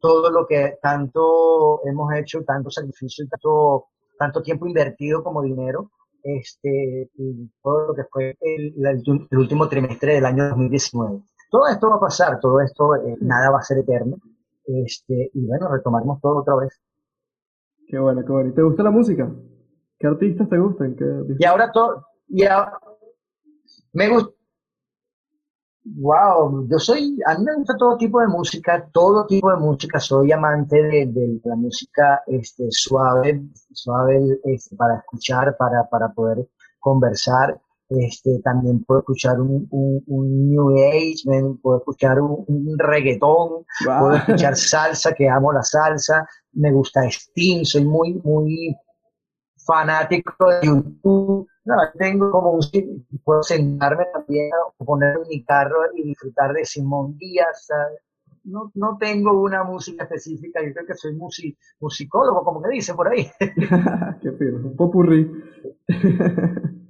todo 0.00 0.30
lo 0.30 0.46
que 0.46 0.78
tanto 0.80 1.84
hemos 1.84 2.12
hecho, 2.14 2.42
tanto 2.44 2.70
sacrificio 2.70 3.24
y 3.24 3.28
tanto, 3.28 3.86
tanto 4.18 4.42
tiempo 4.42 4.66
invertido 4.66 5.22
como 5.24 5.42
dinero, 5.42 5.90
este, 6.22 7.10
y 7.14 7.50
todo 7.62 7.88
lo 7.88 7.94
que 7.94 8.04
fue 8.04 8.36
el, 8.40 8.74
el, 8.86 9.38
último 9.38 9.68
trimestre 9.68 10.14
del 10.14 10.24
año 10.24 10.48
2019. 10.50 11.20
Todo 11.50 11.66
esto 11.66 11.90
va 11.90 11.96
a 11.96 12.00
pasar, 12.00 12.38
todo 12.40 12.60
esto, 12.60 12.94
eh, 12.96 13.16
nada 13.20 13.50
va 13.50 13.58
a 13.58 13.62
ser 13.62 13.78
eterno, 13.78 14.16
este, 14.64 15.30
y 15.34 15.46
bueno, 15.46 15.68
retomaremos 15.68 16.20
todo 16.20 16.40
otra 16.40 16.54
vez. 16.56 16.80
Qué 17.88 17.98
bueno, 17.98 18.22
qué 18.24 18.32
bueno. 18.32 18.50
¿Y 18.50 18.54
te 18.54 18.62
gusta 18.62 18.84
la 18.84 18.90
música? 18.90 19.30
¿Qué 19.98 20.06
artistas 20.06 20.48
te 20.48 20.58
gustan? 20.58 20.96
Y 21.38 21.44
ahora 21.44 21.70
todo, 21.72 22.06
ya 22.28 22.72
me 23.92 24.08
gusta. 24.08 24.41
Wow, 25.84 26.68
yo 26.68 26.78
soy, 26.78 27.18
a 27.26 27.36
mí 27.36 27.44
me 27.44 27.56
gusta 27.56 27.74
todo 27.76 27.96
tipo 27.96 28.20
de 28.20 28.28
música, 28.28 28.88
todo 28.92 29.26
tipo 29.26 29.50
de 29.50 29.56
música, 29.56 29.98
soy 29.98 30.30
amante 30.30 30.80
de, 30.80 31.40
la 31.42 31.56
música 31.56 32.22
este, 32.28 32.66
suave, 32.70 33.42
suave 33.72 34.38
este, 34.44 34.76
para 34.76 34.98
escuchar, 34.98 35.56
para, 35.56 35.88
para 35.90 36.12
poder 36.12 36.48
conversar. 36.78 37.60
Este, 37.88 38.38
también 38.42 38.84
puedo 38.84 39.00
escuchar 39.00 39.40
un, 39.40 39.66
un, 39.70 40.50
New 40.50 40.70
Age, 40.70 41.24
puedo 41.60 41.78
escuchar 41.78 42.20
un, 42.20 42.78
reggaetón, 42.78 43.66
puedo 43.84 44.14
escuchar 44.14 44.56
salsa, 44.56 45.12
que 45.12 45.28
amo 45.28 45.52
la 45.52 45.62
salsa, 45.62 46.26
me 46.52 46.72
gusta 46.72 47.02
Steam, 47.10 47.64
soy 47.64 47.84
muy, 47.84 48.14
muy 48.24 48.74
fanático 49.64 50.32
de 50.48 50.66
YouTube. 50.66 51.48
No, 51.64 51.74
tengo 51.96 52.30
como 52.30 52.52
un 52.52 52.60
puedo 53.24 53.42
sentarme 53.42 54.04
también 54.12 54.50
a 54.52 54.84
poner 54.84 55.20
mi 55.28 55.44
carro 55.44 55.78
y 55.94 56.02
disfrutar 56.02 56.52
de 56.52 56.64
Simón 56.64 57.16
Díaz. 57.18 57.68
No, 58.44 58.72
no 58.74 58.96
tengo 58.98 59.40
una 59.40 59.62
música 59.62 60.02
específica, 60.04 60.60
yo 60.64 60.72
creo 60.72 60.86
que 60.86 60.94
soy 60.94 61.16
musicólogo, 61.80 62.42
como 62.42 62.60
que 62.60 62.70
dice 62.70 62.94
por 62.94 63.08
ahí. 63.08 63.30
Qué 64.20 64.32
fino, 64.32 64.56
un 64.56 64.74
popurrí. 64.76 65.30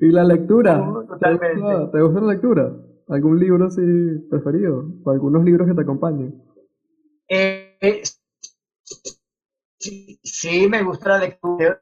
¿Y 0.00 0.12
la 0.12 0.22
lectura? 0.22 0.78
totalmente. 1.08 1.90
¿Te 1.92 2.00
gusta, 2.00 2.20
la 2.20 2.32
lectura? 2.32 2.72
¿Algún 3.08 3.40
libro 3.40 3.66
así 3.66 3.82
preferido? 4.30 4.86
¿O 5.02 5.10
algunos 5.10 5.44
libros 5.44 5.66
que 5.66 5.74
te 5.74 5.80
acompañen? 5.80 6.40
Eh, 7.28 8.02
Sí, 9.78 10.68
me 10.68 10.82
gusta 10.82 11.10
la 11.10 11.18
lectura. 11.18 11.80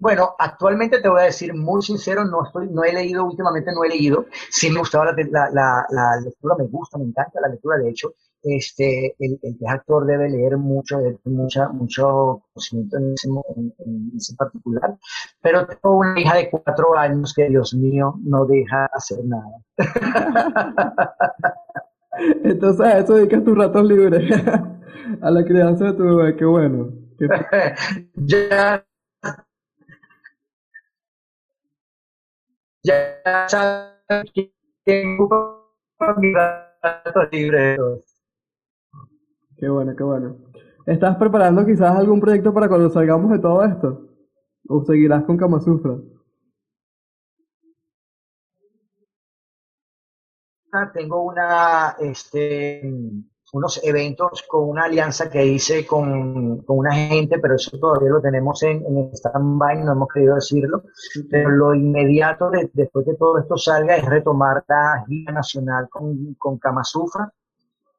bueno, 0.00 0.34
actualmente 0.38 1.00
te 1.00 1.08
voy 1.08 1.22
a 1.22 1.24
decir 1.24 1.54
muy 1.54 1.82
sincero, 1.82 2.24
no 2.24 2.44
estoy, 2.44 2.68
no 2.70 2.82
he 2.84 2.92
leído 2.92 3.24
últimamente, 3.24 3.72
no 3.72 3.84
he 3.84 3.88
leído. 3.88 4.26
Sí 4.50 4.70
me 4.70 4.80
gustaba 4.80 5.06
la, 5.06 5.50
la, 5.90 6.20
lectura, 6.22 6.56
me 6.58 6.66
gusta, 6.66 6.98
me 6.98 7.04
encanta 7.04 7.40
la 7.40 7.48
lectura. 7.48 7.78
De 7.78 7.90
hecho, 7.90 8.14
este, 8.42 9.14
el, 9.18 9.38
el 9.42 9.56
actor 9.68 10.04
debe 10.06 10.28
leer 10.28 10.56
mucho, 10.58 10.98
mucha, 11.24 11.68
mucho 11.68 12.42
conocimiento 12.52 12.98
en 12.98 13.14
ese, 13.14 13.28
en, 13.28 14.12
ese 14.16 14.34
particular. 14.36 14.98
Pero 15.40 15.66
tengo 15.66 15.98
una 15.98 16.20
hija 16.20 16.36
de 16.36 16.50
cuatro 16.50 16.96
años 16.96 17.32
que, 17.34 17.48
Dios 17.48 17.74
mío, 17.74 18.14
no 18.24 18.46
deja 18.46 18.86
hacer 18.86 19.20
nada. 19.24 19.62
Entonces 22.18 22.80
a 22.80 22.98
eso 22.98 23.14
dedicas 23.14 23.44
tus 23.44 23.56
ratos 23.56 23.84
libres. 23.84 24.30
a 25.20 25.30
la 25.30 25.44
crianza 25.44 25.86
de 25.86 25.92
tu 25.94 26.04
bebé, 26.04 26.36
qué 26.36 26.44
bueno. 26.44 26.90
ya, 28.16 28.84
ya 32.82 33.46
sabes 33.48 34.32
tengo 34.84 35.70
mis 36.18 36.34
ratos 36.34 37.28
libres. 37.32 37.78
Qué 39.56 39.68
bueno, 39.68 39.94
qué 39.96 40.02
bueno. 40.02 40.36
¿Estás 40.86 41.16
preparando 41.16 41.64
quizás 41.64 41.96
algún 41.96 42.20
proyecto 42.20 42.52
para 42.52 42.68
cuando 42.68 42.90
salgamos 42.90 43.30
de 43.30 43.38
todo 43.38 43.64
esto? 43.64 44.08
¿O 44.68 44.84
seguirás 44.84 45.24
con 45.24 45.38
Tengo 50.92 51.22
una, 51.22 51.96
este, 52.00 52.82
unos 53.52 53.80
eventos 53.84 54.44
con 54.48 54.68
una 54.68 54.84
alianza 54.84 55.30
que 55.30 55.46
hice 55.46 55.86
con, 55.86 56.62
con 56.62 56.78
una 56.78 56.92
gente, 56.92 57.38
pero 57.38 57.54
eso 57.54 57.78
todavía 57.78 58.10
lo 58.10 58.20
tenemos 58.20 58.62
en, 58.64 58.84
en 58.84 59.10
stand-by, 59.12 59.84
no 59.84 59.92
hemos 59.92 60.08
querido 60.08 60.34
decirlo. 60.34 60.82
Pero 61.30 61.50
lo 61.50 61.74
inmediato 61.74 62.50
después 62.50 63.06
que 63.06 63.14
todo 63.14 63.38
esto 63.38 63.56
salga 63.56 63.96
es 63.96 64.04
retomar 64.04 64.64
la 64.68 65.04
gira 65.06 65.32
nacional 65.32 65.88
con, 65.88 66.34
con 66.34 66.58
Kamasufra. 66.58 67.32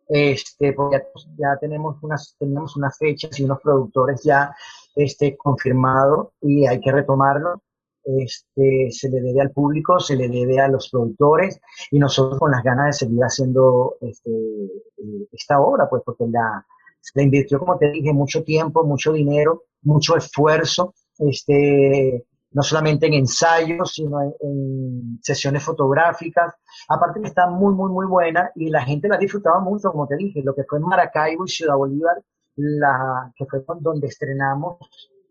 Este, 0.07 0.73
porque 0.73 1.01
ya, 1.37 1.57
tenemos 1.59 1.97
unas, 2.03 2.35
teníamos 2.37 2.75
unas 2.75 2.95
fechas 2.97 3.39
y 3.39 3.43
unos 3.43 3.59
productores 3.61 4.21
ya 4.23 4.55
este, 4.95 5.35
confirmados 5.35 6.27
y 6.41 6.67
hay 6.67 6.79
que 6.79 6.91
retomarlo 6.91 7.61
este, 8.05 8.91
se 8.91 9.09
le 9.09 9.19
debe 9.19 9.41
al 9.41 9.51
público, 9.51 9.99
se 9.99 10.15
le 10.15 10.29
debe 10.29 10.59
a 10.59 10.67
los 10.67 10.89
productores 10.89 11.59
y 11.89 11.97
nosotros 11.97 12.39
con 12.39 12.51
las 12.51 12.63
ganas 12.63 12.85
de 12.87 13.05
seguir 13.05 13.21
haciendo 13.21 13.97
este, 14.01 14.31
eh, 14.31 15.27
esta 15.31 15.59
obra, 15.59 15.89
pues 15.89 16.03
porque 16.05 16.25
la, 16.29 16.65
invirtió, 17.15 17.59
como 17.59 17.77
te 17.77 17.89
dije, 17.89 18.13
mucho 18.13 18.43
tiempo, 18.43 18.83
mucho 18.83 19.11
dinero, 19.11 19.63
mucho 19.81 20.15
esfuerzo, 20.17 20.93
este, 21.17 22.25
no 22.51 22.61
solamente 22.61 23.07
en 23.07 23.13
ensayos, 23.13 23.93
sino 23.93 24.21
en, 24.21 25.19
sesiones 25.21 25.63
fotográficas. 25.63 26.53
Aparte 26.87 27.21
que 27.21 27.27
está 27.27 27.49
muy, 27.49 27.73
muy, 27.73 27.91
muy 27.91 28.05
buena 28.05 28.51
y 28.55 28.69
la 28.69 28.83
gente 28.83 29.07
la 29.07 29.17
disfrutaba 29.17 29.59
mucho, 29.59 29.91
como 29.91 30.07
te 30.07 30.15
dije, 30.15 30.41
lo 30.43 30.53
que 30.53 30.63
fue 30.63 30.77
en 30.77 30.85
Maracaibo 30.85 31.45
y 31.45 31.49
Ciudad 31.49 31.75
Bolívar, 31.75 32.21
la, 32.55 33.31
que 33.35 33.45
fue 33.45 33.61
donde 33.79 34.07
estrenamos 34.07 34.77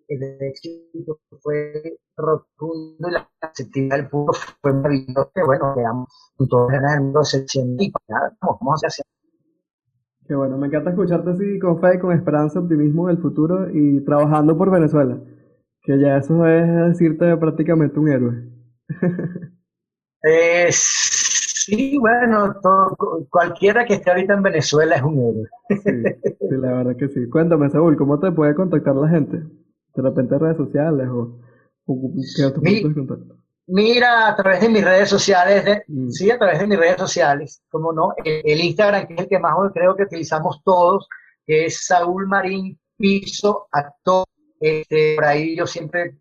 el 0.08 0.22
éxito 0.40 1.18
fue 1.40 1.98
rotundo 2.16 3.08
y 3.08 3.12
la 3.12 3.28
aceptación 3.40 3.88
del 3.88 4.08
público 4.08 4.34
fue 4.60 4.72
maravillosa. 4.72 5.30
Bueno, 5.44 5.74
quedamos 5.74 6.08
las 6.38 6.82
ganas 6.82 7.32
de 7.32 7.84
y 7.84 7.92
nada, 8.08 8.36
vamos 8.40 8.84
a 8.84 8.86
hacer. 8.86 9.04
Qué 10.26 10.34
bueno, 10.34 10.56
me 10.56 10.68
encanta 10.68 10.90
escucharte 10.90 11.30
así 11.30 11.58
con 11.58 11.80
fe, 11.80 11.98
con 12.00 12.12
esperanza, 12.12 12.58
optimismo 12.58 13.08
en 13.08 13.16
el 13.16 13.22
futuro 13.22 13.68
y 13.70 14.02
trabajando 14.04 14.56
por 14.56 14.70
Venezuela. 14.70 15.18
Que 15.82 15.98
ya 15.98 16.16
eso 16.16 16.46
es 16.46 16.66
decirte 16.98 17.36
prácticamente 17.36 18.00
un 18.00 18.08
héroe. 18.08 18.48
eh, 20.22 20.68
sí, 20.70 21.98
bueno, 21.98 22.54
cualquiera 23.28 23.84
que 23.84 23.94
esté 23.94 24.10
ahorita 24.10 24.32
en 24.32 24.42
Venezuela 24.42 24.96
es 24.96 25.02
un 25.02 25.18
héroe. 25.18 25.48
sí, 25.68 26.36
sí, 26.40 26.56
la 26.58 26.72
verdad 26.72 26.96
que 26.96 27.08
sí. 27.08 27.28
Cuéntame, 27.28 27.68
Saúl, 27.68 27.96
¿cómo 27.98 28.18
te 28.18 28.32
puede 28.32 28.54
contactar 28.54 28.94
la 28.94 29.08
gente? 29.10 29.42
De 29.94 30.02
repente 30.02 30.38
redes 30.38 30.56
sociales 30.56 31.08
o, 31.08 31.38
Mira, 33.66 34.28
a 34.28 34.36
través 34.36 34.60
de 34.60 34.68
mis 34.68 34.84
redes 34.84 35.08
sociales, 35.08 35.82
mm. 35.88 36.10
sí, 36.10 36.30
a 36.30 36.38
través 36.38 36.58
de 36.58 36.66
mis 36.66 36.78
redes 36.78 36.98
sociales, 36.98 37.62
como 37.70 37.92
no, 37.92 38.14
el, 38.22 38.60
Instagram, 38.60 39.06
que 39.06 39.14
es 39.14 39.20
el 39.20 39.28
que 39.28 39.38
más 39.38 39.54
creo 39.72 39.96
que 39.96 40.02
utilizamos 40.02 40.62
todos, 40.62 41.08
que 41.46 41.66
es 41.66 41.86
Saúl 41.86 42.26
Marín 42.26 42.78
Piso, 42.96 43.68
actor. 43.72 44.26
Este, 44.60 45.14
por 45.16 45.24
ahí 45.24 45.56
yo 45.56 45.66
siempre 45.66 46.18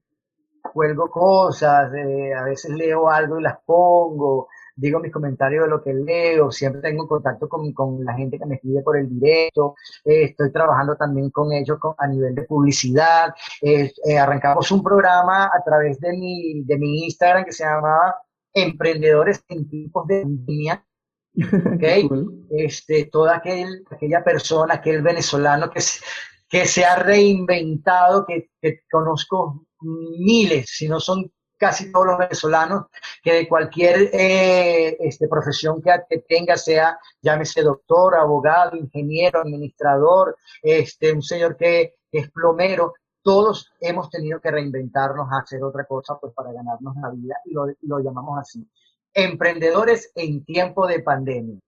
cuelgo 0.74 1.10
cosas, 1.10 1.94
eh, 1.94 2.34
a 2.34 2.44
veces 2.44 2.72
leo 2.72 3.10
algo 3.10 3.40
y 3.40 3.44
las 3.44 3.58
pongo, 3.66 4.48
digo 4.76 5.00
mis 5.00 5.12
comentarios 5.12 5.66
de 5.66 5.70
lo 5.70 5.84
que 5.84 5.94
leo, 5.94 6.52
siempre 6.52 6.82
tengo 6.82 7.08
contacto 7.08 7.48
con, 7.48 7.72
con 7.74 8.04
la 8.04 8.14
gente 8.14 8.40
que 8.40 8.46
me 8.46 8.56
escribe 8.56 8.82
por 8.82 8.98
el 8.98 9.10
directo, 9.10 9.76
eh, 10.04 10.24
estoy 10.24 10.52
trabajando 10.52 10.96
también 10.96 11.30
con 11.30 11.52
ellos 11.52 11.78
a 11.98 12.08
nivel 12.08 12.34
de 12.36 12.44
publicidad, 12.44 13.34
eh, 13.62 13.92
eh, 14.06 14.18
arrancamos 14.18 14.72
un 14.72 14.84
programa 14.84 15.46
a 15.46 15.64
través 15.64 16.00
de 16.00 16.14
mi, 16.14 16.64
de 16.64 16.78
mi 16.78 17.06
Instagram 17.06 17.46
que 17.46 17.52
se 17.52 17.64
llamaba 17.64 18.16
Emprendedores 18.56 19.44
en 19.50 19.68
tiempos 19.68 20.08
de 20.08 20.22
pandemia, 20.22 20.86
¿okay? 21.76 22.08
este, 22.52 23.06
toda 23.06 23.38
aquel, 23.38 23.84
aquella 23.90 24.24
persona, 24.24 24.76
aquel 24.76 25.02
venezolano 25.02 25.72
que 25.72 25.82
se, 25.82 26.04
que 26.48 26.68
se 26.68 26.86
ha 26.86 26.96
reinventado, 26.98 28.26
que, 28.28 28.50
que 28.62 28.82
conozco 28.92 29.66
miles, 29.82 30.70
si 30.70 30.88
no 30.88 31.00
son 31.00 31.32
casi 31.64 31.94
todos 31.94 32.08
los 32.08 32.18
venezolanos, 32.18 32.88
que 33.24 33.32
de 33.32 33.48
cualquier 33.48 34.10
eh, 34.12 34.98
este, 35.00 35.30
profesión 35.30 35.82
que, 35.82 36.18
tenga, 36.28 36.58
sea, 36.58 37.00
llámese 37.22 37.62
doctor, 37.62 38.16
abogado, 38.16 38.76
ingeniero, 38.76 39.40
administrador, 39.40 40.36
este, 40.62 41.14
un 41.14 41.22
señor 41.22 41.56
que, 41.56 41.96
es 42.12 42.30
plomero, 42.32 42.96
todos 43.24 43.72
hemos 43.80 44.10
tenido 44.10 44.42
que 44.42 44.52
reinventarnos 44.52 45.32
a 45.32 45.40
hacer 45.40 45.64
otra 45.64 45.86
cosa 45.86 46.20
pues, 46.20 46.34
para 46.34 46.52
ganarnos 46.52 46.98
la 46.98 47.10
vida 47.12 47.36
y 47.46 47.54
lo, 47.54 47.68
lo 47.84 48.00
llamamos 48.00 48.38
así. 48.38 48.68
Emprendedores 49.14 50.12
en 50.16 50.44
tiempo 50.44 50.86
de 50.86 51.00
pandemia. 51.00 51.60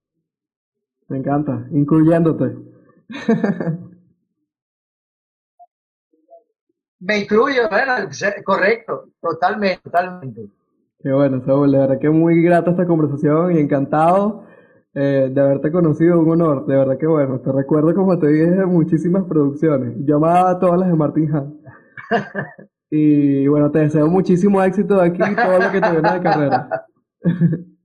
Me 1.08 1.16
encanta, 1.16 1.66
incluyéndote. 1.72 2.54
Me 7.00 7.18
incluyo, 7.18 7.62
correcto, 8.44 9.10
totalmente, 9.20 9.82
totalmente. 9.82 10.48
Qué 10.98 11.12
bueno, 11.12 11.42
Saúl, 11.44 11.72
de 11.72 11.78
verdad 11.78 11.98
que 12.00 12.08
muy 12.08 12.42
grata 12.42 12.70
esta 12.70 12.86
conversación 12.86 13.54
y 13.54 13.60
encantado 13.60 14.44
eh, 14.94 15.28
de 15.30 15.40
haberte 15.40 15.70
conocido, 15.70 16.18
un 16.18 16.30
honor, 16.30 16.66
de 16.66 16.74
verdad 16.74 16.96
que 16.98 17.06
bueno, 17.06 17.38
te 17.40 17.52
recuerdo 17.52 17.94
como 17.94 18.18
te 18.18 18.28
dije 18.28 18.64
muchísimas 18.64 19.24
producciones, 19.24 19.94
yo 20.06 20.16
amaba 20.16 20.58
todas 20.58 20.80
las 20.80 20.88
de 20.88 20.94
Martin 20.94 21.34
Han. 21.34 21.60
Y 22.88 23.48
bueno, 23.48 23.68
te 23.72 23.80
deseo 23.80 24.06
muchísimo 24.06 24.62
éxito 24.62 25.00
aquí 25.00 25.20
y 25.20 25.34
todo 25.34 25.58
lo 25.58 25.72
que 25.72 25.80
te 25.80 25.90
viene 25.90 26.12
de 26.12 26.20
carrera. 26.20 26.86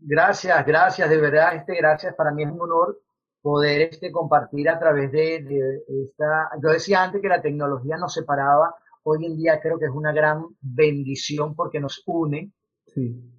Gracias, 0.00 0.64
gracias, 0.64 1.10
de 1.10 1.20
verdad, 1.20 1.56
este, 1.56 1.74
gracias, 1.74 2.14
para 2.14 2.30
mí 2.30 2.42
es 2.42 2.50
un 2.50 2.62
honor 2.62 2.98
poder 3.42 3.82
este, 3.82 4.10
compartir 4.10 4.68
a 4.68 4.78
través 4.78 5.10
de, 5.12 5.42
de 5.42 5.82
esta, 6.04 6.50
yo 6.62 6.70
decía 6.70 7.02
antes 7.02 7.22
que 7.22 7.28
la 7.28 7.42
tecnología 7.42 7.96
nos 7.96 8.12
separaba, 8.12 8.74
hoy 9.02 9.26
en 9.26 9.36
día 9.36 9.60
creo 9.60 9.78
que 9.78 9.86
es 9.86 9.90
una 9.90 10.12
gran 10.12 10.44
bendición 10.60 11.54
porque 11.54 11.80
nos 11.80 12.02
une. 12.06 12.52
Sí. 12.86 13.38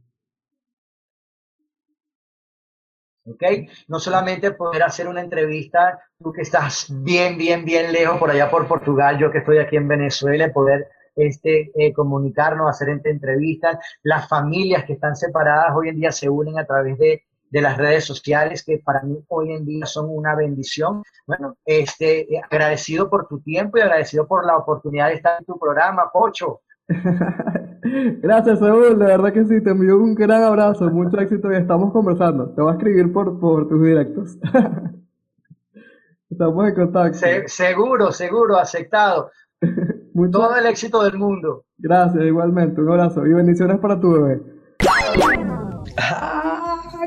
¿ok? 3.30 3.43
No 3.88 4.00
solamente 4.00 4.52
poder 4.52 4.84
hacer 4.84 5.08
una 5.08 5.22
entrevista, 5.22 6.00
tú 6.18 6.32
que 6.32 6.41
estás 6.41 6.88
bien, 6.89 7.38
bien, 7.38 7.66
bien 7.66 7.91
lejos 7.91 8.18
por 8.18 8.32
allá 8.32 8.50
por 8.50 8.68
Portugal, 8.68 9.18
yo 9.18 9.32
que 9.32 9.39
estoy 9.39 9.60
aquí 9.60 9.78
en 9.78 9.88
Venezuela, 9.88 10.52
poder 10.52 10.88
este, 11.16 11.72
eh, 11.76 11.93
comunicarnos, 11.93 12.70
hacer 12.70 12.89
entrevistas, 13.04 13.78
las 14.04 14.28
familias 14.28 14.86
que 14.86 14.93
están 14.93 15.16
separadas 15.16 15.76
hoy 15.76 15.89
en 15.89 15.97
día 15.97 16.12
se 16.12 16.30
unen 16.30 16.58
a 16.58 16.66
través 16.66 16.97
de, 16.97 17.24
de 17.50 17.62
las 17.62 17.78
redes 17.78 18.06
sociales, 18.06 18.64
que 18.64 18.80
para 18.80 19.02
mí 19.02 19.24
hoy 19.28 19.54
en 19.54 19.66
día 19.66 19.86
son 19.86 20.08
una 20.10 20.36
bendición. 20.36 21.04
Bueno, 21.26 21.58
este, 21.66 22.34
eh, 22.34 22.41
agradecido 22.50 23.10
por 23.10 23.28
tu 23.28 23.39
tiempo 23.39 23.78
y 23.78 23.82
agradecido 23.82 24.28
por 24.28 24.45
la 24.45 24.58
oportunidad 24.58 25.08
de 25.08 25.16
estar 25.16 25.39
en 25.39 25.45
tu 25.45 25.58
programa, 25.58 26.10
Pocho. 26.12 26.62
Gracias, 28.22 28.60
Saúl. 28.60 28.97
De 28.97 29.06
verdad 29.06 29.34
que 29.34 29.45
sí, 29.45 29.62
te 29.64 29.72
envío 29.72 29.97
un 29.97 30.16
gran 30.16 30.43
abrazo, 30.43 30.89
mucho 30.89 31.20
éxito 31.20 31.52
y 31.52 31.56
estamos 31.56 31.91
conversando. 31.91 32.50
Te 32.54 32.62
voy 32.62 32.72
a 32.72 32.76
escribir 32.76 33.12
por, 33.12 33.39
por 33.39 33.68
tus 33.68 33.82
directos. 33.82 34.38
estamos 36.30 36.68
en 36.68 36.76
contacto. 36.76 37.18
seguro, 37.47 38.12
seguro, 38.12 38.58
aceptado. 38.58 39.32
Todo 40.32 40.56
el 40.58 40.66
éxito 40.66 41.04
del 41.04 41.18
mundo. 41.18 41.66
Gracias, 41.78 42.24
igualmente. 42.24 42.82
Un 42.82 42.89
abrazo 42.89 43.26
y 43.26 43.34
bendiciones 43.34 43.80
para 43.80 44.00
tu 44.00 44.12
bebé. 44.14 44.41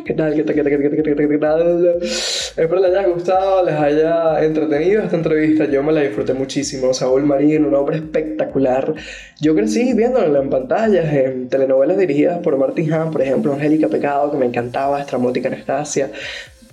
¿Qué 0.05 0.15
tal? 0.15 0.35
¿Qué 0.35 0.43
tal? 0.43 0.55
¿Qué 0.57 0.63
tal? 0.65 0.73
¿Qué 0.81 1.15
tal? 1.15 1.29
¿Qué 1.29 1.39
tal? 1.39 1.99
Espero 2.03 2.81
les 2.81 2.91
haya 2.91 3.07
gustado, 3.07 3.65
les 3.65 3.75
haya 3.75 4.45
entretenido 4.45 5.03
esta 5.03 5.17
entrevista. 5.17 5.65
Yo 5.67 5.83
me 5.83 5.93
la 5.93 6.01
disfruté 6.01 6.35
muchísimo. 6.35 6.93
Saúl 6.93 7.23
Marín, 7.23 7.65
un 7.65 7.75
hombre 7.75 7.99
espectacular. 7.99 8.95
Yo 9.41 9.55
crecí 9.55 9.93
viéndolo 9.95 10.43
en 10.43 10.51
pantallas, 10.51 11.13
en 11.13 11.49
telenovelas 11.49 11.99
dirigidas 11.99 12.41
por 12.41 12.57
Martin 12.57 12.93
Hahn, 12.93 13.11
por 13.13 13.23
ejemplo, 13.23 13.53
Angélica 13.53 13.87
Pecado, 13.89 14.33
que 14.33 14.39
me 14.39 14.47
encantaba, 14.47 15.01
Estramótica 15.01 15.49
Anastasia 15.49 16.11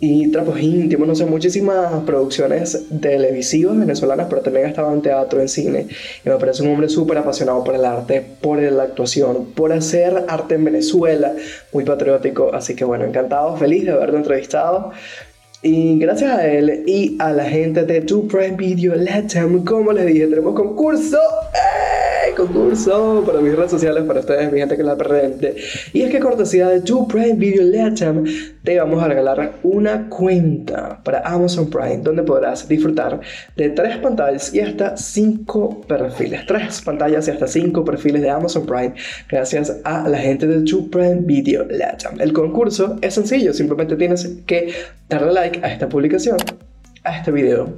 y 0.02 0.32
trapos 0.32 0.62
íntimos, 0.62 1.08
no 1.08 1.16
sé, 1.16 1.26
muchísimas 1.26 2.04
producciones 2.06 2.86
televisivas 3.02 3.78
venezolanas, 3.78 4.28
pero 4.30 4.42
también 4.42 4.68
estaba 4.68 4.94
en 4.94 5.02
teatro, 5.02 5.42
en 5.42 5.50
cine. 5.50 5.88
Y 6.26 6.30
me 6.30 6.36
parece 6.38 6.64
un 6.64 6.70
hombre 6.70 6.88
súper 6.88 7.18
apasionado 7.18 7.64
por 7.64 7.76
el 7.76 7.84
arte, 7.84 8.26
por 8.42 8.62
la 8.62 8.84
actuación, 8.84 9.48
por 9.54 9.74
hacer 9.74 10.26
arte 10.30 10.56
en 10.56 10.64
Venezuela, 10.64 11.34
muy 11.74 11.84
patriótico. 11.84 12.54
Así 12.54 12.76
que 12.76 12.86
bueno, 12.86 13.04
encantado, 13.04 13.58
feliz 13.58 13.84
de 13.86 13.92
haberlo 13.92 14.18
entrevistado. 14.18 14.92
Y 15.62 16.00
gracias 16.00 16.32
a 16.32 16.48
él 16.48 16.84
y 16.88 17.18
a 17.20 17.32
la 17.32 17.44
gente 17.44 17.84
de 17.84 18.00
Two 18.00 18.30
Prime 18.30 18.56
Video 18.56 18.96
Latam, 18.96 19.66
como 19.66 19.92
les 19.92 20.06
dije, 20.06 20.28
tenemos 20.28 20.56
concurso. 20.56 21.18
¡Eh! 21.54 21.99
Concurso 22.40 23.22
para 23.26 23.42
mis 23.42 23.54
redes 23.54 23.72
sociales, 23.72 24.06
para 24.06 24.22
ustedes, 24.22 24.50
mi 24.50 24.60
gente 24.60 24.78
que 24.78 24.84
la 24.84 24.96
presente. 24.96 25.58
Y 25.92 26.04
es 26.04 26.10
que 26.10 26.22
cortesía 26.22 26.70
de 26.70 26.80
Two 26.80 27.06
Prime 27.06 27.34
Video 27.34 27.64
Latam, 27.64 28.24
te 28.64 28.80
vamos 28.80 29.04
a 29.04 29.10
regalar 29.10 29.56
una 29.62 30.08
cuenta 30.08 31.02
para 31.04 31.20
Amazon 31.20 31.70
Prime, 31.70 31.98
donde 31.98 32.24
podrás 32.24 32.66
disfrutar 32.66 33.20
de 33.58 33.70
tres 33.72 33.98
pantallas 33.98 34.54
y 34.54 34.62
hasta 34.62 34.96
cinco 34.96 35.82
perfiles. 35.82 36.46
Tres 36.46 36.82
pantallas 36.82 37.28
y 37.28 37.32
hasta 37.32 37.46
cinco 37.46 37.84
perfiles 37.84 38.22
de 38.22 38.30
Amazon 38.30 38.66
Prime, 38.66 38.94
gracias 39.28 39.76
a 39.84 40.08
la 40.08 40.18
gente 40.20 40.48
de 40.48 40.62
Two 40.62 40.90
Prime 40.90 41.20
Video 41.24 41.66
Latam. 41.66 42.22
El 42.22 42.32
concurso 42.32 42.96
es 43.02 43.16
sencillo, 43.16 43.54
simplemente 43.54 43.98
tienes 43.98 44.26
que 44.46 44.74
darle 45.10 45.34
like 45.34 45.60
a 45.62 45.74
esta 45.74 45.90
publicación, 45.90 46.38
a 47.04 47.18
este 47.18 47.32
video. 47.32 47.74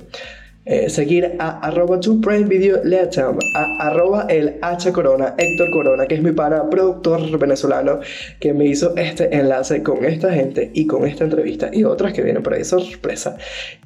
Eh, 0.63 0.91
seguir 0.91 1.37
a 1.39 1.59
arroba 1.65 1.99
tu 1.99 2.21
prime 2.21 2.43
video 2.43 2.81
latam, 2.83 3.39
a 3.55 3.87
arroba 3.87 4.27
el 4.29 4.59
H 4.61 4.91
Corona, 4.93 5.33
Héctor 5.35 5.71
Corona, 5.71 6.05
que 6.05 6.13
es 6.13 6.21
mi 6.21 6.33
pana 6.33 6.69
productor 6.69 7.35
venezolano 7.39 7.99
que 8.39 8.53
me 8.53 8.65
hizo 8.65 8.95
este 8.95 9.35
enlace 9.35 9.81
con 9.81 10.05
esta 10.05 10.31
gente 10.31 10.69
y 10.75 10.85
con 10.85 11.07
esta 11.07 11.23
entrevista 11.23 11.71
y 11.73 11.83
otras 11.83 12.13
que 12.13 12.21
vienen 12.21 12.43
por 12.43 12.53
ahí 12.53 12.63
sorpresa. 12.63 13.37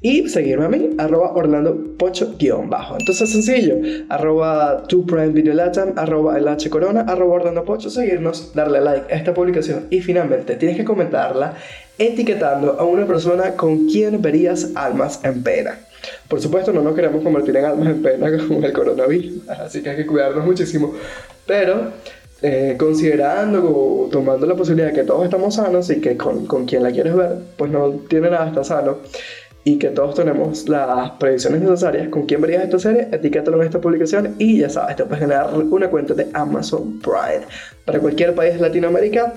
Y 0.02 0.28
seguirme 0.28 0.66
a 0.66 0.68
mí, 0.68 0.90
arroba 0.98 1.32
Orlando 1.32 1.96
Pocho 1.96 2.34
guion 2.38 2.68
bajo. 2.68 2.98
Entonces 3.00 3.30
sencillo, 3.32 3.76
arroba 4.10 4.82
tu 4.86 5.06
prime 5.06 5.28
video 5.28 5.54
latam, 5.54 5.94
arroba 5.96 6.36
el 6.36 6.46
H 6.46 6.68
Corona, 6.68 7.06
arroba 7.08 7.36
Orlando 7.36 7.64
Pocho, 7.64 7.88
seguirnos, 7.88 8.52
darle 8.54 8.82
like 8.82 9.14
a 9.14 9.16
esta 9.16 9.32
publicación 9.32 9.86
y 9.88 10.02
finalmente 10.02 10.56
tienes 10.56 10.76
que 10.76 10.84
comentarla 10.84 11.54
etiquetando 11.96 12.78
a 12.78 12.84
una 12.84 13.06
persona 13.06 13.52
con 13.56 13.86
quien 13.86 14.20
verías 14.20 14.72
almas 14.74 15.24
en 15.24 15.42
pena. 15.42 15.78
Por 16.28 16.40
supuesto, 16.40 16.72
no 16.72 16.82
nos 16.82 16.94
queremos 16.94 17.22
convertir 17.22 17.56
en 17.56 17.64
almas 17.64 17.88
en 17.88 18.02
pena 18.02 18.30
con 18.48 18.64
el 18.64 18.72
coronavirus, 18.72 19.48
así 19.48 19.82
que 19.82 19.90
hay 19.90 19.96
que 19.96 20.06
cuidarnos 20.06 20.44
muchísimo. 20.44 20.94
Pero 21.46 21.92
eh, 22.42 22.76
considerando, 22.78 24.08
tomando 24.10 24.46
la 24.46 24.54
posibilidad 24.54 24.88
de 24.88 24.94
que 24.94 25.04
todos 25.04 25.24
estamos 25.24 25.54
sanos 25.54 25.88
y 25.90 26.00
que 26.00 26.16
con, 26.16 26.46
con 26.46 26.66
quien 26.66 26.82
la 26.82 26.90
quieres 26.90 27.14
ver, 27.14 27.36
pues 27.56 27.70
no 27.70 27.90
tiene 28.08 28.30
nada, 28.30 28.48
está 28.48 28.62
sano, 28.64 28.98
y 29.66 29.80
que 29.80 29.88
todos 29.88 30.14
tenemos 30.14 30.68
las 30.68 31.10
predicciones 31.12 31.60
necesarias, 31.60 32.08
con 32.08 32.24
quién 32.24 32.40
verías 32.40 32.62
esta 32.62 32.78
serie, 32.78 33.08
etiquétalo 33.10 33.56
en 33.56 33.64
esta 33.64 33.80
publicación 33.80 34.36
y 34.38 34.60
ya 34.60 34.70
sabes, 34.70 34.94
te 34.94 35.04
puedes 35.04 35.18
generar 35.18 35.52
una 35.54 35.90
cuenta 35.90 36.14
de 36.14 36.28
Amazon 36.34 37.00
Prime. 37.00 37.44
Para 37.84 37.98
cualquier 37.98 38.32
país 38.36 38.54
de 38.54 38.60
Latinoamérica, 38.60 39.34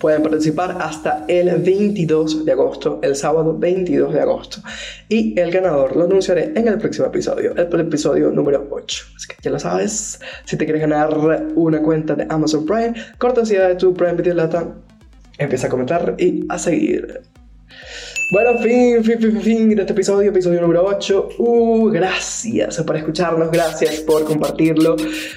Pueden 0.00 0.22
participar 0.22 0.78
hasta 0.80 1.24
el 1.28 1.60
22 1.60 2.44
de 2.44 2.52
agosto, 2.52 3.00
el 3.02 3.16
sábado 3.16 3.58
22 3.58 4.12
de 4.14 4.20
agosto. 4.20 4.58
Y 5.08 5.38
el 5.38 5.50
ganador 5.50 5.96
lo 5.96 6.04
anunciaré 6.04 6.52
en 6.54 6.68
el 6.68 6.78
próximo 6.78 7.06
episodio, 7.06 7.54
el 7.56 7.80
episodio 7.80 8.30
número 8.30 8.66
8. 8.70 9.04
Así 9.16 9.28
que 9.28 9.36
ya 9.42 9.50
lo 9.50 9.58
sabes, 9.58 10.20
si 10.44 10.56
te 10.56 10.64
quieres 10.64 10.82
ganar 10.82 11.16
una 11.54 11.82
cuenta 11.82 12.14
de 12.14 12.26
Amazon 12.28 12.64
Prime, 12.64 12.94
cortesía 13.18 13.68
de 13.68 13.74
tu 13.74 13.92
Prime 13.94 14.14
Video 14.14 14.34
Latam, 14.34 14.74
empieza 15.38 15.66
a 15.66 15.70
comentar 15.70 16.14
y 16.18 16.44
a 16.48 16.58
seguir. 16.58 17.22
Bueno, 18.30 18.58
fin, 18.58 19.02
fin, 19.02 19.18
fin, 19.18 19.40
fin 19.40 19.68
de 19.70 19.80
este 19.80 19.94
episodio, 19.94 20.28
episodio 20.28 20.60
número 20.60 20.84
8. 20.84 21.30
Uh, 21.38 21.88
gracias 21.88 22.82
por 22.82 22.94
escucharnos, 22.94 23.50
gracias 23.50 24.00
por 24.00 24.24
compartirlo. 24.24 24.96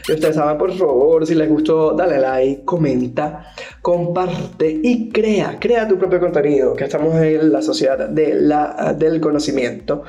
Y 0.09 0.11
ustedes 0.11 0.35
saben, 0.35 0.57
por 0.57 0.73
favor, 0.73 1.25
si 1.25 1.33
les 1.33 1.47
gustó, 1.47 1.93
dale 1.93 2.19
like, 2.19 2.65
comenta, 2.65 3.53
comparte 3.81 4.81
y 4.83 5.09
crea, 5.09 5.57
crea 5.57 5.87
tu 5.87 5.97
propio 5.97 6.19
contenido, 6.19 6.73
que 6.73 6.83
estamos 6.83 7.15
en 7.15 7.53
la 7.53 7.61
sociedad 7.61 8.09
de 8.09 8.35
la, 8.35 8.93
del 8.97 9.21
conocimiento. 9.21 10.03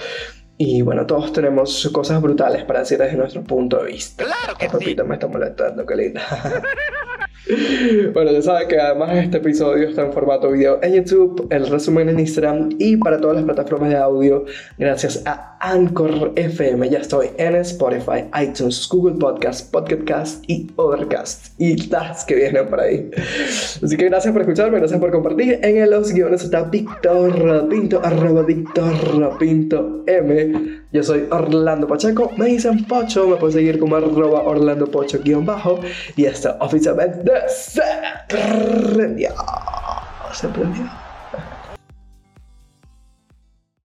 Y 0.59 0.83
bueno, 0.83 1.07
todos 1.07 1.33
tenemos 1.33 1.89
cosas 1.93 2.21
brutales 2.21 2.65
para 2.65 2.81
decir 2.81 2.99
desde 2.99 3.17
nuestro 3.17 3.45
punto 3.45 3.79
de 3.79 3.93
vista. 3.93 4.25
Claro 4.25 4.59
que 4.59 4.69
sí. 4.85 4.97
me 5.07 5.15
está 5.15 5.29
molestando, 5.29 5.87
qué 5.87 5.95
linda. 5.95 6.23
bueno, 8.13 8.33
ya 8.33 8.43
saben 8.43 8.69
que 8.69 8.79
además 8.79 9.17
este 9.17 9.39
episodio 9.39 9.89
está 9.89 10.03
en 10.03 10.13
formato 10.13 10.51
video 10.51 10.79
en 10.83 10.95
YouTube, 10.95 11.49
el 11.51 11.67
resumen 11.67 12.09
en 12.09 12.21
Instagram 12.21 12.71
y 12.79 12.97
para 12.97 13.21
todas 13.21 13.37
las 13.37 13.45
plataformas 13.45 13.91
de 13.91 13.97
audio 13.97 14.45
gracias 14.79 15.23
a 15.27 15.59
Anchor 15.61 16.33
FM. 16.37 16.89
Ya 16.89 16.99
estoy 16.99 17.31
en 17.39 17.57
Spotify, 17.57 18.25
iTunes, 18.41 18.89
Google 18.89 19.17
Podcast, 19.19 19.73
Podcast 19.73 20.45
y 20.47 20.71
Overcast 20.77 21.61
y 21.61 21.89
las 21.89 22.25
que 22.25 22.37
vienen 22.37 22.69
por 22.69 22.81
ahí. 22.81 23.11
Así 23.83 23.97
que 23.97 24.05
gracias 24.05 24.33
por 24.33 24.43
escucharme, 24.43 24.79
gracias 24.79 25.01
por 25.01 25.11
compartir. 25.11 25.59
En 25.63 25.91
los 25.91 26.13
guiones 26.13 26.45
está 26.45 26.63
Víctor 26.63 27.69
Pinto, 27.69 28.01
arroba 28.05 28.43
Víctor 28.43 29.37
Pinto 29.39 30.05
M. 30.07 30.82
Yo 30.93 31.03
soy 31.03 31.27
Orlando 31.31 31.87
Pacheco, 31.87 32.31
me 32.37 32.47
dicen 32.47 32.85
Pocho, 32.85 33.27
me 33.27 33.37
pueden 33.37 33.55
seguir 33.55 33.79
como 33.79 33.97
arroba 33.97 34.43
Orlando 34.43 34.87
Pocho 34.87 35.21
guion 35.23 35.47
bajo 35.47 35.81
y 36.17 36.27
esto 36.27 36.55
oficialmente 36.61 37.33
se 37.49 37.83
prendió. 38.29 39.31
Se 40.35 40.49
prendió. 40.49 41.02